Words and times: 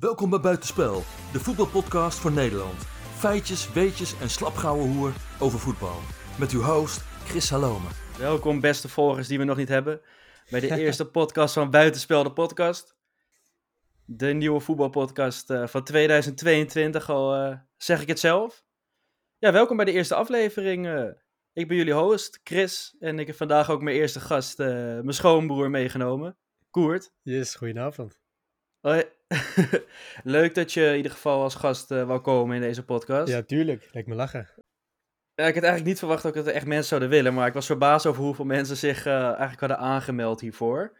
Welkom 0.00 0.30
bij 0.30 0.40
Buitenspel, 0.40 1.02
de 1.32 1.40
voetbalpodcast 1.40 2.18
voor 2.18 2.32
Nederland. 2.32 2.82
Feitjes, 3.16 3.72
weetjes 3.72 4.20
en 4.20 4.30
slapgouwe 4.30 4.82
hoer 4.82 5.12
over 5.40 5.58
voetbal. 5.58 5.96
Met 6.38 6.50
uw 6.50 6.60
host 6.60 7.00
Chris 7.24 7.50
Halome. 7.50 7.88
Welkom 8.18 8.60
beste 8.60 8.88
volgers 8.88 9.28
die 9.28 9.38
we 9.38 9.44
nog 9.44 9.56
niet 9.56 9.68
hebben. 9.68 10.00
Bij 10.50 10.60
de 10.60 10.76
eerste 10.84 11.10
podcast 11.10 11.54
van 11.54 11.70
Buitenspel, 11.70 12.22
de 12.22 12.32
podcast. 12.32 12.96
De 14.04 14.26
nieuwe 14.26 14.60
voetbalpodcast 14.60 15.50
uh, 15.50 15.66
van 15.66 15.84
2022, 15.84 17.10
al 17.10 17.36
uh, 17.36 17.56
zeg 17.76 18.02
ik 18.02 18.08
het 18.08 18.20
zelf. 18.20 18.64
Ja, 19.38 19.52
welkom 19.52 19.76
bij 19.76 19.84
de 19.84 19.92
eerste 19.92 20.14
aflevering. 20.14 20.86
Uh, 20.86 21.04
ik 21.52 21.68
ben 21.68 21.76
jullie 21.76 21.92
host, 21.92 22.40
Chris. 22.42 22.96
En 22.98 23.18
ik 23.18 23.26
heb 23.26 23.36
vandaag 23.36 23.70
ook 23.70 23.82
mijn 23.82 23.96
eerste 23.96 24.20
gast, 24.20 24.58
mijn 24.58 25.14
schoonbroer, 25.14 25.70
meegenomen. 25.70 26.36
Koert. 26.70 27.12
Yes, 27.22 27.54
goedenavond. 27.54 28.19
Hoi. 28.80 29.04
Leuk 30.24 30.54
dat 30.54 30.72
je 30.72 30.86
in 30.86 30.96
ieder 30.96 31.12
geval 31.12 31.42
als 31.42 31.54
gast 31.54 31.90
uh, 31.90 32.06
wou 32.06 32.20
komen 32.20 32.56
in 32.56 32.62
deze 32.62 32.84
podcast. 32.84 33.32
Ja, 33.32 33.42
tuurlijk. 33.42 33.88
Lijkt 33.92 34.08
me 34.08 34.14
lachen. 34.14 34.48
Ja, 35.34 35.46
ik 35.46 35.54
had 35.54 35.62
eigenlijk 35.62 35.84
niet 35.84 35.98
verwacht 35.98 36.22
dat 36.22 36.36
er 36.36 36.46
echt 36.46 36.66
mensen 36.66 36.88
zouden 36.88 37.08
willen, 37.08 37.34
maar 37.34 37.46
ik 37.46 37.54
was 37.54 37.66
verbaasd 37.66 38.06
over 38.06 38.22
hoeveel 38.22 38.44
mensen 38.44 38.76
zich 38.76 39.06
uh, 39.06 39.24
eigenlijk 39.24 39.60
hadden 39.60 39.78
aangemeld 39.78 40.40
hiervoor. 40.40 40.98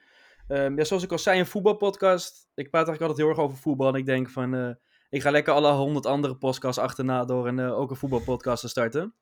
Um, 0.48 0.76
ja, 0.78 0.84
zoals 0.84 1.02
ik 1.02 1.12
al 1.12 1.18
zei, 1.18 1.38
een 1.38 1.46
voetbalpodcast. 1.46 2.48
Ik 2.54 2.70
praat 2.70 2.86
eigenlijk 2.86 3.00
altijd 3.00 3.18
heel 3.18 3.28
erg 3.28 3.38
over 3.38 3.58
voetbal 3.62 3.88
en 3.88 3.98
ik 3.98 4.06
denk 4.06 4.30
van, 4.30 4.54
uh, 4.54 4.74
ik 5.08 5.22
ga 5.22 5.30
lekker 5.30 5.52
alle 5.52 5.72
honderd 5.72 6.06
andere 6.06 6.36
podcasts 6.36 6.82
achterna 6.82 7.24
door 7.24 7.46
en 7.46 7.60
ook 7.60 7.90
een 7.90 7.96
voetbalpodcast 7.96 8.60
te 8.60 8.68
starten. 8.68 9.14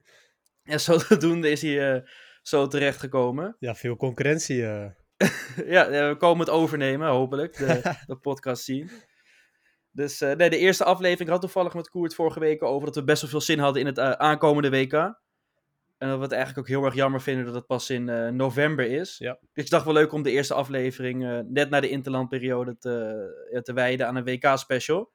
En 0.62 0.80
zodoende 0.80 1.50
is 1.50 1.62
hij 1.62 2.04
zo 2.42 2.66
terechtgekomen. 2.66 3.56
Ja, 3.58 3.74
veel 3.74 3.96
concurrentie. 3.96 4.64
ja, 5.74 5.90
we 6.08 6.16
komen 6.18 6.46
het 6.46 6.54
overnemen, 6.54 7.08
hopelijk, 7.08 7.56
de, 7.56 7.94
de 8.06 8.16
podcast 8.16 8.64
zien. 8.64 8.90
Dus 9.90 10.22
uh, 10.22 10.32
nee, 10.32 10.50
de 10.50 10.58
eerste 10.58 10.84
aflevering 10.84 11.30
had 11.30 11.40
toevallig 11.40 11.74
met 11.74 11.90
Koert 11.90 12.14
vorige 12.14 12.40
week 12.40 12.62
over 12.62 12.86
dat 12.86 12.94
we 12.94 13.04
best 13.04 13.20
wel 13.20 13.30
veel 13.30 13.40
zin 13.40 13.58
hadden 13.58 13.80
in 13.80 13.86
het 13.86 13.98
uh, 13.98 14.10
aankomende 14.10 14.70
WK. 14.70 14.92
En 15.98 16.08
dat 16.08 16.16
we 16.16 16.22
het 16.22 16.32
eigenlijk 16.32 16.58
ook 16.58 16.74
heel 16.74 16.84
erg 16.84 16.94
jammer 16.94 17.20
vinden 17.20 17.44
dat 17.44 17.54
het 17.54 17.66
pas 17.66 17.90
in 17.90 18.08
uh, 18.08 18.28
november 18.28 18.86
is. 18.86 19.18
Ja. 19.18 19.38
Dus 19.52 19.64
ik 19.64 19.70
dacht 19.70 19.84
wel 19.84 19.94
leuk 19.94 20.12
om 20.12 20.22
de 20.22 20.30
eerste 20.30 20.54
aflevering 20.54 21.44
net 21.48 21.70
na 21.70 21.80
de 21.80 21.88
interlandperiode 21.88 22.78
te, 22.78 23.60
te 23.62 23.72
wijden 23.72 24.06
aan 24.06 24.16
een 24.16 24.24
WK-special. 24.24 25.12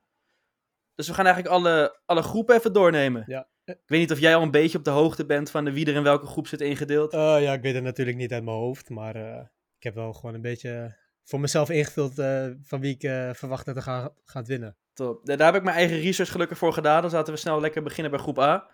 Dus 0.96 1.08
we 1.08 1.14
gaan 1.14 1.26
eigenlijk 1.26 1.56
alle, 1.56 2.00
alle 2.06 2.22
groepen 2.22 2.56
even 2.56 2.74
doornemen. 2.74 3.24
Ja. 3.28 3.48
Ik 3.66 3.78
weet 3.86 4.00
niet 4.00 4.12
of 4.12 4.20
jij 4.20 4.36
al 4.36 4.42
een 4.42 4.52
beetje 4.52 4.78
op 4.78 4.84
de 4.84 4.90
hoogte 4.90 5.26
bent 5.26 5.50
van 5.52 5.66
de 5.66 5.74
wie 5.74 5.86
er 5.86 5.96
in 5.96 6.04
welke 6.04 6.26
groep 6.26 6.48
zit 6.48 6.62
ingedeeld. 6.62 7.12
ja, 7.12 7.54
ik 7.54 7.62
weet 7.62 7.74
het 7.74 7.84
natuurlijk 7.84 8.18
niet 8.18 8.32
uit 8.32 8.44
mijn 8.44 8.58
hoofd, 8.58 8.90
maar 8.90 9.52
ik 9.84 9.94
heb 9.94 10.04
wel 10.04 10.14
gewoon 10.14 10.36
een 10.36 10.42
beetje 10.42 10.96
voor 11.24 11.40
mezelf 11.40 11.70
ingevuld 11.70 12.20
uh, 12.20 12.46
van 12.64 12.80
wie 12.80 12.94
ik 12.94 13.04
uh, 13.04 13.30
verwacht 13.34 13.66
dat 13.66 13.76
er 13.76 13.82
ga, 13.82 14.12
gaat 14.26 14.48
winnen. 14.48 14.76
Top. 14.94 15.26
Daar 15.26 15.46
heb 15.46 15.56
ik 15.56 15.64
mijn 15.64 15.76
eigen 15.76 16.00
research 16.00 16.32
gelukkig 16.32 16.58
voor 16.58 16.74
gedaan. 16.74 17.02
Dan 17.02 17.10
zaten 17.10 17.34
we 17.34 17.40
snel 17.40 17.62
lekker 17.62 17.84
beginnen 17.84 18.12
bij 18.12 18.20
groep 18.20 18.40
A. 18.40 18.70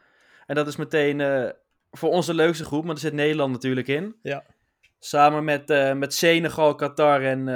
En 0.45 0.55
dat 0.55 0.67
is 0.67 0.75
meteen 0.75 1.19
uh, 1.19 1.49
voor 1.91 2.09
ons 2.09 2.25
de 2.25 2.33
leukste 2.33 2.65
groep, 2.65 2.83
maar 2.83 2.93
er 2.93 2.99
zit 3.01 3.13
Nederland 3.13 3.51
natuurlijk 3.51 3.87
in. 3.87 4.15
Ja. 4.21 4.43
Samen 4.99 5.43
met, 5.43 5.67
met 5.97 6.13
Senegal, 6.13 6.75
Qatar 6.75 7.23
en, 7.23 7.47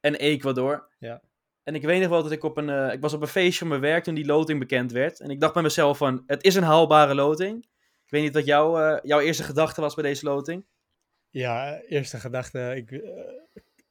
en 0.00 0.14
Ecuador. 0.14 0.88
Ja. 0.98 1.22
En 1.62 1.74
ik 1.74 1.82
weet 1.82 2.00
nog 2.00 2.10
wel 2.10 2.22
dat 2.22 2.32
ik 2.32 2.44
op 2.44 2.56
een, 2.56 2.92
ik 2.92 3.00
was 3.00 3.12
op 3.12 3.22
een 3.22 3.28
feestje 3.28 3.58
van 3.58 3.68
mijn 3.68 3.80
werk 3.80 4.04
toen 4.04 4.14
die 4.14 4.26
loting 4.26 4.58
bekend 4.58 4.92
werd. 4.92 5.20
En 5.20 5.30
ik 5.30 5.40
dacht 5.40 5.54
bij 5.54 5.62
mezelf 5.62 5.98
van, 5.98 6.22
het 6.26 6.44
is 6.44 6.54
een 6.54 6.62
haalbare 6.62 7.14
loting. 7.14 7.64
Ik 8.04 8.10
weet 8.10 8.22
niet 8.22 8.34
wat 8.34 8.44
jou, 8.44 8.98
jouw 9.02 9.20
eerste 9.20 9.42
gedachte 9.42 9.80
was 9.80 9.94
bij 9.94 10.04
deze 10.04 10.24
loting. 10.24 10.64
Ja, 11.30 11.80
eerste 11.80 12.18
gedachte. 12.18 12.72
Ik, 12.76 12.90
uh, 12.90 13.00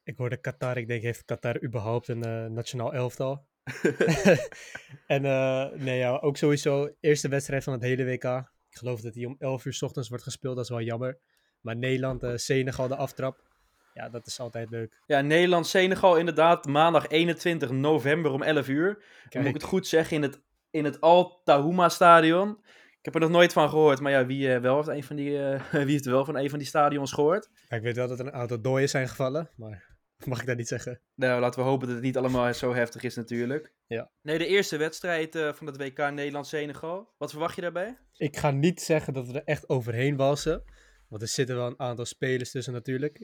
ik 0.04 0.18
hoorde 0.18 0.38
Qatar. 0.38 0.78
Ik 0.78 0.88
denk, 0.88 1.02
heeft 1.02 1.26
Qatar 1.26 1.64
überhaupt 1.64 2.08
een 2.08 2.28
uh, 2.28 2.46
nationaal 2.46 2.94
elftal? 2.94 3.48
en 5.08 5.24
uh, 5.24 5.66
nee, 5.72 5.98
ja, 5.98 6.18
ook 6.18 6.38
sowieso 6.38 6.96
eerste 7.00 7.28
wedstrijd 7.28 7.64
van 7.64 7.74
het 7.74 7.82
hele 7.82 8.06
WK. 8.06 8.24
Ik 8.70 8.78
geloof 8.78 9.02
dat 9.02 9.14
die 9.14 9.28
om 9.28 9.36
11 9.40 9.66
uur 9.66 9.74
s 9.74 9.82
ochtends 9.82 10.10
wordt 10.10 10.24
gespeeld. 10.24 10.56
Dat 10.56 10.64
is 10.64 10.70
wel 10.70 10.82
jammer. 10.82 11.20
Maar 11.62 11.76
Nederland, 11.76 12.42
Senegal, 12.42 12.88
de 12.88 12.96
aftrap. 12.96 13.50
Ja, 13.94 14.10
dat 14.10 14.28
is 14.28 14.40
altijd 14.40 14.70
leuk. 14.70 15.02
Ja, 15.06 15.22
Nederland-Senegal 15.22 16.18
inderdaad. 16.18 16.66
Maandag 16.66 17.08
21 17.08 17.72
november 17.72 18.32
om 18.32 18.42
11 18.42 18.68
uur. 18.68 19.04
Dan 19.30 19.42
moet 19.42 19.50
ik 19.50 19.62
het 19.62 19.70
goed 19.70 19.88
zeggen 19.88 20.16
in 20.16 20.22
het, 20.22 20.42
in 20.70 20.86
het 20.86 21.02
Al 21.02 21.42
Tahuma 21.44 21.90
stadion. 21.90 22.58
Ik 23.00 23.06
heb 23.06 23.14
er 23.14 23.20
nog 23.20 23.30
nooit 23.30 23.54
van 23.54 23.70
gehoord, 23.70 24.00
maar 24.00 24.12
ja, 24.12 24.26
wie, 24.26 24.48
uh, 24.48 24.58
wel 24.58 24.76
heeft, 24.76 24.88
een 24.88 25.04
van 25.04 25.16
die, 25.16 25.32
uh, 25.32 25.72
wie 25.72 25.92
heeft 25.92 26.06
er 26.06 26.12
wel 26.12 26.26
van 26.26 26.38
een 26.38 26.50
van 26.50 26.60
die 26.60 26.68
stadions 26.68 27.12
gehoord? 27.12 27.50
Ja, 27.68 27.76
ik 27.78 27.84
weet 27.84 27.96
wel 27.96 28.08
dat 28.08 28.20
er 28.20 28.26
een 28.26 28.34
aantal 28.34 28.62
dooien 28.62 28.90
zijn 28.90 29.10
gevallen, 29.10 29.50
maar 29.56 29.98
mag 30.26 30.40
ik 30.40 30.46
dat 30.46 30.58
niet 30.58 30.68
zeggen? 30.68 31.02
Nou, 31.16 31.42
laten 31.42 31.60
we 31.64 31.70
hopen 31.70 31.88
dat 31.88 31.96
het 31.96 32.06
niet 32.06 32.18
allemaal 32.18 32.54
zo 32.54 32.74
heftig 32.74 33.04
is 33.04 33.16
natuurlijk. 33.16 33.74
Ja. 33.88 34.12
Nee, 34.22 34.38
de 34.38 34.48
eerste 34.48 34.78
wedstrijd 34.78 35.36
uh, 35.36 35.54
van 35.54 35.68
het 35.68 35.78
WK 35.78 35.98
Nederland-Senegal. 35.98 37.14
Wat 37.18 37.32
verwacht 37.32 37.56
je 37.56 37.62
daarbij? 37.62 37.98
Ik 38.14 38.38
ga 38.38 38.52
niet 38.52 38.82
zeggen 38.82 39.14
dat 39.14 39.28
we 39.28 39.34
er 39.34 39.44
echt 39.44 39.70
overheen 39.70 40.16
walsen. 40.16 40.64
Want 41.08 41.22
er 41.22 41.28
zitten 41.28 41.56
wel 41.56 41.68
een 41.68 41.80
aantal 41.80 42.06
spelers 42.06 42.52
tussen 42.52 42.74
natuurlijk. 42.74 43.18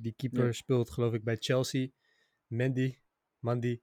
die 0.00 0.14
keeper 0.16 0.44
ja. 0.44 0.52
speelt 0.52 0.90
geloof 0.90 1.12
ik 1.12 1.24
bij 1.24 1.36
Chelsea. 1.38 1.88
Mandy, 2.46 2.98
Mandy. 3.38 3.80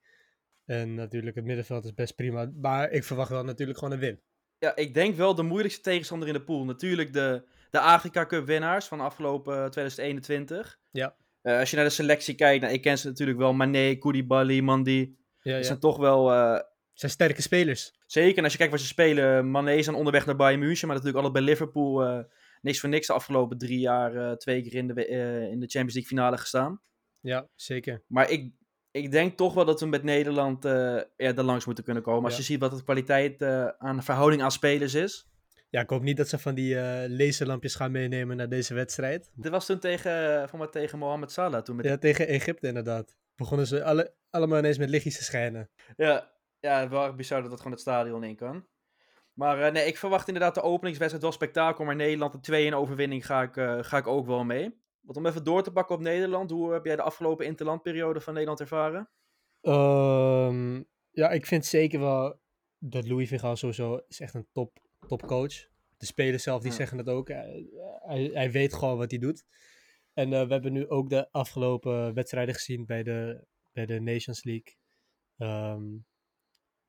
En 0.66 0.94
natuurlijk 0.94 1.36
het 1.36 1.46
middenveld 1.46 1.86
is 1.86 1.94
best 1.94 2.16
prima. 2.16 2.52
Maar 2.62 2.92
ik 2.92 3.04
verwacht 3.04 3.30
wel 3.30 3.44
natuurlijk 3.44 3.80
gewoon 3.80 3.94
een 3.94 4.00
win 4.00 4.22
ja, 4.59 4.75
ik 4.75 4.94
denk 4.94 5.16
wel 5.16 5.36
de 5.36 5.44
moeilijkste 5.44 5.81
tegenstander 5.81 6.28
in 6.28 6.34
de 6.34 6.44
pool. 6.44 6.66
Natuurlijk 6.66 7.14
de, 7.14 7.44
de 7.70 7.80
Afrika 7.80 8.25
Cup 8.25 8.46
winnaars 8.46 8.86
van 8.86 9.00
afgelopen 9.00 9.53
2021. 9.72 10.80
Ja. 10.92 11.16
Uh, 11.44 11.59
als 11.59 11.70
je 11.70 11.75
naar 11.75 11.86
de 11.86 11.92
selectie 11.92 12.36
kijkt, 12.36 12.62
nou, 12.62 12.74
ik 12.74 12.81
ken 12.81 12.98
ze 12.98 13.08
natuurlijk 13.08 13.38
wel. 13.38 13.53
Mané, 13.53 13.96
Koulibaly, 13.96 14.59
Mandi. 14.59 15.18
Ja, 15.42 15.64
zijn 15.64 15.80
toch 15.80 15.98
wel... 15.98 16.31
Uh, 16.31 16.59
zijn 16.94 17.12
sterke 17.12 17.42
spelers. 17.42 17.94
Zeker, 18.06 18.38
en 18.38 18.44
als 18.44 18.52
je 18.52 18.58
kijkt 18.58 18.74
waar 18.74 18.81
ze 18.81 18.88
spelen. 18.88 19.52
Mané 19.52 19.74
is 19.74 19.88
aan 19.88 19.96
onderweg 19.96 20.25
naar 20.25 20.36
Bayern 20.36 20.59
München, 20.59 20.88
maar 20.88 20.96
natuurlijk 20.98 21.25
altijd 21.25 21.46
bij 21.46 21.53
Liverpool. 21.53 22.03
Uh, 22.03 22.24
niks 22.62 22.80
voor 22.80 22.90
niks 22.90 23.08
de 23.08 23.14
afgelopen 23.14 23.58
drie 23.58 23.80
jaar 23.80 24.38
twee 24.38 24.62
keer 24.62 24.74
in 24.74 24.88
de, 24.88 25.08
in 25.52 25.59
de 25.59 25.68
Champions 25.68 25.94
League 25.94 26.06
finale 26.06 26.38
gestaan. 26.38 26.81
Ja, 27.19 27.48
zeker. 27.56 28.03
Maar 28.08 28.30
ik, 28.30 28.52
ik 28.92 29.12
denk 29.12 29.38
toch 29.38 29.54
wel 29.54 29.66
dat 29.66 29.80
we 29.80 29.86
met 29.86 30.04
Nederland 30.04 30.66
uh, 30.66 30.72
ja, 31.18 31.36
er 31.36 31.44
langs 31.44 31.66
moeten 31.66 31.84
kunnen 31.84 32.04
komen. 32.04 32.24
Als 32.24 32.34
Ja. 32.34 32.40
je 32.40 32.46
ziet 32.46 32.60
wat 32.60 32.72
de 32.78 32.84
kwaliteit 32.84 33.42
uh, 33.42 33.68
aan 33.78 33.96
de 33.96 34.02
verhouding 34.02 34.42
aan 34.42 34.52
spelers 34.52 34.94
is. 34.94 35.28
Ja, 35.70 35.82
ik 35.82 35.90
hoop 35.90 36.02
niet 36.02 36.18
dat 36.18 36.28
ze 36.28 36.40
van 36.40 36.56
die 36.56 36.74
uh, 36.76 37.04
laserlampjes 37.08 37.76
gaan 37.76 37.92
meenemen 37.92 38.38
naar 38.38 38.50
deze 38.50 38.74
wedstrijd. 38.74 39.32
Dit 39.36 39.52
was 39.52 39.66
toen 39.66 39.80
tegen, 39.80 40.50
van 40.50 40.60
wat, 40.60 40.72
tegen 40.72 41.00
Mohamed 41.00 41.32
Salah. 41.32 41.62
Toen 41.62 41.76
met... 41.76 41.86
Ja, 41.86 41.98
tegen 41.98 42.28
Egypte 42.28 42.68
inderdaad. 42.68 43.16
Begonnen 43.36 43.68
ze 43.68 43.84
alle, 43.84 44.14
allemaal 44.30 44.58
ineens 44.58 44.78
met 44.78 44.90
lichtjes 44.90 45.18
te 45.18 45.24
schijnen. 45.24 45.70
Ja, 45.98 46.32
ja, 46.60 46.90
wel 46.90 47.14
bizar 47.14 47.42
dat 47.42 47.50
dat 47.50 47.58
gewoon 47.58 47.74
het 47.74 47.82
stadion 47.82 48.24
in 48.24 48.36
kan. 48.36 48.66
Maar 49.34 49.72
nee, 49.72 49.86
ik 49.86 49.98
verwacht 49.98 50.28
inderdaad 50.28 50.56
de 50.56 50.62
openingswedstrijd 50.62 51.24
wel 51.24 51.34
spektakel. 51.34 51.86
Maar 51.86 51.96
Nederland, 51.96 52.46
de 52.46 52.70
2-1 52.72 52.74
overwinning, 52.76 53.26
ga 53.26 53.42
ik, 53.42 53.54
ga 53.86 53.98
ik 53.98 54.08
ook 54.08 54.26
wel 54.26 54.44
mee. 54.44 54.82
Want 55.09 55.22
om 55.22 55.28
even 55.28 55.44
door 55.44 55.64
te 55.64 55.72
pakken 55.72 55.96
op 55.96 56.02
Nederland, 56.02 56.52
hoe 56.52 56.74
heb 56.74 56.86
jij 56.86 56.96
de 56.96 57.02
afgelopen 57.02 57.46
interlandperiode 57.46 58.22
van 58.22 58.34
Nederland 58.34 58.59
ervaren? 58.59 59.09
Um, 59.62 60.88
ja, 61.12 61.30
ik 61.30 61.46
vind 61.46 61.66
zeker 61.66 62.00
wel 62.00 62.40
dat 62.78 63.08
Louis 63.08 63.30
van 63.30 63.40
Gaal 63.40 63.56
sowieso 63.56 64.02
is 64.08 64.19
echt 64.19 64.34
een 64.34 64.48
top, 64.52 64.80
top 65.08 65.28
coach. 65.28 65.68
De 65.98 66.06
spelers 66.06 66.44
zelf 66.44 66.62
die 66.62 66.72
ja. 66.72 66.78
zeggen 66.78 66.98
het 66.98 67.08
ook. 67.08 67.28
Hij, 67.28 67.69
hij, 68.00 68.30
hij, 68.34 68.52
weet 68.52 68.74
gewoon 68.74 68.98
wat 68.98 69.12
hij 69.12 69.19
doet. 69.19 69.46
En 70.14 70.31
uh, 70.31 70.48
we 70.48 70.53
hebben 70.53 70.74
nu 70.74 70.88
ook 70.88 71.09
de 71.09 71.31
afgelopen 71.31 72.14
wedstrijden 72.14 72.56
gezien 72.56 72.86
bij 72.86 73.03
de, 73.03 73.46
bij 73.72 73.86
de 73.86 74.00
Nations 74.00 74.44
League. 74.44 74.75
Um, 75.38 76.06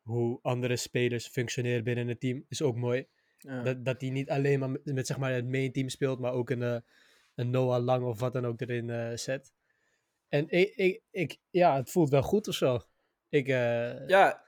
hoe 0.03 0.39
andere 0.43 0.77
spelers 0.77 1.29
functioneren 1.29 1.85
binnen 1.85 2.09
het 2.09 2.21
team 2.21 2.45
is 2.49 2.63
ook 2.63 2.77
mooi. 2.77 3.07
Ja. 3.39 3.63
Dat, 3.63 3.85
dat 3.85 4.01
hij 4.01 4.11
niet 4.11 4.31
alleen 4.31 4.59
maar 4.59 4.71
met, 4.71 4.85
met, 4.85 5.07
zeg 5.07 5.19
maar 5.19 5.33
het 5.33 5.49
main 5.49 5.73
team 5.73 5.89
speelt, 5.89 6.19
maar 6.19 6.33
ook 6.33 6.51
een, 6.51 6.83
een 7.41 7.51
Noah 7.51 7.85
Lang 7.85 8.05
of 8.05 8.21
wat 8.21 8.33
dan 8.33 8.47
ook 8.47 8.61
erin 8.61 8.89
uh, 8.89 9.11
zet. 9.15 9.53
En 10.29 10.49
ik, 10.49 10.75
ik, 10.75 11.03
ik, 11.11 11.39
ja, 11.51 11.77
het 11.77 11.91
voelt 11.91 12.11
wel 12.11 12.23
goed 12.23 12.49
of 12.49 12.55
zo. 12.55 12.81
Ik, 13.29 13.49
uh... 13.49 14.09
Ja, 14.09 14.45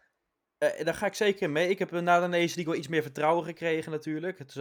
uh, 0.59 0.85
daar 0.85 0.95
ga 0.95 1.07
ik 1.07 1.15
zeker 1.15 1.51
mee. 1.51 1.69
Ik 1.69 1.79
heb 1.79 1.91
na 1.91 2.21
de 2.21 2.27
Nation 2.27 2.39
League 2.39 2.65
wel 2.65 2.75
iets 2.75 2.89
meer 2.89 3.03
vertrouwen 3.03 3.45
gekregen 3.45 3.93
natuurlijk. 3.93 4.39
Het, 4.39 4.55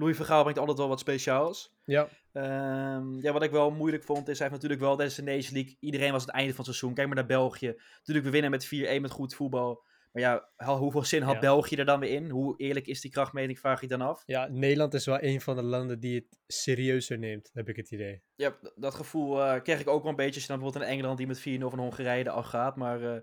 Louis 0.00 0.16
Vergaal 0.16 0.40
brengt 0.40 0.58
altijd 0.58 0.78
wel 0.78 0.88
wat 0.88 1.00
speciaals. 1.00 1.74
Ja. 1.84 2.08
Um, 2.32 3.22
ja, 3.22 3.32
wat 3.32 3.42
ik 3.42 3.50
wel 3.50 3.70
moeilijk 3.70 4.04
vond 4.04 4.28
is, 4.28 4.38
hij 4.38 4.48
heeft 4.48 4.62
natuurlijk 4.62 4.80
wel 4.80 4.96
tijdens 4.96 5.16
de 5.16 5.54
League, 5.54 5.76
iedereen 5.80 6.12
was 6.12 6.22
het 6.22 6.30
einde 6.30 6.54
van 6.54 6.64
het 6.64 6.74
seizoen. 6.74 6.94
Kijk 6.94 7.06
maar 7.06 7.16
naar 7.16 7.26
België. 7.26 7.74
Natuurlijk, 7.98 8.26
we 8.26 8.32
winnen 8.32 8.50
met 8.50 8.66
4-1 8.98 9.00
met 9.00 9.10
goed 9.10 9.34
voetbal. 9.34 9.82
Maar 10.12 10.22
ja, 10.22 10.50
hoeveel 10.76 11.04
zin 11.04 11.22
had 11.22 11.34
Ja. 11.34 11.40
België 11.40 11.76
er 11.76 11.84
dan 11.84 12.00
weer 12.00 12.10
in? 12.10 12.30
Hoe 12.30 12.54
eerlijk 12.56 12.86
is 12.86 13.00
die 13.00 13.10
krachtmeting, 13.10 13.58
vraag 13.58 13.80
je 13.80 13.86
dan 13.86 14.00
af. 14.00 14.22
ja, 14.26 14.46
Nederland 14.48 14.94
is 14.94 15.06
wel 15.06 15.22
een 15.22 15.40
van 15.40 15.56
de 15.56 15.62
landen 15.62 16.00
die 16.00 16.14
het 16.14 16.38
serieuzer 16.46 17.18
neemt, 17.18 17.50
heb 17.52 17.68
ik 17.68 17.76
het 17.76 17.90
idee. 17.90 18.22
Ja, 18.34 18.58
dat 18.74 18.94
gevoel 18.94 19.42
eh 19.42 19.62
kreeg 19.62 19.80
ik 19.80 19.88
ook 19.88 20.02
wel 20.02 20.10
een 20.10 20.16
beetje 20.16 20.34
als 20.34 20.42
je 20.42 20.48
dan 20.48 20.58
bijvoorbeeld 20.58 20.90
in 20.90 20.96
Engeland 20.96 21.18
die 21.18 21.26
met 21.26 21.40
4-0 21.40 21.70
van 21.70 21.78
Hongarije 21.78 22.30
al 22.30 22.42
gaat. 22.42 22.76
Maar 22.76 23.02
eh, 23.14 23.20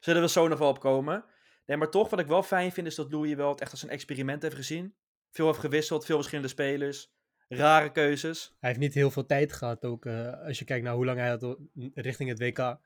zullen 0.00 0.22
we 0.22 0.28
zo 0.28 0.48
nog 0.48 0.58
wel 0.58 0.68
opkomen. 0.68 1.24
Nee, 1.66 1.76
maar 1.76 1.90
toch, 1.90 2.10
wat 2.10 2.18
ik 2.20 2.26
wel 2.26 2.42
fijn 2.42 2.72
vind, 2.72 2.86
is 2.86 2.94
dat 2.94 3.12
Louis 3.12 3.34
wel 3.34 3.48
het 3.48 3.60
echt 3.60 3.70
als 3.70 3.82
een 3.82 3.90
experiment 3.90 4.42
heeft 4.42 4.54
gezien. 4.54 4.94
Veel 5.30 5.46
heeft 5.46 5.58
gewisseld, 5.58 6.04
veel 6.04 6.16
verschillende 6.16 6.48
spelers. 6.50 7.12
Rare 7.48 7.92
keuzes. 7.92 8.56
Hij 8.58 8.68
heeft 8.68 8.80
niet 8.80 8.94
heel 8.94 9.10
veel 9.10 9.26
tijd 9.26 9.52
gehad 9.52 9.84
ook, 9.84 10.06
eh, 10.06 10.42
als 10.46 10.58
je 10.58 10.64
kijkt 10.64 10.84
naar 10.84 10.94
hoe 10.94 11.04
lang 11.04 11.18
hij 11.18 11.28
had 11.28 11.56
richting 11.94 12.28
het 12.28 12.38
WK. 12.38 12.78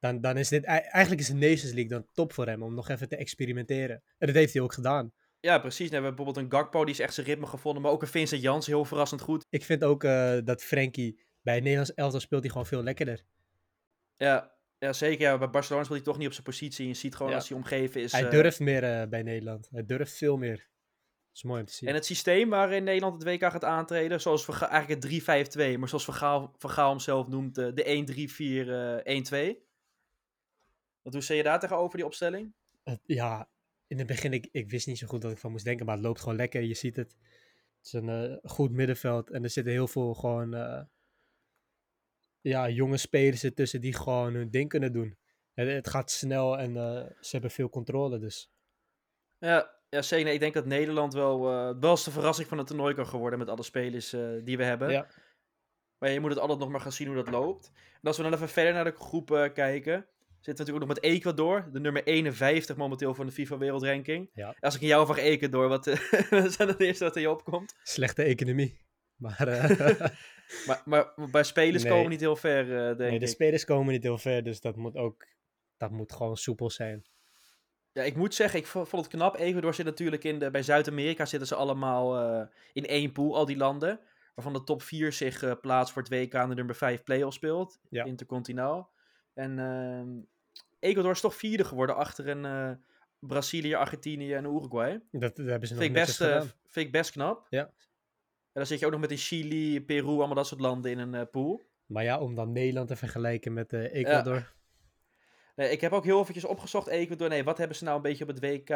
Dan, 0.00 0.20
dan 0.20 0.36
is 0.36 0.48
dit... 0.48 0.64
ei- 0.64 0.78
Eigenlijk 0.80 1.20
is 1.22 1.26
de 1.28 1.34
Nations 1.34 1.72
League 1.72 1.88
dan 1.88 2.06
top 2.12 2.32
voor 2.32 2.46
hem 2.46 2.62
om 2.62 2.74
nog 2.74 2.88
even 2.88 3.08
te 3.08 3.16
experimenteren. 3.16 4.02
En 4.18 4.26
dat 4.26 4.36
heeft 4.36 4.52
hij 4.52 4.62
ook 4.62 4.72
gedaan. 4.72 5.12
Ja, 5.40 5.58
precies. 5.58 5.90
Nou, 5.90 6.02
we 6.02 6.06
hebben 6.06 6.14
bijvoorbeeld 6.24 6.46
een 6.52 6.58
Gakpo, 6.58 6.84
die 6.84 6.94
is 6.94 7.00
echt 7.00 7.14
zijn 7.14 7.26
ritme 7.26 7.46
gevonden. 7.46 7.82
Maar 7.82 7.90
ook 7.92 8.02
een 8.02 8.08
Vincent 8.08 8.42
Jans, 8.42 8.66
heel 8.66 8.84
verrassend 8.84 9.20
goed. 9.20 9.46
Ik 9.48 9.64
vind 9.64 9.84
ook 9.84 10.04
eh, 10.04 10.38
dat 10.44 10.62
Frenkie 10.62 11.24
bij 11.42 11.54
het 11.54 11.62
Nederlands 11.62 11.94
elftal 11.94 12.20
speelt 12.20 12.42
hij 12.42 12.50
gewoon 12.50 12.66
veel 12.66 12.82
lekkerder. 12.82 13.22
Ja, 14.16 14.52
ja 14.78 14.92
zeker. 14.92 15.20
Ja, 15.20 15.38
bij 15.38 15.50
Barcelona 15.50 15.84
speelt 15.84 15.98
hij 15.98 16.08
toch 16.08 16.18
niet 16.18 16.26
op 16.26 16.32
zijn 16.32 16.44
positie. 16.44 16.86
Je 16.86 16.94
ziet 16.94 17.14
gewoon 17.14 17.30
Ja. 17.32 17.38
als 17.38 17.48
hij 17.48 17.56
omgeven 17.58 18.00
is. 18.00 18.12
hij 18.12 18.24
eh, 18.24 18.30
durft 18.30 18.60
meer 18.60 18.84
eh, 18.84 19.08
bij 19.08 19.22
Nederland. 19.22 19.68
Hij 19.70 19.86
durft 19.86 20.16
veel 20.16 20.36
meer. 20.36 20.56
Dat 20.56 21.36
is 21.38 21.42
mooi 21.42 21.60
om 21.60 21.66
te 21.66 21.72
zien. 21.72 21.88
En 21.88 21.94
het 21.94 22.06
systeem 22.06 22.48
waarin 22.48 22.84
Nederland 22.84 23.22
het 23.22 23.32
WK 23.32 23.50
gaat 23.50 23.64
aantreden, 23.64 24.20
zoals 24.20 24.46
we 24.46 24.64
eigenlijk 24.66 25.02
het 25.02 25.56
3-5-2, 25.74 25.78
maar 25.78 25.88
zoals 25.88 26.04
Van 26.04 26.14
Gaal, 26.14 26.54
Van 26.58 26.70
Gaal 26.70 26.90
hem 26.90 26.98
zelf 26.98 27.28
noemt, 27.28 27.54
de 27.54 27.84
1-3-4-1-2. 29.64 29.68
Wat 31.02 31.12
hoe 31.12 31.22
zie 31.22 31.36
je 31.36 31.42
daar 31.42 31.60
tegenover 31.60 31.96
die 31.96 32.06
opstelling? 32.06 32.54
Ja, 33.02 33.48
in 33.86 33.98
het 33.98 34.06
begin, 34.06 34.32
ik, 34.32 34.48
ik 34.52 34.70
wist 34.70 34.86
niet 34.86 34.98
zo 34.98 35.06
goed 35.06 35.22
wat 35.22 35.32
ik 35.32 35.38
van 35.38 35.50
moest 35.50 35.64
denken, 35.64 35.86
maar 35.86 35.94
het 35.94 36.04
loopt 36.04 36.20
gewoon 36.20 36.36
lekker. 36.36 36.62
Je 36.62 36.74
ziet 36.74 36.96
het. 36.96 37.16
Het 37.76 37.86
is 37.86 37.92
een 37.92 38.08
eh, 38.08 38.50
goed 38.50 38.70
middenveld 38.70 39.30
en 39.30 39.42
er 39.42 39.50
zitten 39.50 39.72
heel 39.72 39.88
veel 39.88 40.14
gewoon, 40.14 40.54
eh, 40.54 40.82
ja, 42.40 42.68
jonge 42.68 42.96
spelers 42.96 43.44
ertussen 43.44 43.80
die 43.80 43.94
gewoon 43.94 44.34
hun 44.34 44.50
ding 44.50 44.68
kunnen 44.68 44.92
doen. 44.92 45.18
Het, 45.52 45.68
het 45.68 45.88
gaat 45.88 46.10
snel 46.10 46.58
en 46.58 46.76
eh, 46.76 47.06
ze 47.20 47.30
hebben 47.30 47.50
veel 47.50 47.68
controle, 47.68 48.18
dus. 48.18 48.50
Ja, 49.38 49.70
ja 49.88 50.02
zeker. 50.02 50.24
Nee, 50.24 50.34
ik 50.34 50.40
denk 50.40 50.54
dat 50.54 50.66
Nederland 50.66 51.12
wel, 51.12 51.40
wel 51.80 51.90
eens 51.90 52.04
de 52.04 52.10
verrassing 52.10 52.48
van 52.48 52.58
het 52.58 52.66
toernooi 52.66 52.94
kan 52.94 53.06
geworden 53.06 53.38
met 53.38 53.48
alle 53.48 53.62
spelers 53.62 54.10
die 54.44 54.56
we 54.56 54.64
hebben. 54.64 54.90
Ja. 54.90 55.06
Maar 56.00 56.10
je 56.10 56.20
moet 56.20 56.30
het 56.30 56.38
altijd 56.38 56.58
nog 56.58 56.68
maar 56.68 56.80
gaan 56.80 56.92
zien 56.92 57.06
hoe 57.06 57.16
dat 57.16 57.30
loopt. 57.30 57.70
En 57.74 58.00
als 58.02 58.16
we 58.16 58.22
dan 58.22 58.34
even 58.34 58.48
verder 58.48 58.72
naar 58.72 58.84
de 58.84 58.94
groep 58.96 59.30
eh, 59.30 59.52
kijken, 59.52 60.06
zitten 60.40 60.64
we 60.66 60.72
natuurlijk 60.72 60.82
ook 60.82 60.88
nog 60.88 61.02
met 61.02 61.02
Ecuador, 61.14 61.68
de 61.72 61.80
nummer 61.80 62.04
51 62.04 62.76
momenteel 62.76 63.14
van 63.14 63.26
de 63.26 63.32
FIFA 63.32 63.58
Wereldranking. 63.58 64.30
Ja. 64.34 64.54
Als 64.60 64.74
ik 64.74 64.80
in 64.80 64.86
jou 64.86 65.06
vraag 65.06 65.18
Ecuador, 65.18 65.68
wat, 65.68 65.86
eh, 65.86 66.32
is 66.44 66.56
dan 66.56 66.68
het 66.68 66.80
eerste 66.80 67.04
wat 67.04 67.14
er 67.14 67.20
je 67.20 67.30
opkomt? 67.30 67.74
Slechte 67.82 68.22
economie. 68.22 68.80
Maar 69.16 69.48
eh, 69.48 70.00
Maar, 70.66 70.82
maar 70.84 71.12
bij 71.30 71.42
spelers 71.44 71.82
Nee. 71.82 71.92
komen 71.92 72.10
niet 72.10 72.20
heel 72.20 72.36
ver, 72.36 72.76
eh, 72.76 72.96
denk 72.96 73.10
nee, 73.10 73.18
de 73.18 73.26
spelers 73.26 73.64
komen 73.64 73.92
niet 73.92 74.02
heel 74.02 74.18
ver, 74.18 74.42
dus 74.42 74.60
dat 74.60 74.76
moet 74.76 74.96
ook, 74.96 75.26
dat 75.76 75.90
moet 75.90 76.12
gewoon 76.12 76.36
soepel 76.36 76.70
zijn. 76.70 77.04
Ja, 77.92 78.02
ik 78.02 78.16
moet 78.16 78.34
zeggen, 78.34 78.58
ik 78.58 78.66
vo- 78.66 78.84
vond 78.84 79.04
het 79.04 79.14
knap. 79.14 79.36
Ecuador 79.36 79.74
zit 79.74 79.84
natuurlijk 79.86 80.24
in 80.24 80.38
de, 80.38 80.50
bij 80.50 80.62
Zuid-Amerika 80.62 81.24
zitten 81.26 81.48
ze 81.48 81.54
allemaal 81.54 82.48
in 82.72 82.86
één 82.86 83.12
pool, 83.12 83.36
al 83.36 83.46
die 83.46 83.56
landen. 83.56 84.00
Waarvan 84.34 84.52
de 84.52 84.64
top 84.64 84.82
4 84.82 85.12
zich 85.12 85.60
plaatst 85.60 85.92
voor 85.92 86.02
het 86.02 86.10
WK 86.10 86.32
en 86.34 86.48
de 86.48 86.54
nummer 86.54 86.74
5 86.74 87.02
play-off 87.02 87.34
speelt. 87.34 87.78
Ja. 87.90 88.04
Intercontinentaal. 88.04 88.90
En 89.34 89.58
ehm, 89.58 90.08
Ecuador 90.80 91.12
is 91.12 91.20
toch 91.20 91.34
vierde 91.34 91.64
geworden 91.64 91.96
achter 91.96 92.28
een 92.28 92.44
eh, 92.44 92.70
Brazilië, 93.18 93.74
Argentinië 93.74 94.32
en 94.32 94.44
Uruguay. 94.44 95.00
Dat, 95.10 95.36
dat 95.36 95.46
hebben 95.46 95.68
ze 95.68 95.74
nog 95.74 95.82
Vind 95.82 95.94
best, 95.94 96.20
eh, 96.20 96.40
vind 96.66 96.86
ik 96.86 96.92
best 96.92 97.10
knap. 97.10 97.46
Ja. 97.50 97.62
En 97.62 97.72
dan 98.52 98.66
zit 98.66 98.78
je 98.78 98.86
ook 98.86 98.92
nog 98.92 99.00
met 99.00 99.10
een 99.10 99.16
Chili, 99.16 99.84
Peru, 99.84 100.06
allemaal 100.06 100.34
dat 100.34 100.46
soort 100.46 100.60
landen 100.60 100.90
in 100.90 100.98
een 100.98 101.14
eh, 101.14 101.26
pool. 101.30 101.62
Maar 101.86 102.04
ja, 102.04 102.20
om 102.20 102.34
dan 102.34 102.52
Nederland 102.52 102.88
te 102.88 102.96
vergelijken 102.96 103.52
met 103.52 103.72
Ecuador. 103.72 104.52
Nee, 105.56 105.70
ik 105.70 105.80
heb 105.80 105.92
ook 105.92 106.04
heel 106.04 106.20
eventjes 106.20 106.44
opgezocht, 106.44 106.86
Ecuador. 106.86 107.28
Nee, 107.28 107.44
wat 107.44 107.58
hebben 107.58 107.76
ze 107.76 107.84
nou 107.84 107.96
een 107.96 108.02
beetje 108.02 108.24
op 108.24 108.30
het 108.30 108.40
WK, 108.40 108.68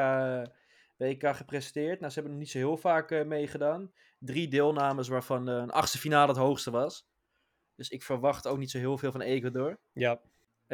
WK 0.97 1.37
gepresteerd? 1.37 2.01
Nou, 2.01 2.13
ze 2.13 2.15
hebben 2.15 2.33
nog 2.33 2.41
niet 2.41 2.51
zo 2.51 2.59
heel 2.59 2.77
vaak 2.77 3.25
meegedaan. 3.25 3.93
Drie 4.19 4.49
deelnames, 4.49 5.09
waarvan 5.09 5.47
een 5.47 5.71
achtste 5.71 5.99
finale 5.99 6.29
het 6.29 6.37
hoogste 6.37 6.71
was. 6.71 7.07
Dus 7.75 7.89
ik 7.89 8.03
verwacht 8.03 8.47
ook 8.47 8.59
niet 8.59 8.71
zo 8.71 8.79
heel 8.79 8.99
veel 8.99 9.13
van 9.13 9.21
Ecuador. 9.21 9.79
Ja, 9.93 10.21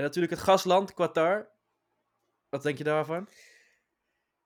En 0.00 0.06
natuurlijk 0.06 0.32
het 0.32 0.42
gastland, 0.42 0.94
Qatar. 0.94 1.48
Wat 2.48 2.62
denk 2.62 2.78
je 2.78 2.84
daarvan? 2.84 3.28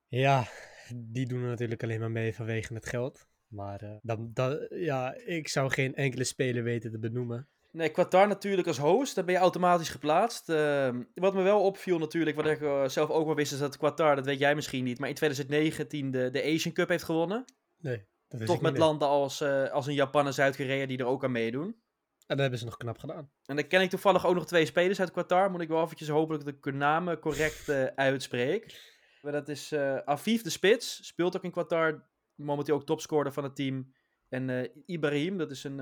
Ja, 0.07 0.47
die 0.95 1.27
doen 1.27 1.41
er 1.41 1.49
natuurlijk 1.49 1.83
alleen 1.83 1.99
maar 1.99 2.11
mee 2.11 2.35
vanwege 2.35 2.73
het 2.73 2.85
geld. 2.85 3.27
Maar 3.47 3.81
eh, 3.81 3.95
dan, 4.01 4.29
dan, 4.33 4.67
ja, 4.69 5.15
ik 5.25 5.47
zou 5.47 5.69
geen 5.69 5.95
enkele 5.95 6.23
speler 6.23 6.63
weten 6.63 6.91
te 6.91 6.99
benoemen. 6.99 7.47
Nee, 7.71 7.91
Qatar 7.91 8.27
natuurlijk 8.27 8.67
als 8.67 8.77
host, 8.77 9.15
daar 9.15 9.25
ben 9.25 9.33
je 9.33 9.39
automatisch 9.39 9.89
geplaatst. 9.89 10.49
Ehm, 10.49 11.03
wat 11.13 11.33
me 11.33 11.41
wel 11.41 11.61
opviel 11.61 11.97
natuurlijk, 11.97 12.35
wat 12.35 12.45
ik 12.45 12.61
eh, 12.61 12.87
zelf 12.87 13.09
ook 13.09 13.25
wel 13.25 13.35
wist, 13.35 13.51
is 13.51 13.59
dat 13.59 13.77
Qatar, 13.77 14.15
dat 14.15 14.25
weet 14.25 14.39
jij 14.39 14.55
misschien 14.55 14.83
niet, 14.83 14.99
maar 14.99 15.09
in 15.09 15.15
2019 15.15 16.11
de, 16.11 16.29
de 16.29 16.43
Asian 16.43 16.73
Cup 16.73 16.89
heeft 16.89 17.03
gewonnen. 17.03 17.45
Nee, 17.77 18.05
dat 18.27 18.39
wist 18.39 18.51
Toch 18.51 18.61
met 18.61 18.77
landen 18.77 19.07
als, 19.07 19.41
eh, 19.41 19.71
als 19.71 19.87
een 19.87 19.93
Japan 19.93 20.25
en 20.25 20.33
Zuid-Korea 20.33 20.85
die 20.85 20.97
er 20.97 21.05
ook 21.05 21.23
aan 21.23 21.31
meedoen. 21.31 21.83
En 22.25 22.35
dat 22.35 22.39
hebben 22.39 22.59
ze 22.59 22.65
nog 22.65 22.77
knap 22.77 22.97
gedaan. 22.97 23.29
En 23.45 23.55
dan 23.55 23.67
ken 23.67 23.81
ik 23.81 23.89
toevallig 23.89 24.25
ook 24.25 24.35
nog 24.35 24.45
twee 24.45 24.65
spelers 24.65 24.99
uit 24.99 25.11
Qatar. 25.11 25.51
Moet 25.51 25.61
ik 25.61 25.67
wel 25.67 25.83
eventjes 25.83 26.07
hopen 26.07 26.39
dat 26.39 26.47
ik 26.47 26.63
de 26.63 26.71
namen 26.71 27.19
correct 27.19 27.69
eh, 27.69 27.85
uitspreek. 28.09 28.93
Maar 29.21 29.31
dat 29.31 29.49
is 29.49 29.71
eh 29.71 29.97
Afif 29.97 30.41
de 30.41 30.49
Spits. 30.49 31.07
Speelt 31.07 31.35
ook 31.35 31.43
in 31.43 31.51
Qatar. 31.51 32.07
Momenteel 32.35 32.75
ook 32.75 32.85
topscorer 32.85 33.33
van 33.33 33.43
het 33.43 33.55
team. 33.55 33.93
En 34.29 34.49
eh, 34.49 34.69
Ibrahim, 34.85 35.37
dat 35.37 35.51
is 35.51 35.63
een, 35.63 35.79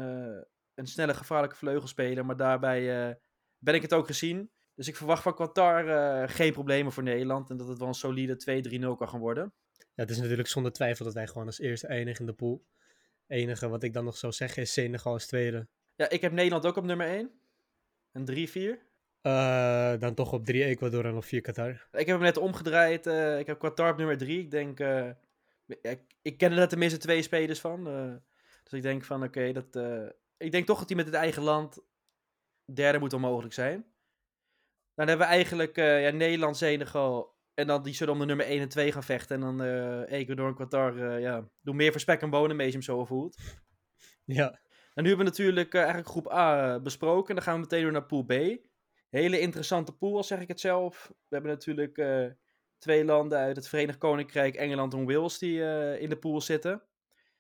een 0.76 0.88
snelle, 0.88 1.14
gevaarlijke 1.14 1.56
vleugelspeler. 1.56 2.26
Maar 2.26 2.38
daarbij 2.38 3.18
ben 3.58 3.74
ik 3.74 3.82
het 3.82 3.94
ook 3.94 4.06
gezien. 4.06 4.52
Dus 4.76 4.88
ik 4.88 4.96
verwacht 4.96 5.24
van 5.24 5.36
Qatar 5.36 6.30
geen 6.30 6.52
problemen 6.52 6.92
voor 6.92 7.04
Nederland. 7.04 7.50
En 7.50 7.58
dat 7.58 7.68
het 7.68 7.80
wel 7.80 7.88
een 7.88 7.94
solide 7.94 8.64
2-3-0 8.80 8.98
kan 8.98 9.10
gaan 9.10 9.20
worden. 9.20 9.54
Ja, 9.74 10.02
het 10.02 10.10
is 10.10 10.18
natuurlijk 10.18 10.48
zonder 10.48 10.72
twijfel 10.72 11.06
dat 11.06 11.14
wij 11.14 11.28
gewoon 11.28 11.46
als 11.46 11.60
eerste 11.60 11.88
eindigen 11.88 12.20
in 12.20 12.26
de 12.26 12.34
pool. 12.34 12.66
enige 13.28 13.68
wat 13.68 13.84
ik 13.84 13.94
dan 13.94 14.06
nog 14.06 14.18
zou 14.18 14.34
zeggen 14.34 14.62
is 14.62 14.74
Senegal 14.74 15.14
als 15.14 15.28
tweede. 15.28 15.68
Ja, 15.96 16.10
ik 16.10 16.22
heb 16.22 16.32
Nederland 16.32 16.66
ook 16.66 16.76
op 16.76 16.84
nummer 16.84 17.08
1. 17.08 17.32
Een 18.12 18.26
3-4. 18.26 18.92
Eh, 19.22 20.00
dan 20.00 20.14
toch 20.14 20.34
op 20.34 20.46
drie 20.46 20.64
Ecuador 20.64 21.06
en 21.06 21.16
op 21.16 21.24
vier 21.24 21.42
Qatar. 21.42 21.70
Ik 21.92 22.06
heb 22.06 22.08
hem 22.08 22.20
net 22.20 22.38
omgedraaid. 22.38 23.08
eh, 23.08 23.40
ik 23.40 23.48
heb 23.48 23.60
Qatar 23.60 23.92
op 23.92 23.98
nummer 23.98 24.18
3. 24.18 24.40
Ik 24.40 24.52
denk. 24.52 24.80
eh, 24.80 25.10
ik, 25.82 26.00
ik 26.22 26.38
ken 26.38 26.52
er 26.52 26.68
tenminste 26.68 26.98
twee 27.00 27.22
spelers 27.22 27.60
van. 27.60 27.88
eh, 27.88 28.14
dus 28.64 28.74
ik 28.74 28.82
denk 28.82 29.04
van 29.04 29.24
oké, 29.24 29.52
dat. 29.52 29.76
ik 30.38 30.52
denk 30.52 30.66
toch 30.66 30.80
dat 30.80 30.88
hij 30.88 30.98
met 30.98 31.06
het 31.06 31.16
eigen 31.16 31.44
land 31.44 31.80
derde 32.74 33.00
moet 33.00 33.14
onmogelijk 33.14 33.54
zijn. 33.54 33.86
Dan 34.96 35.08
hebben 35.08 35.28
we 35.28 35.34
eigenlijk 35.34 35.76
ja, 35.76 36.10
Nederland, 36.10 36.58
Senegal. 36.58 37.36
En 37.54 37.68
dan 37.68 37.84
die 37.84 37.94
zullen 37.94 38.14
om 38.14 38.20
de 38.20 38.26
nummer 38.26 38.46
1 38.46 38.62
en 38.62 38.70
2 38.70 38.92
gaan 38.92 39.04
vechten. 39.04 39.36
En 39.36 39.42
dan 39.42 39.62
Ecuador 40.06 40.48
en 40.48 40.56
Qatar. 40.56 41.20
ja, 41.20 41.50
doen 41.62 41.76
meer 41.76 41.92
voor 41.92 42.00
spek 42.02 42.22
en 42.22 42.30
bonen 42.30 42.56
mee, 42.56 42.66
als 42.66 42.76
je 42.76 42.82
hem 42.82 42.98
zo 42.98 43.06
voelt. 43.06 43.38
Ja, 44.26 44.60
En 44.94 45.04
nu 45.04 45.10
hebben 45.10 45.26
we 45.26 45.32
natuurlijk 45.32 45.74
eh, 45.74 45.80
eigenlijk 45.80 46.10
groep 46.10 46.32
A 46.32 46.74
eh, 46.76 46.82
besproken. 46.82 47.36
Dan 47.36 47.44
gaan 47.44 47.54
we 47.54 47.60
meteen 47.60 47.82
door 47.82 47.92
naar 47.92 48.06
pool 48.06 48.24
B. 48.24 48.34
Hele 49.10 49.40
interessante 49.40 49.92
pool, 49.92 50.16
al 50.16 50.24
zeg 50.24 50.40
ik 50.40 50.48
het 50.48 50.60
zelf. 50.60 51.08
We 51.08 51.36
hebben 51.36 51.52
natuurlijk 51.52 51.98
eh, 51.98 52.26
twee 52.78 53.06
landen 53.06 53.38
uit 53.38 53.56
het 53.56 53.68
Verenigd 53.68 53.98
Koninkrijk, 53.98 54.56
Engeland 54.56 54.94
en 54.94 55.06
Wales 55.06 55.38
die 55.38 55.60
in 56.00 56.10
de 56.10 56.18
pool 56.20 56.42
zitten. 56.42 56.82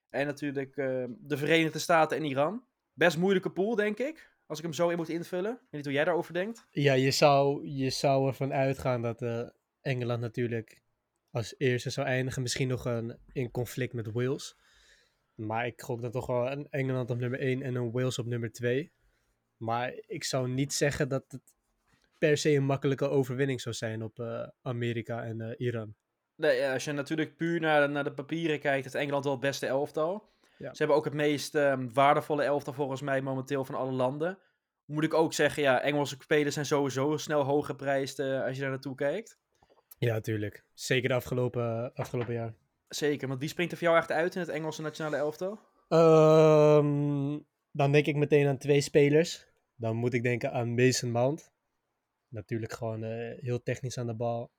En 0.10 0.25
natuurlijk 0.25 0.75
de 1.19 1.38
Verenigde 1.38 1.79
Staten 1.79 2.17
en 2.17 2.24
Iran. 2.24 2.63
Best 2.93 3.17
moeilijke 3.17 3.50
pool, 3.51 3.75
denk 3.75 3.98
ik. 4.00 4.31
Als 4.45 4.57
ik 4.57 4.63
hem 4.63 4.74
zo 4.74 4.89
in 4.89 4.98
moet 4.98 5.10
invullen. 5.10 5.51
Ik 5.51 5.57
weet 5.60 5.72
niet 5.72 5.86
hoe 5.86 5.93
jij 5.93 6.03
daarover 6.03 6.33
denkt. 6.33 6.67
ja 6.69 6.93
je, 6.93 7.12
zou, 7.12 7.67
je 7.67 7.89
zou 7.89 8.27
ervan 8.27 8.53
uitgaan 8.53 9.01
dat 9.01 9.22
Engeland 9.81 10.22
natuurlijk 10.22 10.81
als 11.31 11.55
eerste 11.57 11.89
zou 11.89 12.07
eindigen. 12.07 12.41
Misschien 12.41 12.67
nog 12.67 12.86
een, 12.86 13.17
in 13.31 13.51
conflict 13.51 13.93
met 13.93 14.12
Wales. 14.12 14.55
Maar 15.35 15.65
ik 15.65 15.81
gok 15.81 16.01
dan 16.01 16.11
toch 16.11 16.25
wel 16.27 16.51
een 16.51 16.67
Engeland 16.69 17.09
op 17.09 17.17
nummer 17.17 17.39
1 17.39 17.61
en 17.61 17.75
een 17.75 17.91
Wales 17.91 18.19
op 18.19 18.25
nummer 18.25 18.51
2. 18.51 18.91
Maar 19.57 19.93
ik 20.07 20.23
zou 20.23 20.49
niet 20.49 20.73
zeggen 20.73 21.09
dat 21.09 21.23
het 21.27 21.41
per 22.17 22.37
se 22.37 22.49
een 22.55 22.63
makkelijke 22.65 23.09
overwinning 23.09 23.61
zou 23.61 23.75
zijn 23.75 24.03
op 24.03 24.19
eh, 24.19 24.47
Amerika 24.61 25.23
en 25.23 25.41
eh, 25.41 25.53
Iran. 25.67 25.95
Nee, 26.35 26.67
als 26.67 26.83
je 26.83 26.91
natuurlijk 26.91 27.35
puur 27.35 27.59
naar, 27.59 27.81
de- 27.87 27.93
naar 27.93 28.03
de 28.03 28.13
papieren 28.13 28.59
kijkt, 28.59 28.83
heeft 28.83 28.95
Engeland 28.95 29.23
wel 29.23 29.33
het 29.33 29.41
beste 29.41 29.67
elftal. 29.67 30.29
Ja. 30.57 30.69
Ze 30.71 30.77
hebben 30.77 30.95
ook 30.95 31.05
het 31.05 31.13
meest 31.13 31.55
ehm, 31.55 31.89
waardevolle 31.93 32.43
elftal 32.43 32.73
volgens 32.73 33.01
mij 33.01 33.21
momenteel 33.21 33.65
van 33.65 33.75
alle 33.75 33.91
landen. 33.91 34.37
Moet 34.85 35.03
ik 35.03 35.13
ook 35.13 35.33
zeggen, 35.33 35.63
ja, 35.63 35.81
Engelse 35.81 36.15
spelers 36.19 36.53
zijn 36.53 36.65
sowieso 36.65 37.17
snel 37.17 37.43
hoog 37.43 37.65
geprijsd 37.65 38.19
eh, 38.19 38.43
als 38.43 38.55
je 38.55 38.61
daar 38.61 38.69
naartoe 38.69 38.95
kijkt. 38.95 39.37
Ja, 39.97 40.19
tuurlijk. 40.19 40.65
Zeker 40.73 41.09
de 41.09 41.15
afgelopen, 41.15 41.93
afgelopen 41.93 42.33
jaar. 42.33 42.53
Zeker, 42.95 43.27
want 43.27 43.39
wie 43.39 43.50
springt 43.50 43.71
er 43.71 43.77
voor 43.77 43.88
jou 43.88 44.00
echt 44.00 44.12
uit 44.12 44.35
in 44.35 44.41
het 44.41 44.50
Engelse 44.50 44.81
nationale 44.81 45.15
elftal? 45.15 45.59
Ehm, 45.88 47.39
dan 47.71 47.91
denk 47.91 48.05
ik 48.05 48.15
meteen 48.15 48.47
aan 48.47 48.57
twee 48.57 48.81
spelers. 48.81 49.47
Dan 49.75 49.95
moet 49.95 50.13
ik 50.13 50.23
denken 50.23 50.51
aan 50.51 50.75
Mason 50.75 51.12
Mount. 51.12 51.51
Natuurlijk 52.27 52.71
gewoon 52.71 53.03
eh, 53.03 53.39
heel 53.39 53.63
technisch 53.63 53.97
aan 53.97 54.07
de 54.07 54.15
bal. 54.15 54.51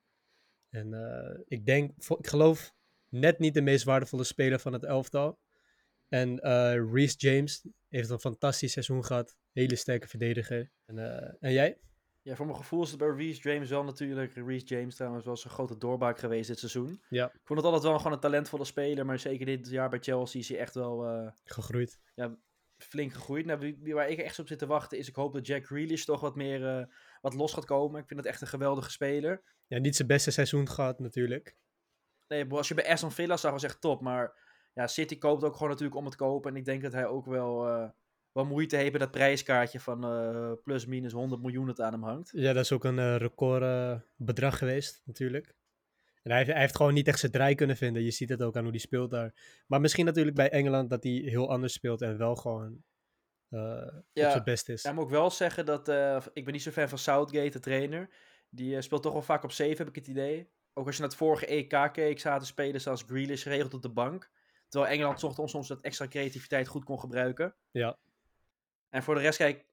En 0.71 0.95
eh, 0.95 1.41
ik 1.47 1.67
denk, 1.67 1.91
ik 2.19 2.27
geloof 2.27 2.75
net 3.09 3.39
niet 3.39 3.55
de 3.55 3.63
meest 3.63 3.85
waardevolle 3.85 4.25
speler 4.25 4.59
van 4.59 4.73
het 4.73 4.85
elftal. 4.85 5.39
En 6.09 6.41
Reece 6.93 7.17
James 7.17 7.67
heeft 7.89 8.11
een 8.11 8.21
fantastisch 8.21 8.73
seizoen 8.73 9.05
gehad. 9.05 9.37
Hele 9.53 9.77
sterke 9.77 10.09
verdediger. 10.09 10.71
En, 10.85 10.99
en 11.41 11.53
jij? 11.53 11.79
Ja, 12.25 12.35
voor 12.35 12.47
mijn 12.47 12.59
gevoel 12.59 12.83
is 12.83 12.91
het 12.91 12.99
bij 12.99 13.09
Reece 13.09 13.41
James 13.41 13.71
wel 13.71 13.85
natuurlijk. 13.85 14.35
Reece 14.35 14.67
James 14.67 14.95
trouwens 14.97 15.25
was 15.25 15.45
een 15.45 15.51
grote 15.51 15.79
doorbraak 15.79 16.19
geweest 16.19 16.49
dit 16.49 16.59
seizoen. 16.59 17.03
Ja. 17.09 17.25
Ik 17.25 17.41
vond 17.45 17.59
het 17.59 17.69
altijd 17.69 17.83
wel 17.83 17.97
gewoon 17.97 18.13
een 18.13 18.21
talentvolle 18.21 18.65
speler, 18.65 19.07
maar 19.07 19.19
zeker 19.19 19.47
dit 19.47 19.69
jaar 19.69 19.89
bij 19.89 19.99
Chelsea 19.99 20.41
is 20.41 20.49
hij 20.49 20.59
echt 20.59 20.75
wel 20.75 21.07
eh, 21.07 21.31
Gegroeid. 21.45 22.01
flink 22.77 23.13
gegroeid. 23.13 23.47
Nou, 23.47 23.77
waar 23.83 24.09
ik 24.09 24.19
echt 24.19 24.39
op 24.39 24.47
zit 24.47 24.59
te 24.59 24.67
wachten 24.67 24.99
is, 24.99 25.09
ik 25.09 25.15
hoop 25.15 25.33
dat 25.33 25.47
Jack 25.47 25.67
Grealish 25.67 26.05
toch 26.05 26.21
wat 26.21 26.35
meer, 26.35 26.69
eh, 26.69 26.87
wat 27.21 27.35
los 27.35 27.53
gaat 27.53 27.65
komen. 27.65 28.01
Ik 28.01 28.07
vind 28.07 28.21
het 28.21 28.29
echt 28.29 28.41
een 28.41 28.47
geweldige 28.47 28.91
speler. 28.91 29.43
Ja, 29.67 29.79
niet 29.79 29.97
zijn 29.97 30.09
beste 30.09 30.31
seizoen 30.31 30.69
gehad 30.69 30.99
natuurlijk. 30.99 31.57
Nee, 32.29 32.51
als 32.51 32.69
je 32.69 32.75
bij 32.75 32.89
Aston 32.89 33.13
Villa 33.13 33.37
zag, 33.37 33.53
was 33.53 33.63
echt 33.63 33.81
top. 33.81 34.01
Maar 34.01 34.39
ja, 34.75 34.87
City 34.87 35.19
koopt 35.19 35.45
ook 35.45 35.55
gewoon 35.55 35.69
natuurlijk 35.69 35.97
om 35.97 36.05
het 36.05 36.17
kopen. 36.17 36.51
En 36.51 36.57
ik 36.57 36.65
denk 36.65 36.83
dat 36.83 36.93
hij 36.93 37.07
ook 37.07 37.27
wel, 37.27 37.69
eh, 37.69 37.89
wel 38.35 38.45
moeite 38.45 38.77
heeft 38.77 38.93
met 38.93 39.01
dat 39.01 39.11
prijskaartje 39.11 39.81
van 39.81 40.05
eh, 40.05 40.53
plus 40.63 40.87
minus 40.87 41.13
100 41.13 41.43
miljoen 41.43 41.67
dat 41.67 41.81
aan 41.81 41.93
hem 41.93 42.03
hangt. 42.03 42.31
Ja, 42.33 42.53
dat 42.53 42.65
is 42.65 42.73
ook 42.73 42.85
een 42.85 42.99
eh, 42.99 43.17
record 43.17 43.63
eh, 43.63 44.01
bedrag 44.17 44.59
geweest 44.59 45.03
natuurlijk. 45.05 45.55
En 46.23 46.31
hij 46.31 46.39
heeft, 46.39 46.51
hij 46.51 46.61
heeft 46.61 46.77
gewoon 46.77 46.95
niet 46.95 47.07
echt 47.07 47.19
zijn 47.19 47.33
draai 47.33 47.55
kunnen 47.55 47.77
vinden. 47.77 48.03
Je 48.03 48.11
ziet 48.11 48.29
het 48.29 48.43
ook 48.43 48.57
aan 48.57 48.63
hoe 48.63 48.71
hij 48.71 48.81
speelt 48.81 49.11
daar. 49.11 49.35
Maar 49.67 49.81
misschien 49.81 50.05
natuurlijk 50.05 50.37
bij 50.37 50.51
Engeland 50.51 50.91
dat 50.91 51.03
hij 51.03 51.13
heel 51.13 51.51
anders 51.51 51.73
speelt 51.73 52.03
en 52.03 52.19
wel 52.19 52.37
gewoon 52.37 52.83
Ja, 53.49 54.03
op 54.13 54.31
zijn 54.31 54.45
best 54.45 54.69
is. 54.69 54.83
Ja, 54.83 54.93
moet 54.93 55.05
ik 55.05 55.11
wel 55.11 55.31
zeggen 55.31 55.67
dat 55.67 55.89
ik 56.33 56.45
ben 56.45 56.53
niet 56.53 56.63
zo 56.63 56.71
fan 56.71 56.89
van 56.89 56.99
Southgate, 56.99 57.51
de 57.51 57.61
trainer. 57.61 58.09
Die 58.49 58.83
speelt 58.83 59.03
toch 59.03 59.13
wel 59.13 59.23
vaak 59.23 59.45
op 59.45 59.53
7, 59.53 59.79
heb 59.79 59.89
ik 59.89 59.95
het 59.95 60.07
idee. 60.07 60.51
Ook 60.73 60.87
als 60.87 60.95
je 60.95 61.01
naar 61.01 61.11
het 61.11 61.19
vorige 61.19 61.47
EK 61.47 61.93
keek, 61.93 62.21
zaten 62.21 62.47
spelers 62.47 62.87
als 62.87 63.05
Grealish 63.07 63.43
geregeld 63.43 63.75
op 63.75 63.83
de 63.83 63.93
bank. 63.93 64.31
Terwijl 64.69 64.93
Engeland 64.93 65.21
soms, 65.21 65.51
soms 65.51 65.69
dat 65.69 65.81
extra 65.81 66.09
creativiteit 66.09 66.69
goed 66.69 66.85
kon 66.85 67.01
gebruiken. 67.01 67.55
Ja. 67.71 67.99
En 68.95 69.03
voor 69.03 69.15
de 69.15 69.21
rest, 69.21 69.39
kijk, 69.39 69.65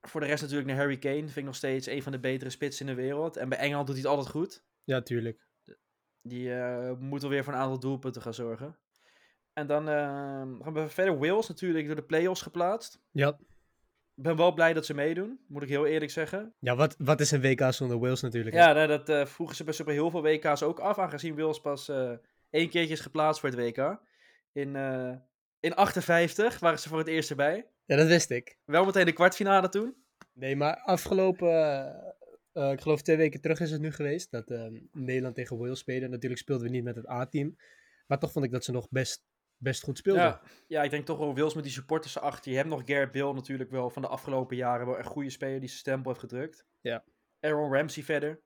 voor 0.00 0.20
de 0.20 0.26
rest 0.26 0.42
natuurlijk 0.42 0.68
naar 0.68 0.78
Harry 0.78 0.98
Kane. 0.98 1.18
Vind 1.18 1.36
ik 1.36 1.44
nog 1.44 1.54
steeds 1.54 1.86
een 1.86 2.02
van 2.02 2.12
de 2.12 2.18
betere 2.18 2.50
spitsen 2.50 2.88
in 2.88 2.96
de 2.96 3.02
wereld. 3.02 3.36
En 3.36 3.48
bij 3.48 3.58
Engeland 3.58 3.86
doet 3.86 3.96
hij 3.96 4.04
het 4.04 4.14
altijd 4.14 4.34
goed. 4.34 4.64
Ja, 4.84 5.02
tuurlijk. 5.02 5.46
Die 6.22 6.54
eh, 6.54 6.92
moet 6.98 7.22
weer 7.22 7.44
voor 7.44 7.52
een 7.52 7.58
aantal 7.58 7.78
doelpunten 7.78 8.22
gaan 8.22 8.34
zorgen. 8.34 8.76
En 9.52 9.66
dan 9.66 9.88
eh, 9.88 9.94
gaan 10.62 10.72
we 10.72 10.88
verder. 10.88 11.18
Wales 11.18 11.48
natuurlijk 11.48 11.86
door 11.86 11.96
de 11.96 12.02
play-offs 12.02 12.42
geplaatst. 12.42 13.00
Ja, 13.10 13.28
Ik 14.14 14.22
ben 14.22 14.36
wel 14.36 14.54
blij 14.54 14.72
dat 14.72 14.86
ze 14.86 14.94
meedoen, 14.94 15.40
moet 15.46 15.62
ik 15.62 15.68
heel 15.68 15.86
eerlijk 15.86 16.10
zeggen. 16.10 16.54
ja 16.58 16.76
wat, 16.76 16.94
wat 16.98 17.20
is 17.20 17.30
een 17.30 17.40
WK 17.40 17.72
zonder 17.72 17.98
Wales 17.98 18.20
natuurlijk? 18.20 18.56
hè? 18.56 18.62
Ja, 18.62 18.72
nou, 18.72 18.86
dat 18.86 19.08
eh, 19.08 19.26
vroegen 19.26 19.56
ze 19.56 19.64
best 19.64 19.80
op 19.80 19.86
heel 19.86 20.10
veel 20.10 20.22
WK's 20.22 20.62
ook 20.62 20.78
af, 20.78 20.98
aangezien 20.98 21.36
Wales 21.36 21.60
pas 21.60 21.88
eh, 21.88 22.12
één 22.50 22.68
keertje 22.68 22.92
is 22.94 23.00
geplaatst 23.00 23.40
voor 23.40 23.50
het 23.50 23.58
WK. 23.58 24.00
In, 24.52 24.76
in 25.60 25.74
58 25.74 26.58
waren 26.58 26.78
ze 26.78 26.88
voor 26.88 26.98
het 26.98 27.06
eerst 27.06 27.30
erbij. 27.30 27.66
Ja, 27.88 27.96
dat 27.96 28.06
wist 28.06 28.30
ik. 28.30 28.58
Wel 28.64 28.84
meteen 28.84 29.04
de 29.04 29.12
kwartfinale 29.12 29.68
toen. 29.68 29.96
Nee, 30.32 30.56
maar 30.56 30.76
afgelopen, 30.76 31.48
eh, 31.48 32.12
eh, 32.52 32.72
ik 32.72 32.80
geloof 32.80 33.02
twee 33.02 33.16
weken 33.16 33.40
terug 33.40 33.60
is 33.60 33.70
het 33.70 33.80
nu 33.80 33.92
geweest, 33.92 34.30
dat 34.30 34.50
eh, 34.50 34.66
Nederland 34.92 35.34
tegen 35.34 35.58
Wales 35.58 35.78
speelde. 35.78 36.08
Natuurlijk 36.08 36.40
speelden 36.40 36.66
we 36.66 36.72
niet 36.72 36.84
met 36.84 36.96
het 36.96 37.08
A-team, 37.08 37.56
maar 38.06 38.18
toch 38.18 38.32
vond 38.32 38.44
ik 38.44 38.50
dat 38.50 38.64
ze 38.64 38.72
nog 38.72 38.88
best, 38.90 39.24
best 39.56 39.82
goed 39.82 39.98
speelden. 39.98 40.22
Ja, 40.22 40.42
ja, 40.66 40.82
ik 40.82 40.90
denk 40.90 41.06
toch 41.06 41.18
wel 41.18 41.34
Wales 41.34 41.54
met 41.54 41.64
die 41.64 41.72
supporters 41.72 42.16
erachter. 42.16 42.50
Je 42.50 42.56
hebt 42.56 42.68
nog 42.68 42.82
Gareth 42.84 43.12
Bale 43.12 43.34
natuurlijk 43.34 43.70
wel 43.70 43.90
van 43.90 44.02
de 44.02 44.08
afgelopen 44.08 44.56
jaren 44.56 44.86
wel 44.86 44.98
een 44.98 45.04
goede 45.04 45.30
speler 45.30 45.60
die 45.60 45.68
zijn 45.68 45.80
stempel 45.80 46.10
heeft 46.10 46.22
gedrukt. 46.22 46.66
Ja. 46.80 47.04
Aaron 47.40 47.72
Ramsey 47.72 48.02
verder. 48.02 48.42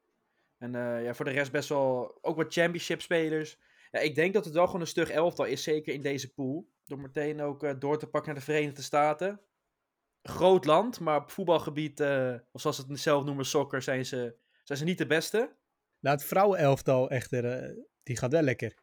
En 0.58 0.74
eh, 0.74 1.04
ja, 1.04 1.14
voor 1.14 1.24
de 1.24 1.30
rest 1.30 1.52
best 1.52 1.68
wel 1.68 2.18
ook 2.20 2.36
wat 2.36 2.52
championship 2.52 3.00
spelers. 3.00 3.58
Ja, 3.90 3.98
ik 3.98 4.14
denk 4.14 4.34
dat 4.34 4.44
het 4.44 4.54
wel 4.54 4.66
gewoon 4.66 4.80
een 4.80 4.86
stug 4.86 5.10
elftal 5.10 5.44
is, 5.44 5.62
zeker 5.62 5.94
in 5.94 6.00
deze 6.00 6.32
pool. 6.32 6.71
Door 6.84 7.00
meteen 7.00 7.40
ook 7.40 7.62
eh, 7.62 7.74
door 7.78 7.98
te 7.98 8.06
pakken 8.06 8.30
naar 8.30 8.40
de 8.40 8.46
Verenigde 8.52 8.82
Staten. 8.82 9.40
Groot 10.22 10.64
land, 10.64 11.00
maar 11.00 11.20
op 11.20 11.30
voetbalgebied, 11.30 12.00
eh, 12.00 12.34
of 12.52 12.60
zoals 12.60 12.76
ze 12.76 12.84
het 12.88 13.00
zelf 13.00 13.24
noemen, 13.24 13.44
soccer, 13.44 13.82
zijn 13.82 14.06
ze, 14.06 14.36
zijn 14.64 14.78
ze 14.78 14.84
niet 14.84 14.98
de 14.98 15.06
beste. 15.06 15.56
Nou, 16.00 16.16
het 16.16 16.24
vrouwenelftal 16.24 17.10
echter, 17.10 17.44
eh, 17.62 17.76
die 18.02 18.16
gaat 18.16 18.32
wel 18.32 18.42
lekker. 18.42 18.74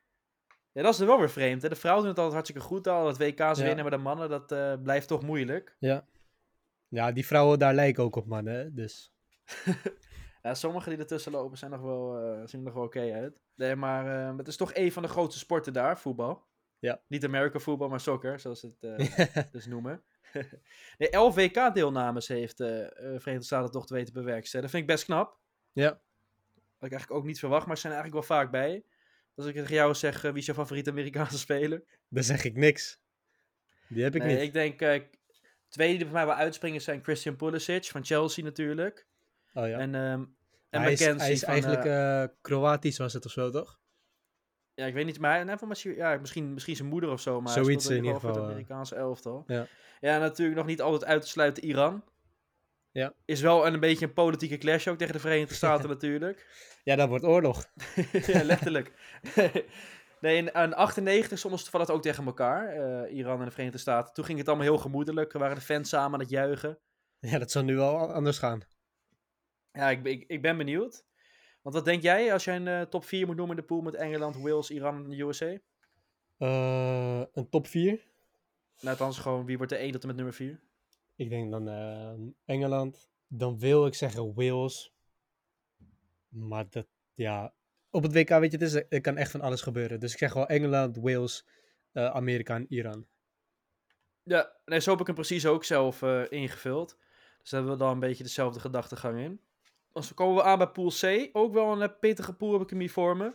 Ja, 0.72 0.82
dat 0.82 0.94
is 0.94 1.00
wel 1.00 1.20
weer 1.20 1.30
vreemd. 1.30 1.62
Hè? 1.62 1.70
De 1.70 1.76
vrouwen 1.76 2.04
doen 2.04 2.14
het 2.14 2.24
altijd 2.24 2.38
hartstikke 2.42 2.68
goed 2.68 2.88
al. 2.88 3.04
Dat 3.06 3.18
WK's 3.18 3.38
Ja. 3.60 3.64
winnen, 3.64 3.82
maar 3.82 3.92
de 3.92 3.98
mannen, 4.04 4.30
dat 4.30 4.84
blijft 4.84 5.08
toch 5.08 5.22
moeilijk. 5.24 5.76
Ja. 5.80 6.08
Ja, 6.88 7.12
die 7.12 7.26
vrouwen 7.26 7.60
daar 7.60 7.74
lijken 7.74 8.04
ook 8.04 8.16
op 8.16 8.26
mannen, 8.26 8.54
hè, 8.54 8.74
dus... 8.74 9.14
Ja, 10.42 10.54
sommige 10.54 10.90
die 10.90 10.98
ertussen 11.00 11.32
lopen 11.32 11.58
zijn 11.58 11.72
nog 11.72 11.82
wel, 11.82 12.14
zien 12.48 12.60
er 12.60 12.66
nog 12.66 12.74
wel 12.74 12.84
oké 12.84 13.14
uit. 13.14 13.40
Nee, 13.56 13.76
maar 13.76 14.06
het 14.38 14.48
is 14.48 14.58
toch 14.58 14.74
een 14.74 14.92
van 14.92 15.04
de 15.04 15.10
grootste 15.10 15.40
sporten 15.40 15.74
daar, 15.74 16.00
voetbal. 16.00 16.48
Ja. 16.80 17.02
Niet 17.08 17.26
American 17.26 17.62
voetbal, 17.62 17.90
maar 17.90 18.00
soccer, 18.00 18.40
zoals 18.40 18.60
ze 18.60 18.72
het 18.80 19.00
eh, 19.00 19.44
dus 19.52 19.66
noemen. 19.66 20.04
11 20.98 21.36
WK-deelnames 21.36 22.28
heeft 22.28 22.60
eh 22.60 22.82
eh, 22.82 22.90
Verenigde 22.92 23.44
Staten 23.46 23.72
toch 23.72 23.88
te 23.88 23.94
weten 23.94 24.14
bewerkstelligen. 24.14 24.62
Dat 24.62 24.70
vind 24.72 24.84
ik 24.84 24.96
best 24.96 25.06
knap. 25.06 25.38
ja. 25.74 26.02
Had 26.78 26.88
ik 26.88 26.94
eigenlijk 26.94 27.22
ook 27.22 27.28
niet 27.28 27.40
verwacht, 27.40 27.66
maar 27.66 27.76
ze 27.76 27.82
zijn 27.82 27.94
eigenlijk 27.94 28.28
wel 28.28 28.38
vaak 28.38 28.52
bij. 28.52 28.84
Als 29.36 29.46
ik 29.46 29.56
tegen 29.56 29.76
jou 29.76 29.94
zeg, 29.94 30.22
wie 30.22 30.34
is 30.34 30.46
jouw 30.46 30.56
favoriete 30.56 30.90
Amerikaanse 30.90 31.38
speler? 31.48 31.84
Dan 32.08 32.24
zeg 32.24 32.44
ik 32.44 32.56
niks. 32.56 33.00
Die 33.88 34.04
heb 34.04 34.16
ik 34.16 34.24
nee, 34.24 34.36
niet. 34.36 34.44
ik 34.44 34.54
denk, 34.54 35.08
twee 35.68 35.98
die 35.98 36.04
bij 36.04 36.14
mij 36.14 36.26
wel 36.26 36.36
uitspringen 36.36 36.82
zijn 36.82 37.04
Christian 37.04 37.36
Pulisic 37.36 37.86
van 37.86 38.06
Chelsea 38.06 38.44
natuurlijk. 38.44 39.08
Oh 39.54 39.68
ja. 39.68 39.78
En, 39.78 39.96
ehm 39.96 40.24
en 40.70 40.82
hij 40.82 40.92
is, 40.92 41.00
hij 41.00 41.32
is 41.32 41.40
van, 41.40 41.50
eigenlijk 41.50 42.34
Kroatisch 42.42 42.98
was 42.98 43.14
het 43.14 43.26
of 43.26 43.32
zo, 43.32 43.50
toch? 43.50 43.79
Ja, 44.80 44.86
ik 44.86 44.94
weet 44.94 45.06
niet, 45.06 45.20
maar 45.20 45.46
nee, 45.46 45.58
van, 45.58 45.76
ja, 45.96 46.18
misschien, 46.18 46.54
misschien 46.54 46.76
zijn 46.76 46.88
moeder 46.88 47.10
of 47.10 47.22
zo, 47.22 47.42
maar 47.42 47.54
Zoiets 47.54 47.90
in 47.90 47.96
ieder 47.96 48.20
voor 48.20 48.30
het 48.30 48.30
geval, 48.30 48.44
eh. 48.44 48.50
Amerikaanse 48.50 48.96
elftal. 48.96 49.44
Ja. 49.48 49.68
ja, 50.00 50.18
natuurlijk 50.18 50.58
nog 50.58 50.66
niet 50.66 50.82
altijd 50.82 51.12
uit 51.12 51.22
te 51.22 51.28
sluiten 51.28 51.64
Iran. 51.64 52.04
Ja. 52.92 53.14
Is 53.26 53.42
wel 53.42 53.68
een, 53.68 53.74
een 53.74 53.80
beetje 53.80 54.06
een 54.06 54.14
politieke 54.14 54.58
clash 54.58 54.88
ook 54.88 54.98
tegen 54.98 55.14
de 55.14 55.20
Verenigde 55.20 55.54
Staten 55.54 55.90
natuurlijk. 55.96 56.48
Ja, 56.84 56.96
dat 56.96 57.10
wordt 57.10 57.24
oorlog. 57.24 57.66
ja, 58.28 58.44
letterlijk. 58.44 58.94
nee, 60.22 60.36
in, 60.36 60.52
in 60.52 60.74
98 60.74 61.38
stonden 61.38 61.60
ze 61.60 61.66
toevallig 61.66 61.96
ook 61.96 62.02
tegen 62.02 62.26
elkaar, 62.26 62.68
eh, 62.68 63.16
Iran 63.16 63.40
en 63.40 63.46
de 63.46 63.52
Verenigde 63.52 63.80
Staten. 63.80 64.14
Toen 64.14 64.26
ging 64.26 64.38
het 64.38 64.48
allemaal 64.48 64.66
heel 64.66 64.78
gemoedelijk, 64.78 65.34
waren 65.34 65.56
de 65.56 65.62
fans 65.62 65.90
samen 65.90 66.14
aan 66.14 66.20
het 66.20 66.30
juichen. 66.30 66.80
Ja, 67.20 67.40
dat 67.40 67.52
zal 67.52 67.64
nu 67.64 67.76
wel 67.76 68.14
anders 68.14 68.38
gaan. 68.38 68.62
Ja, 69.72 69.90
ik, 69.90 70.06
ik, 70.06 70.24
ik 70.28 70.42
ben 70.42 70.58
benieuwd. 70.58 71.08
Want 71.62 71.76
wat 71.76 71.86
denk 71.86 72.02
jij 72.02 72.34
als 72.34 72.44
jij 72.44 72.56
een 72.56 72.68
eh, 72.68 72.82
top 72.82 73.06
4 73.06 73.26
moet 73.26 73.36
noemen 73.36 73.56
in 73.56 73.62
de 73.62 73.68
pool 73.68 73.82
met 73.82 73.96
Engeland, 73.96 74.36
Wales, 74.36 74.70
Iran 74.70 75.04
en 75.04 75.10
de 75.10 75.22
USA? 75.22 75.58
Eh, 76.40 77.24
een 77.34 77.50
top 77.50 77.68
4? 77.68 78.08
Nou, 78.80 78.90
althans 78.90 79.18
gewoon, 79.18 79.46
wie 79.46 79.58
wordt 79.58 79.72
de 79.72 79.78
1 79.78 79.92
tot 79.92 80.02
en 80.02 80.08
met 80.08 80.16
nummer 80.16 80.34
4? 80.34 80.60
Ik 81.16 81.30
denk 81.30 81.52
dan 81.52 81.68
eh, 81.70 82.14
Engeland. 82.46 83.10
Dan 83.28 83.60
wil 83.60 83.86
ik 83.86 83.94
zeggen 83.94 84.34
Wales. 84.36 84.94
Maar 86.28 86.70
dat, 86.70 86.88
ja... 87.14 87.54
Op 87.90 88.04
het 88.04 88.14
WK, 88.14 88.30
weet 88.30 88.52
je, 88.52 88.58
het 88.58 88.62
is, 88.62 88.84
er 88.90 89.02
kan 89.02 89.18
echt 89.18 89.32
van 89.32 89.42
alles 89.42 89.62
gebeuren. 89.62 90.00
Dus 90.00 90.12
ik 90.12 90.18
zeg 90.18 90.34
wel 90.34 90.48
Engeland, 90.48 90.98
Wales, 90.98 91.48
eh, 91.92 92.06
Amerika 92.06 92.56
en 92.56 92.66
Iran. 92.70 93.08
Ja, 94.24 94.52
nee, 94.66 94.80
zo 94.80 94.92
heb 94.92 95.00
ik 95.00 95.06
hem 95.06 95.16
precies 95.16 95.46
ook 95.46 95.64
zelf 95.64 96.02
ingevuld. 96.30 96.98
Dus 97.40 97.50
daar 97.50 97.60
hebben 97.60 97.78
we 97.78 97.84
dan 97.84 97.94
een 97.94 98.00
beetje 98.00 98.24
dezelfde 98.24 98.60
gedachtegang 98.60 99.20
in. 99.20 99.42
Als 99.92 100.10
we 100.10 100.14
komen 100.14 100.36
we 100.36 100.44
aan 100.44 100.58
bij 100.58 100.68
Pool 100.68 100.90
C. 101.02 101.30
Ook 101.34 101.54
wel 101.54 101.72
een 101.72 101.82
eh, 101.82 102.00
pittige 102.00 102.34
pool 102.34 102.52
heb 102.54 102.62
ik 102.62 102.70
hem 102.70 102.80
hier 102.80 102.90
voor 102.90 103.18
me. 103.18 103.34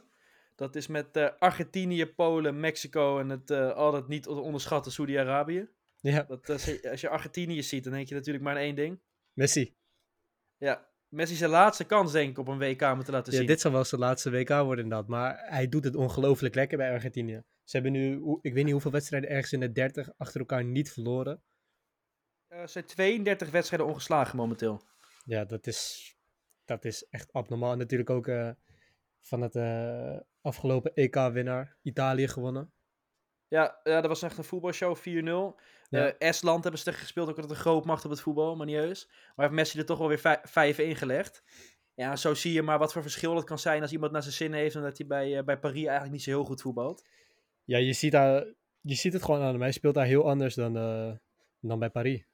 Dat 0.54 0.76
is 0.76 0.86
met 0.86 1.16
eh, 1.16 1.28
Argentinië, 1.38 2.06
Polen, 2.06 2.60
Mexico 2.60 3.18
en 3.18 3.28
het 3.28 3.50
eh, 3.50 3.70
altijd 3.72 4.08
niet 4.08 4.22
te 4.22 4.30
onderschatten 4.30 4.92
Saudi-Arabië. 4.92 5.68
Ja, 6.00 6.22
Dat, 6.22 6.50
als 6.90 7.00
je 7.00 7.08
Argentinië 7.08 7.62
ziet, 7.62 7.84
dan 7.84 7.92
denk 7.92 8.08
je 8.08 8.14
natuurlijk 8.14 8.44
maar 8.44 8.54
aan 8.54 8.60
één 8.60 8.74
ding. 8.74 9.00
Messi. 9.32 9.76
Ja, 10.56 10.88
Messi 11.08 11.34
zijn 11.34 11.50
laatste 11.50 11.84
kans 11.84 12.12
denk 12.12 12.30
ik 12.30 12.38
op 12.38 12.48
een 12.48 12.58
WK 12.58 12.94
moeten 12.94 13.12
laten 13.12 13.32
Ja, 13.32 13.38
zien. 13.38 13.46
dit 13.46 13.60
zal 13.60 13.72
wel 13.72 13.84
zijn 13.84 14.00
laatste 14.00 14.30
WK 14.30 14.48
worden 14.48 14.84
inderdaad. 14.84 15.08
Maar 15.08 15.42
hij 15.48 15.68
doet 15.68 15.84
het 15.84 15.96
ongelooflijk 15.96 16.54
lekker 16.54 16.78
bij 16.78 16.92
Argentinië. 16.92 17.42
Ze 17.64 17.76
hebben 17.76 17.92
nu, 17.92 18.20
ik 18.40 18.52
weet 18.54 18.64
niet 18.64 18.72
hoeveel 18.72 18.90
wedstrijden, 18.90 19.30
ergens 19.30 19.52
in 19.52 19.60
de 19.60 19.72
30 19.72 20.10
achter 20.16 20.40
elkaar 20.40 20.64
niet 20.64 20.92
verloren. 20.92 21.42
Er 22.48 22.68
zijn 22.68 22.84
32 22.84 23.50
wedstrijden 23.50 23.88
ongeslagen 23.88 24.36
momenteel. 24.36 24.82
Ja, 25.24 25.44
dat 25.44 25.66
is, 25.66 26.13
dat 26.64 26.84
is 26.84 27.06
echt 27.10 27.32
abnormaal. 27.32 27.72
En 27.72 27.78
natuurlijk 27.78 28.10
ook 28.10 28.26
eh, 28.26 28.50
van 29.20 29.40
het 29.40 29.56
eh, 29.56 30.16
afgelopen 30.40 30.94
EK-winnaar 30.94 31.76
Italië 31.82 32.28
gewonnen. 32.28 32.72
Ja, 33.48 33.80
ja, 33.82 34.00
dat 34.00 34.06
was 34.06 34.22
echt 34.22 34.38
een 34.38 34.44
voetbalshow, 34.44 34.96
4-0. 34.96 35.00
Ja. 35.02 36.06
Eh, 36.08 36.14
Estland 36.18 36.62
hebben 36.62 36.78
ze 36.80 36.86
tegen 36.86 37.00
gespeeld, 37.00 37.28
ook 37.28 37.36
altijd 37.36 37.54
een 37.54 37.60
grootmacht 37.62 38.04
op 38.04 38.10
het 38.10 38.20
voetbal, 38.20 38.56
maar 38.56 38.66
niet 38.66 38.76
heus. 38.76 39.08
Maar 39.08 39.46
heeft 39.46 39.58
Messi 39.58 39.78
er 39.78 39.84
toch 39.86 39.98
wel 39.98 40.08
weer 40.08 40.18
vij- 40.18 40.40
vijf 40.42 40.78
ingelegd. 40.78 41.42
Ja, 41.94 42.16
zo 42.16 42.34
zie 42.34 42.52
je 42.52 42.62
maar 42.62 42.78
wat 42.78 42.92
voor 42.92 43.02
verschil 43.02 43.36
het 43.36 43.44
kan 43.44 43.58
zijn 43.58 43.82
als 43.82 43.92
iemand 43.92 44.12
naar 44.12 44.22
zijn 44.22 44.34
zin 44.34 44.52
heeft 44.52 44.74
en 44.74 44.82
dat 44.82 44.98
hij 44.98 45.06
bij, 45.06 45.44
bij 45.44 45.58
Paris 45.58 45.82
eigenlijk 45.82 46.12
niet 46.12 46.22
zo 46.22 46.30
heel 46.30 46.44
goed 46.44 46.60
voetbalt. 46.62 47.06
Ja, 47.64 47.78
je 47.78 47.92
ziet, 47.92 48.12
daar, 48.12 48.44
je 48.80 48.94
ziet 48.94 49.12
het 49.12 49.22
gewoon 49.22 49.40
aan 49.42 49.52
hem. 49.52 49.60
Hij 49.60 49.72
speelt 49.72 49.94
daar 49.94 50.06
heel 50.06 50.28
anders 50.28 50.54
dan, 50.54 50.72
dan 51.60 51.78
bij 51.78 51.90
Paris. 51.90 52.24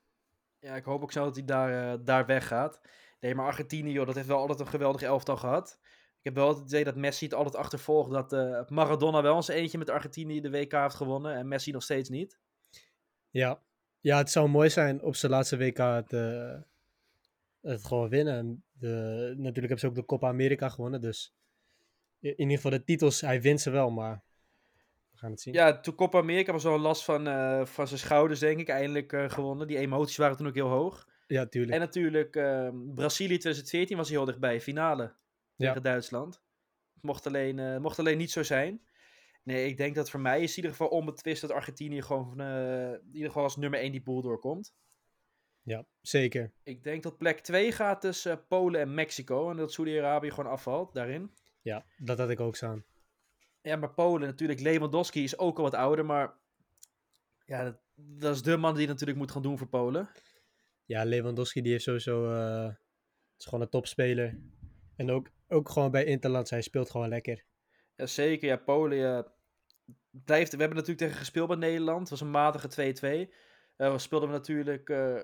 Ja, 0.59 0.75
ik 0.77 0.85
hoop 0.85 1.03
ook 1.03 1.13
zo 1.13 1.25
dat 1.25 1.35
hij 1.37 1.45
daar, 1.45 2.05
daar 2.05 2.27
weggaat. 2.27 2.81
Nee, 3.21 3.35
maar 3.35 3.47
Argentinië, 3.47 3.93
joh, 3.93 4.07
dat 4.07 4.15
heeft 4.15 4.27
wel 4.27 4.39
altijd 4.39 4.61
een 4.61 4.67
geweldig 4.67 5.03
elftal 5.03 5.37
gehad. 5.37 5.79
Ik 6.19 6.27
heb 6.27 6.35
wel 6.35 6.49
het 6.49 6.67
idee 6.67 6.85
dat 6.85 6.97
Messi 6.97 7.25
het 7.25 7.35
altijd 7.35 7.57
achtervolgt 7.57 8.11
dat 8.11 8.33
eh, 8.33 8.69
Maradona 8.69 9.23
wel 9.23 9.37
eens 9.37 9.49
eentje 9.49 9.79
met 9.79 9.91
Argentinië 9.91 10.41
de 10.41 10.51
WK 10.51 10.73
heeft 10.73 10.95
gewonnen 10.95 11.35
en 11.35 11.49
Messi 11.49 11.71
nog 11.71 11.83
steeds 11.83 12.09
niet. 12.09 12.39
Ja. 13.31 13.63
ja, 14.01 14.19
het 14.19 14.31
zou 14.31 14.49
mooi 14.49 14.71
zijn 14.71 15.03
op 15.03 15.17
zijn 15.17 15.33
laatste 15.33 15.57
WK 15.57 15.77
het, 15.77 16.13
eh, 16.13 16.57
het 17.61 17.85
gewoon 17.85 18.09
winnen. 18.09 18.35
En 18.35 18.65
De, 18.73 18.89
natuurlijk 19.37 19.55
hebben 19.55 19.79
ze 19.79 19.87
ook 19.87 19.95
de 19.95 20.05
Copa 20.05 20.29
America 20.29 20.69
gewonnen. 20.69 21.01
Dus 21.01 21.35
in 22.21 22.31
in 22.31 22.39
ieder 22.39 22.57
geval 22.57 22.71
de 22.71 22.85
titels, 22.85 23.21
hij 23.21 23.41
wint 23.41 23.61
ze 23.61 23.71
wel, 23.71 23.91
maar 23.91 24.23
we 25.11 25.19
gaan 25.19 25.31
het 25.31 25.41
zien. 25.41 25.55
Ja, 25.55 25.81
toen 25.81 25.95
Copa 25.95 26.19
America 26.19 26.53
was 26.53 26.65
wel 26.65 26.79
last 26.79 27.05
van, 27.05 27.27
eh, 27.27 27.65
van 27.65 27.87
zijn 27.87 28.01
schouders, 28.01 28.41
denk 28.41 28.61
ik, 28.61 28.69
eindelijk 28.69 29.33
gewonnen. 29.33 29.67
Die 29.67 29.79
emoties 29.79 30.17
waren 30.17 30.37
toen 30.37 30.47
ook 30.47 30.55
heel 30.55 30.69
hoog. 30.69 31.09
Ja, 31.31 31.47
tuurlijk. 31.47 31.73
En 31.73 31.79
natuurlijk 31.81 32.37
ehm, 32.37 32.95
Brazilië 32.95 33.39
2014 33.39 33.97
was 33.97 34.09
hij 34.09 34.17
heel 34.17 34.27
dichtbij, 34.27 34.61
finale 34.61 35.15
tegen 35.57 35.75
Ja. 35.75 35.81
Duitsland. 35.81 36.43
Mocht 37.01 37.27
alleen, 37.27 37.59
eh, 37.59 37.79
mocht 37.79 37.99
alleen 37.99 38.19
niet 38.19 38.31
zo 38.31 38.43
zijn. 38.43 38.83
Nee, 39.43 39.67
ik 39.67 39.77
denk 39.77 39.95
dat 39.95 40.11
voor 40.11 40.21
mij 40.21 40.43
is 40.43 40.51
in 40.51 40.57
ieder 40.57 40.71
geval 40.71 40.89
onbetwist 40.89 41.41
dat 41.41 41.51
Argentinië 41.51 42.03
gewoon 42.03 42.41
eh, 42.41 42.93
in 42.93 43.11
ieder 43.13 43.29
geval 43.29 43.43
als 43.43 43.57
nummer 43.57 43.81
1 43.81 43.93
die 43.93 44.03
pool 44.03 44.23
doorkomt. 44.23 44.75
Ja, 45.63 45.85
zeker. 46.01 46.53
Ik 46.63 46.83
denk 46.83 47.03
dat 47.03 47.19
plek 47.19 47.41
2 47.41 47.73
gaat 47.73 48.01
tussen 48.01 48.33
eh, 48.33 48.39
Polen 48.49 48.81
en 48.81 48.95
Mexico. 48.95 49.51
En 49.51 49.57
dat 49.57 49.73
Saudi-Arabië 49.73 50.31
gewoon 50.31 50.51
afvalt 50.51 50.95
daarin. 50.95 51.35
Ja, 51.63 51.85
dat 51.99 52.19
had 52.19 52.31
ik 52.31 52.41
ook 52.41 52.57
staan. 52.57 52.85
Ja, 53.63 53.77
maar 53.77 53.93
Polen 53.95 54.29
natuurlijk. 54.29 54.61
Lewandowski 54.61 55.23
is 55.23 55.39
ook 55.39 55.57
al 55.57 55.63
wat 55.63 55.75
ouder, 55.75 56.05
maar 56.05 56.33
ja, 57.47 57.65
dat, 57.65 57.77
dat 57.95 58.35
is 58.35 58.43
de 58.43 58.57
man 58.57 58.75
die 58.75 58.87
natuurlijk 58.87 59.19
moet 59.19 59.31
gaan 59.31 59.43
doen 59.43 59.59
voor 59.59 59.69
Polen. 59.69 60.09
Ja, 60.91 61.05
Lewandowski 61.05 61.63
die 61.63 61.73
heeft 61.73 61.85
sowieso... 61.85 62.33
eh, 62.33 62.75
is 63.39 63.45
gewoon 63.45 63.61
een 63.61 63.69
topspeler. 63.69 64.39
En 64.97 65.11
ook, 65.11 65.31
ook 65.49 65.69
gewoon 65.69 65.91
bij 65.91 66.05
Interlands, 66.05 66.51
hij 66.51 66.63
speelt 66.63 66.91
gewoon 66.91 67.09
lekker. 67.09 67.45
Ja, 67.97 68.07
zeker. 68.07 68.49
Ja, 68.49 68.57
Polen 68.57 69.27
blijft... 70.11 70.53
We 70.53 70.59
hebben 70.59 70.77
natuurlijk 70.77 70.99
tegen 70.99 71.19
gespeeld 71.19 71.49
bij 71.49 71.57
Nederland. 71.57 72.01
Het 72.01 72.11
was 72.11 72.21
een 72.21 72.31
matige 72.31 72.95
2-2. 73.29 73.33
Eh 73.77 73.93
we 73.93 73.99
speelden 73.99 74.29
we 74.29 74.35
natuurlijk 74.35 74.89
eh, 74.89 75.21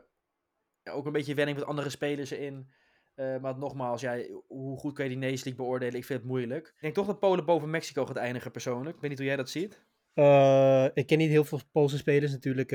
ook 0.85 1.07
een 1.07 1.13
beetje 1.13 1.35
wenning 1.35 1.59
met 1.59 1.67
andere 1.67 1.91
spelers 1.91 2.33
in. 2.33 2.71
Eh, 3.15 3.39
maar 3.39 3.59
nogmaals, 3.59 4.01
ja, 4.01 4.19
hoe 4.47 4.79
goed 4.79 4.95
kan 4.95 5.05
je 5.05 5.11
die 5.11 5.21
Nations 5.21 5.45
League 5.45 5.65
beoordelen? 5.65 5.95
Ik 5.95 6.05
vind 6.05 6.19
het 6.19 6.29
moeilijk. 6.29 6.67
Ik 6.67 6.81
denk 6.81 6.95
toch 6.95 7.07
dat 7.07 7.19
Polen 7.19 7.45
boven 7.45 7.71
Mexico 7.71 8.07
gaat 8.07 8.17
eindigen 8.17 8.51
persoonlijk. 8.51 8.95
Ik 8.95 9.01
weet 9.01 9.11
niet 9.11 9.19
hoe 9.19 9.29
jij 9.29 9.37
dat 9.37 9.51
ziet. 9.51 9.85
Eh, 10.13 10.87
ik 10.95 11.07
ken 11.07 11.19
niet 11.19 11.31
heel 11.31 11.45
veel 11.45 11.61
Poolse 11.73 11.97
spelers 11.97 12.33
natuurlijk. 12.33 12.71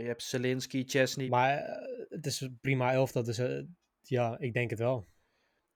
Je 0.00 0.06
hebt 0.06 0.22
Zelinski, 0.22 0.84
Chesney. 0.86 1.28
maar 1.28 1.58
eh, 1.58 2.04
het 2.08 2.26
is 2.26 2.40
een 2.40 2.58
prima 2.60 2.92
elftal. 2.92 3.22
Dus 3.22 3.38
eh, 3.38 3.62
ja, 4.02 4.38
ik 4.38 4.52
denk 4.52 4.70
het 4.70 4.78
wel. 4.78 5.06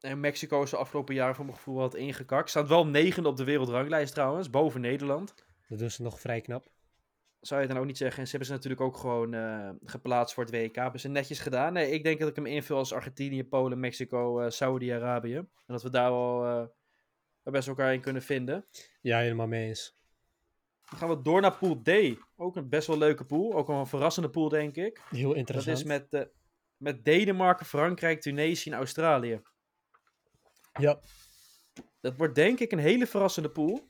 En 0.01 0.21
Mexico 0.21 0.63
is 0.63 0.71
de 0.71 0.77
afgelopen 0.77 1.15
jaren 1.15 1.35
voor 1.35 1.45
mijn 1.45 1.57
gevoel 1.57 1.77
wat 1.77 1.95
ingekakt. 1.95 2.51
Staat 2.51 2.69
wel 2.69 2.87
negende 2.87 3.29
op 3.29 3.37
de 3.37 3.45
wereldranglijst 3.45 4.15
trouwens, 4.15 4.51
boven 4.51 4.81
Nederland. 4.81 5.35
Dat 5.69 5.79
doen 5.79 5.91
ze 5.91 6.03
nog 6.03 6.21
vrij 6.21 6.41
knap. 6.41 6.71
Zou 7.41 7.61
je 7.61 7.67
dan 7.69 7.79
ook 7.79 7.87
niet 7.87 7.97
zeggen. 7.97 8.19
En 8.19 8.25
ze 8.25 8.31
hebben 8.31 8.49
ze 8.49 8.55
natuurlijk 8.55 8.83
ook 8.83 8.97
gewoon 8.97 9.35
eh, 9.35 9.71
geplaatst 9.85 10.35
voor 10.35 10.45
het 10.45 10.53
WK. 10.53 10.75
Hebben 10.75 11.01
ze 11.01 11.09
netjes 11.09 11.41
gedaan. 11.41 11.73
Nee, 11.73 11.91
ik 11.91 12.05
denk 12.05 12.21
dat 12.21 12.29
ik 12.29 12.37
hem 12.37 12.47
invul 12.47 12.77
als 12.77 12.93
Argentinië, 12.93 13.45
Polen, 13.45 13.81
Mexico, 13.81 14.41
eh 14.41 14.51
Saudi-Arabië. 14.51 15.37
En 15.37 15.49
dat 15.67 15.83
we 15.83 15.91
daar 15.91 16.11
wel 16.11 16.75
best 17.43 17.69
elkaar 17.69 17.95
in 17.95 18.01
kunnen 18.01 18.23
vinden. 18.23 18.67
Ja, 19.01 19.19
helemaal 19.19 19.47
mee 19.47 19.69
eens. 19.69 19.95
Dan 20.90 20.99
gaan 20.99 21.09
we 21.09 21.23
door 21.23 21.40
naar 21.40 21.57
Pool 21.57 21.83
D. 21.83 21.90
Ook 22.37 22.57
een 22.57 22.69
best 22.69 22.87
wel 22.87 22.99
leuke 22.99 23.25
pool. 23.25 23.55
Ook 23.55 23.66
wel 23.66 23.78
een 23.78 23.87
verrassende 23.87 24.31
pool, 24.31 24.49
denk 24.49 24.76
ik. 24.76 25.02
Heel 25.11 25.28
Dat 25.28 25.37
interessant. 25.37 25.78
is 25.78 25.85
met, 25.85 26.12
eh, 26.14 26.23
met 26.76 27.05
Denemarken, 27.05 27.66
Frankrijk, 27.66 28.21
Tunesië 28.21 28.71
en 28.71 28.76
Australië. 28.76 29.40
Ja, 30.73 31.00
Dat 32.00 32.16
wordt 32.16 32.35
denk 32.35 32.61
ik 32.61 32.73
een 32.73 32.78
hele 32.78 33.07
verrassende 33.07 33.50
pool. 33.50 33.87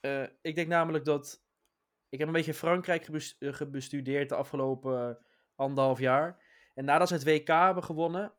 Eh, 0.00 0.22
ik 0.42 0.54
denk 0.54 0.68
namelijk 0.68 1.04
dat... 1.04 1.42
Ik 2.08 2.18
heb 2.18 2.28
een 2.28 2.34
beetje 2.34 2.54
Frankrijk 2.54 3.08
eh, 3.08 3.52
gebestudeerd 3.52 4.28
de 4.28 4.34
afgelopen 4.34 5.18
anderhalf 5.54 5.98
jaar. 5.98 6.44
En 6.74 6.84
nadat 6.84 7.08
ze 7.08 7.14
het 7.14 7.24
WK 7.24 7.48
hebben 7.48 7.84
gewonnen... 7.84 8.32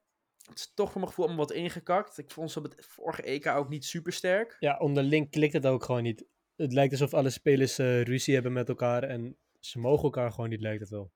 Het 0.48 0.58
is 0.58 0.74
toch 0.74 0.88
voor 0.92 1.00
mijn 1.00 1.08
gevoel 1.08 1.26
allemaal 1.26 1.46
wat 1.46 1.56
ingekakt. 1.56 2.18
Ik 2.18 2.32
vond 2.32 2.52
ze 2.52 2.58
op 2.58 2.64
het 2.64 2.86
vorige 2.86 3.22
EK 3.22 3.48
ook 3.48 3.70
niet 3.70 3.86
super 3.86 4.14
sterk. 4.14 4.56
ja, 4.60 4.78
onderling 4.78 5.30
klikt 5.32 5.54
het 5.54 5.66
ook 5.66 5.84
gewoon 5.84 6.04
niet. 6.04 6.26
Het 6.58 6.74
lijkt 6.74 6.92
alsof 6.92 7.14
alle 7.14 7.30
spelers 7.30 7.78
eh, 7.78 8.02
ruzie 8.02 8.34
hebben 8.34 8.54
met 8.54 8.70
elkaar. 8.70 9.04
En 9.04 9.38
ze 9.60 9.80
mogen 9.80 10.04
elkaar 10.04 10.32
gewoon 10.32 10.50
niet, 10.50 10.62
lijkt 10.62 10.80
het 10.80 10.90
wel. 10.90 11.12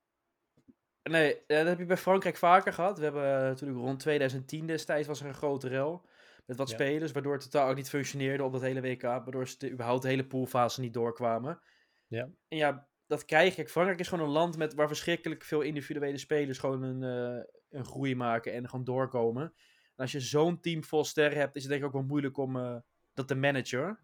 Nee, 1.03 1.45
eh, 1.45 1.57
dat 1.57 1.67
heb 1.67 1.79
je 1.79 1.85
bij 1.85 1.97
Frankrijk 1.97 2.37
vaker 2.37 2.73
gehad. 2.73 2.97
We 2.97 3.03
hebben 3.03 3.23
eh, 3.23 3.41
natuurlijk 3.41 3.79
rond 3.79 3.99
2010 3.99 4.65
destijds 4.67 5.07
was 5.07 5.21
er 5.21 5.27
een 5.27 5.33
grote 5.33 5.67
rel. 5.67 6.05
Met 6.45 6.57
wat 6.57 6.69
Ja. 6.69 6.75
spelers, 6.75 7.11
waardoor 7.11 7.33
het 7.33 7.41
totaal 7.41 7.69
ook 7.69 7.75
niet 7.75 7.89
functioneerde 7.89 8.43
op 8.43 8.51
dat 8.51 8.61
hele 8.61 8.81
WK. 8.81 9.01
Waardoor 9.01 9.47
ze 9.47 9.57
de, 9.57 9.71
überhaupt 9.71 10.01
de 10.01 10.07
hele 10.07 10.27
poolfase 10.27 10.81
niet 10.81 10.93
doorkwamen. 10.93 11.61
Ja. 12.07 12.29
En 12.47 12.57
ja, 12.57 12.87
dat 13.07 13.25
krijg 13.25 13.57
ik. 13.57 13.69
Frankrijk 13.69 13.99
is 13.99 14.07
gewoon 14.07 14.25
een 14.25 14.33
land 14.33 14.57
met, 14.57 14.73
waar 14.73 14.87
verschrikkelijk 14.87 15.43
veel 15.43 15.61
individuele 15.61 16.17
spelers 16.17 16.57
gewoon 16.57 16.83
een, 16.83 17.01
een 17.69 17.85
groei 17.85 18.15
maken 18.15 18.53
en 18.53 18.69
gewoon 18.69 18.85
doorkomen. 18.85 19.43
En 19.95 19.95
als 19.95 20.11
je 20.11 20.19
zo'n 20.19 20.59
team 20.59 20.83
vol 20.83 21.03
sterren 21.03 21.37
hebt, 21.37 21.55
is 21.55 21.61
het 21.61 21.71
denk 21.71 21.81
ik 21.83 21.87
ook 21.87 21.93
wel 21.93 22.03
moeilijk 22.03 22.37
om 22.37 22.83
dat 23.13 23.27
te 23.27 23.35
managen. 23.35 23.99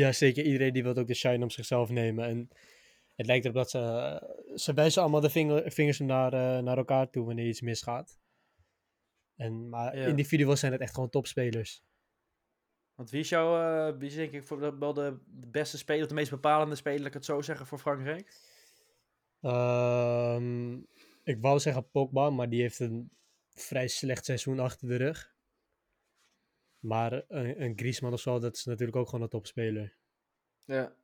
Ja, 0.00 0.12
zeker. 0.12 0.44
Iedereen 0.44 0.72
die 0.72 0.82
wil 0.82 0.94
ook 0.96 1.06
de 1.06 1.14
shine 1.14 1.42
om 1.42 1.50
zichzelf 1.50 1.90
nemen. 1.90 2.24
En 2.26 2.48
het 3.14 3.26
lijkt 3.26 3.44
erop 3.44 3.56
dat 3.56 3.70
ze... 3.70 4.54
ze 4.54 4.72
wijzen 4.72 5.02
allemaal 5.02 5.20
de 5.20 5.30
vinger, 5.30 5.70
vingers 5.72 5.98
naar, 5.98 6.32
eh, 6.32 6.62
naar 6.62 6.76
elkaar 6.76 7.10
toe 7.10 7.26
wanneer 7.26 7.46
iets 7.46 7.60
misgaat. 7.60 8.18
En, 9.36 9.68
maar 9.68 9.96
Ja. 9.98 10.06
individueel 10.06 10.56
zijn 10.56 10.72
het 10.72 10.80
echt 10.80 10.94
gewoon 10.94 11.10
topspelers. 11.10 11.82
Want 12.94 13.10
wie 13.10 13.20
is 13.20 13.28
jouw, 13.28 13.88
eh, 13.88 13.98
wie 13.98 14.08
is 14.08 14.14
denk 14.14 14.32
ik 14.32 14.44
voor 14.44 14.60
de- 14.60 14.78
wel 14.78 14.92
de 14.94 15.18
beste 15.50 15.78
speler, 15.78 16.02
of 16.02 16.08
de 16.08 16.14
meest 16.14 16.30
bepalende 16.30 16.74
speler, 16.74 16.98
laat 16.98 17.06
ik 17.08 17.14
het 17.14 17.24
zo 17.24 17.42
zeggen, 17.42 17.66
voor 17.66 17.78
Frankrijk? 17.78 18.36
Ehm, 19.40 20.74
ik 21.24 21.40
wou 21.40 21.58
zeggen 21.58 21.90
Pogba, 21.90 22.30
maar 22.30 22.48
die 22.48 22.60
heeft 22.60 22.78
een 22.80 23.10
vrij 23.54 23.88
slecht 23.88 24.24
seizoen 24.24 24.58
achter 24.58 24.88
de 24.88 24.96
rug. 24.96 25.33
Maar 26.84 27.22
een, 27.28 27.62
een 27.62 27.72
Griezmann 27.76 28.14
of 28.14 28.20
zo, 28.20 28.38
dat 28.38 28.56
is 28.56 28.64
natuurlijk 28.64 28.96
ook 28.96 29.06
gewoon 29.08 29.22
een 29.22 29.28
topspeler. 29.30 29.96
Ja. 30.64 30.94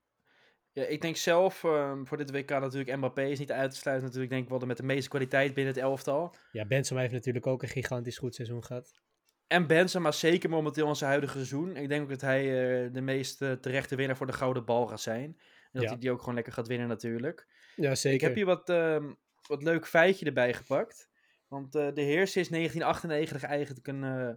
Ja, 0.72 0.84
ik 0.84 1.00
denk 1.00 1.16
zelf 1.16 1.64
ehm, 1.64 2.04
voor 2.04 2.16
dit 2.16 2.30
WK 2.30 2.50
natuurlijk 2.50 2.96
Mbappé 2.96 3.24
is 3.24 3.38
niet 3.38 3.52
uit 3.52 3.70
te 3.70 3.76
sluiten. 3.76 4.06
Natuurlijk 4.06 4.32
denk 4.32 4.44
ik 4.44 4.50
wel 4.50 4.58
de 4.58 4.66
met 4.66 4.76
de 4.76 4.82
meeste 4.82 5.08
kwaliteit 5.08 5.54
binnen 5.54 5.74
het 5.74 5.82
elftal. 5.82 6.34
Ja, 6.52 6.66
Benzema 6.66 7.00
heeft 7.00 7.12
natuurlijk 7.12 7.46
ook 7.46 7.62
een 7.62 7.68
gigantisch 7.68 8.18
goed 8.18 8.34
seizoen 8.34 8.64
gehad. 8.64 9.00
En 9.46 9.66
Benzema 9.66 10.12
zeker 10.12 10.50
momenteel 10.50 10.88
in 10.88 10.94
zijn 10.94 11.10
huidige 11.10 11.34
seizoen. 11.34 11.76
Ik 11.76 11.88
denk 11.88 12.02
ook 12.02 12.08
dat 12.08 12.20
hij 12.20 12.42
eh, 12.84 12.92
de 12.92 13.00
meest 13.00 13.38
terechte 13.38 13.96
winnaar 13.96 14.16
voor 14.16 14.26
de 14.26 14.32
gouden 14.32 14.64
bal 14.64 14.86
gaat 14.86 15.00
zijn. 15.00 15.24
En 15.24 15.36
dat 15.72 15.82
Ja. 15.82 15.88
hij 15.88 15.98
die 15.98 16.10
ook 16.10 16.18
gewoon 16.20 16.34
lekker 16.34 16.52
gaat 16.52 16.66
winnen 16.66 16.88
natuurlijk. 16.88 17.46
Ja, 17.76 17.94
zeker. 17.94 18.18
Ik 18.18 18.24
heb 18.24 18.34
hier 18.34 18.44
wat, 18.44 18.68
ehm, 18.68 19.12
wat 19.46 19.62
leuk 19.62 19.86
feitje 19.86 20.26
erbij 20.26 20.54
gepakt. 20.54 21.10
Want 21.48 21.74
eh, 21.74 21.92
de 21.94 22.02
heer 22.02 22.22
is 22.22 22.48
1998 22.48 23.42
eigenlijk 23.42 23.86
een, 23.86 24.04
eh, 24.04 24.34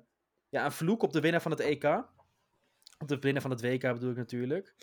ja, 0.53 0.65
een 0.65 0.71
vloek 0.71 1.03
op 1.03 1.13
de 1.13 1.19
winnaar 1.19 1.41
van 1.41 1.51
het 1.51 1.59
EK. 1.59 1.83
Op 2.99 3.07
de 3.07 3.19
winnaar 3.19 3.41
van 3.41 3.51
het 3.51 3.61
WK 3.61 3.81
bedoel 3.81 4.11
ik 4.11 4.17
natuurlijk. 4.17 4.75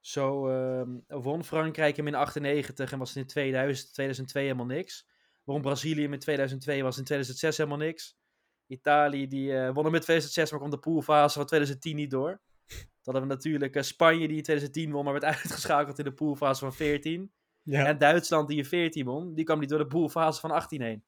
Zo 0.00 0.48
ehm, 0.48 1.22
won 1.22 1.44
Frankrijk 1.44 1.96
hem 1.96 2.06
in 2.06 2.14
98 2.14 2.92
en 2.92 2.98
was 2.98 3.08
het 3.08 3.18
in 3.18 3.26
2000, 3.26 3.92
2002 3.92 4.42
helemaal 4.42 4.66
niks. 4.66 5.08
Won 5.44 5.62
Brazilië 5.62 6.02
hem 6.02 6.12
in 6.12 6.18
2002 6.18 6.82
was 6.82 6.98
in 6.98 7.04
2006 7.04 7.56
helemaal 7.56 7.78
niks. 7.78 8.18
Italië 8.66 9.28
die 9.28 9.58
eh, 9.58 9.74
won 9.74 9.84
hem 9.84 9.94
in 9.94 10.00
2006, 10.00 10.50
maar 10.50 10.58
kwam 10.58 10.70
de 10.70 10.78
poolfase 10.78 11.38
van 11.38 11.46
2010 11.46 11.96
niet 11.96 12.10
door. 12.10 12.40
Dan 12.66 13.14
hadden 13.14 13.22
we 13.22 13.28
natuurlijk 13.28 13.76
eh, 13.76 13.82
Spanje 13.82 14.28
die 14.28 14.36
in 14.36 14.42
2010 14.42 14.92
won, 14.92 15.04
maar 15.04 15.12
werd 15.12 15.24
uitgeschakeld 15.34 15.98
in 15.98 16.04
de 16.04 16.14
poolfase 16.14 16.60
van 16.60 16.74
14. 16.74 17.32
ja, 17.62 17.86
En 17.86 17.98
Duitsland 17.98 18.48
die 18.48 18.58
in 18.58 18.64
14 18.64 19.04
won, 19.04 19.34
die 19.34 19.44
kwam 19.44 19.58
niet 19.58 19.68
door 19.68 19.78
de 19.78 19.86
poolfase 19.86 20.40
van 20.40 20.50
18 20.50 20.80
heen. 20.80 21.04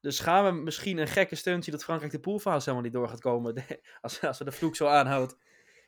Dus 0.00 0.20
gaan 0.20 0.44
we 0.44 0.62
misschien 0.62 0.98
een 0.98 1.08
gekke 1.08 1.34
stunt 1.34 1.64
zien 1.64 1.74
dat 1.74 1.84
Frankrijk 1.84 2.12
de 2.12 2.20
poolfase 2.20 2.70
helemaal 2.70 2.82
niet 2.82 2.92
door 2.92 3.08
gaat 3.08 3.20
komen. 3.20 3.64
Als, 4.00 4.20
als 4.20 4.38
we 4.38 4.44
de 4.44 4.52
vloek 4.52 4.76
zo 4.76 4.86
aanhoudt. 4.86 5.36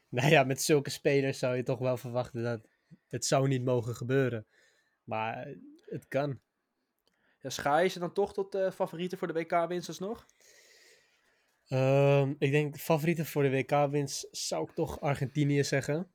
nou 0.08 0.30
ja, 0.30 0.44
met 0.44 0.62
zulke 0.62 0.90
spelers 0.90 1.38
zou 1.38 1.56
je 1.56 1.62
toch 1.62 1.78
wel 1.78 1.96
verwachten 1.96 2.42
dat 2.42 2.60
het 3.08 3.24
zou 3.24 3.48
niet 3.48 3.64
mogen 3.64 3.96
gebeuren. 3.96 4.46
Maar 5.04 5.46
eh, 5.46 5.56
het 5.84 6.08
kan. 6.08 6.40
Ja, 7.40 7.50
schaar 7.50 7.82
je 7.82 7.88
ze 7.88 7.98
dan 7.98 8.12
toch 8.12 8.32
tot 8.32 8.54
eh, 8.54 8.70
favorieten 8.70 9.18
voor 9.18 9.26
de 9.26 9.32
WK-winst 9.32 9.88
alsnog? 9.88 10.26
Ehm, 11.66 12.34
ik 12.38 12.50
denk 12.50 12.76
favorieten 12.76 13.26
voor 13.26 13.42
de 13.42 13.50
WK-winst 13.50 14.28
zou 14.30 14.64
ik 14.68 14.74
toch 14.74 15.00
Argentinië 15.00 15.64
zeggen. 15.64 16.12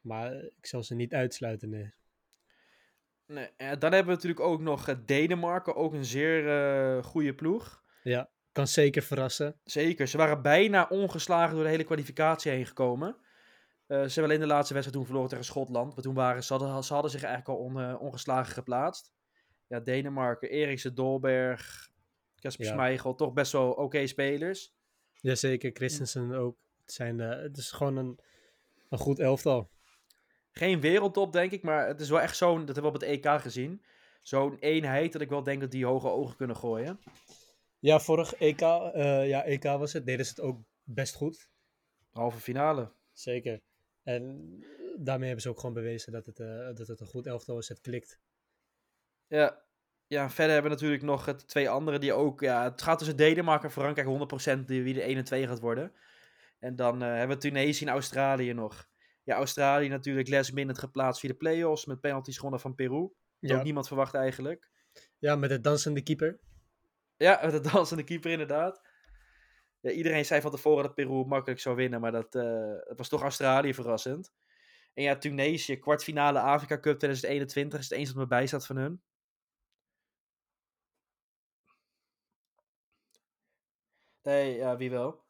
Maar 0.00 0.34
ik 0.34 0.66
zal 0.66 0.82
ze 0.82 0.94
niet 0.94 1.14
uitsluiten, 1.14 1.68
nee. 1.68 1.92
Nee, 3.26 3.48
en 3.56 3.78
dan 3.78 3.92
hebben 3.92 4.12
we 4.12 4.14
natuurlijk 4.22 4.40
ook 4.40 4.60
nog 4.60 4.88
eh, 4.88 4.96
Denemarken, 5.04 5.76
ook 5.76 5.92
een 5.92 6.04
zeer 6.04 6.48
eh, 6.48 7.04
goede 7.04 7.34
ploeg. 7.34 7.82
Ja, 8.02 8.30
kan 8.52 8.66
zeker 8.66 9.02
verrassen. 9.02 9.60
Zeker, 9.64 10.06
ze 10.06 10.16
waren 10.16 10.42
bijna 10.42 10.86
ongeslagen 10.88 11.54
door 11.54 11.64
de 11.64 11.70
hele 11.70 11.84
kwalificatie 11.84 12.52
heen 12.52 12.66
gekomen. 12.66 13.16
Eh, 13.86 13.98
ze 13.98 14.12
hebben 14.12 14.24
alleen 14.24 14.40
de 14.40 14.54
laatste 14.54 14.74
wedstrijd 14.74 14.98
toen 14.98 15.06
verloren 15.06 15.28
tegen 15.28 15.44
Schotland. 15.44 15.94
Maar 15.94 16.04
toen 16.04 16.14
waren 16.14 16.44
ze, 16.44 16.52
hadden, 16.52 16.84
ze 16.84 16.92
hadden 16.92 17.10
zich 17.10 17.22
eigenlijk 17.22 17.58
al 17.58 17.64
on, 17.64 17.98
ongeslagen 17.98 18.52
geplaatst. 18.52 19.12
Ja, 19.66 19.80
Denemarken, 19.80 20.50
Eriksen, 20.50 20.94
Dolberg, 20.94 21.90
Kasper 22.40 22.64
Ja. 22.66 22.72
Schmeichel, 22.72 23.14
toch 23.14 23.32
best 23.32 23.52
wel 23.52 23.70
oké 23.70 24.06
spelers. 24.06 24.74
Jazeker, 25.20 25.70
Christensen 25.74 26.32
ook. 26.32 26.56
Het, 26.80 26.92
zijn, 26.92 27.18
het 27.18 27.56
is 27.56 27.70
gewoon 27.70 27.96
een, 27.96 28.18
een 28.88 28.98
goed 28.98 29.18
elftal. 29.18 29.70
Geen 30.52 30.80
wereldtop, 30.80 31.32
denk 31.32 31.52
ik, 31.52 31.62
maar 31.62 31.86
het 31.86 32.00
is 32.00 32.08
wel 32.08 32.20
echt 32.20 32.36
zo'n, 32.36 32.64
dat 32.64 32.74
hebben 32.74 32.92
we 32.92 32.98
op 32.98 33.00
het 33.00 33.10
EK 33.10 33.40
gezien. 33.40 33.82
Zo'n 34.22 34.58
eenheid 34.58 35.12
dat 35.12 35.22
ik 35.22 35.28
wel 35.28 35.42
denk 35.42 35.60
dat 35.60 35.70
die 35.70 35.86
hoge 35.86 36.08
ogen 36.08 36.36
kunnen 36.36 36.56
gooien. 36.56 37.00
Ja, 37.78 38.00
vorig 38.00 38.34
EK, 38.34 38.60
eh, 38.60 39.28
ja, 39.28 39.44
EK 39.44 39.62
was 39.62 39.92
het, 39.92 40.06
deden 40.06 40.26
ze 40.26 40.30
het 40.30 40.40
ook 40.40 40.60
best 40.82 41.14
goed. 41.14 41.48
Halve 42.10 42.38
finale. 42.38 42.92
Zeker. 43.12 43.60
En 44.02 44.56
daarmee 44.96 45.26
hebben 45.26 45.42
ze 45.42 45.48
ook 45.48 45.60
gewoon 45.60 45.74
bewezen 45.74 46.12
dat 46.12 46.26
het, 46.26 46.40
eh, 46.40 46.74
dat 46.74 46.86
het 46.86 47.00
een 47.00 47.06
goed 47.06 47.26
elftal 47.26 47.58
is. 47.58 47.68
Het 47.68 47.80
klikt. 47.80 48.20
Ja. 49.26 49.62
Ja, 50.06 50.30
verder 50.30 50.52
hebben 50.52 50.70
we 50.70 50.76
natuurlijk 50.76 51.02
nog 51.02 51.26
het 51.26 51.48
twee 51.48 51.70
andere 51.70 51.98
die 51.98 52.12
ook... 52.12 52.40
Ja, 52.40 52.64
het 52.64 52.82
gaat 52.82 52.98
tussen 52.98 53.16
Denemarken 53.16 53.64
en 53.64 53.74
Frankrijk 53.74 54.08
100% 54.08 54.68
die, 54.68 54.82
wie 54.82 54.94
de 54.94 55.02
1 55.02 55.16
en 55.16 55.24
2 55.24 55.46
gaat 55.46 55.60
worden. 55.60 55.92
En 56.58 56.76
dan 56.76 57.02
eh, 57.02 57.08
hebben 57.08 57.36
we 57.36 57.42
Tunesië 57.42 57.84
en 57.84 57.92
Australië 57.92 58.52
nog. 58.52 58.90
Ja, 59.24 59.34
Australië 59.36 59.88
natuurlijk 59.88 60.28
last 60.28 60.52
minute 60.52 60.80
geplaatst 60.80 61.20
via 61.20 61.30
de 61.30 61.36
play-offs 61.36 61.86
met 61.86 62.00
penalties 62.00 62.36
gewonnen 62.36 62.60
van 62.60 62.74
Peru. 62.74 63.00
Dat 63.40 63.50
Ja. 63.50 63.56
ook 63.56 63.62
niemand 63.64 63.86
verwacht 63.86 64.14
eigenlijk. 64.14 64.70
ja, 65.18 65.36
met 65.36 65.50
de 65.50 65.60
dansende 65.60 66.02
keeper. 66.02 66.40
Ja, 67.16 67.40
met 67.44 67.52
de 67.64 67.70
dansende 67.70 68.04
keeper 68.04 68.30
inderdaad. 68.30 68.80
Ja, 69.80 69.90
iedereen 69.90 70.24
zei 70.24 70.40
van 70.40 70.50
tevoren 70.50 70.82
dat 70.84 70.94
Peru 70.94 71.24
makkelijk 71.24 71.60
zou 71.60 71.76
winnen, 71.76 72.00
maar 72.00 72.12
dat, 72.12 72.34
eh, 72.34 72.74
het 72.78 72.98
was 72.98 73.08
toch 73.08 73.22
Australië 73.22 73.74
verrassend. 73.74 74.32
En 74.94 75.02
ja, 75.02 75.16
Tunesië, 75.18 75.76
kwartfinale 75.78 76.40
Afrika 76.40 76.74
Cup 76.80 76.98
2021, 76.98 77.78
is 77.78 77.88
het 77.88 77.98
eens 77.98 78.08
dat 78.08 78.16
me 78.18 78.26
bij 78.26 78.46
staat 78.46 78.66
van 78.66 78.76
hun. 78.76 79.02
Nee, 84.22 84.56
ja, 84.56 84.76
wie 84.76 84.90
wel? 84.90 85.24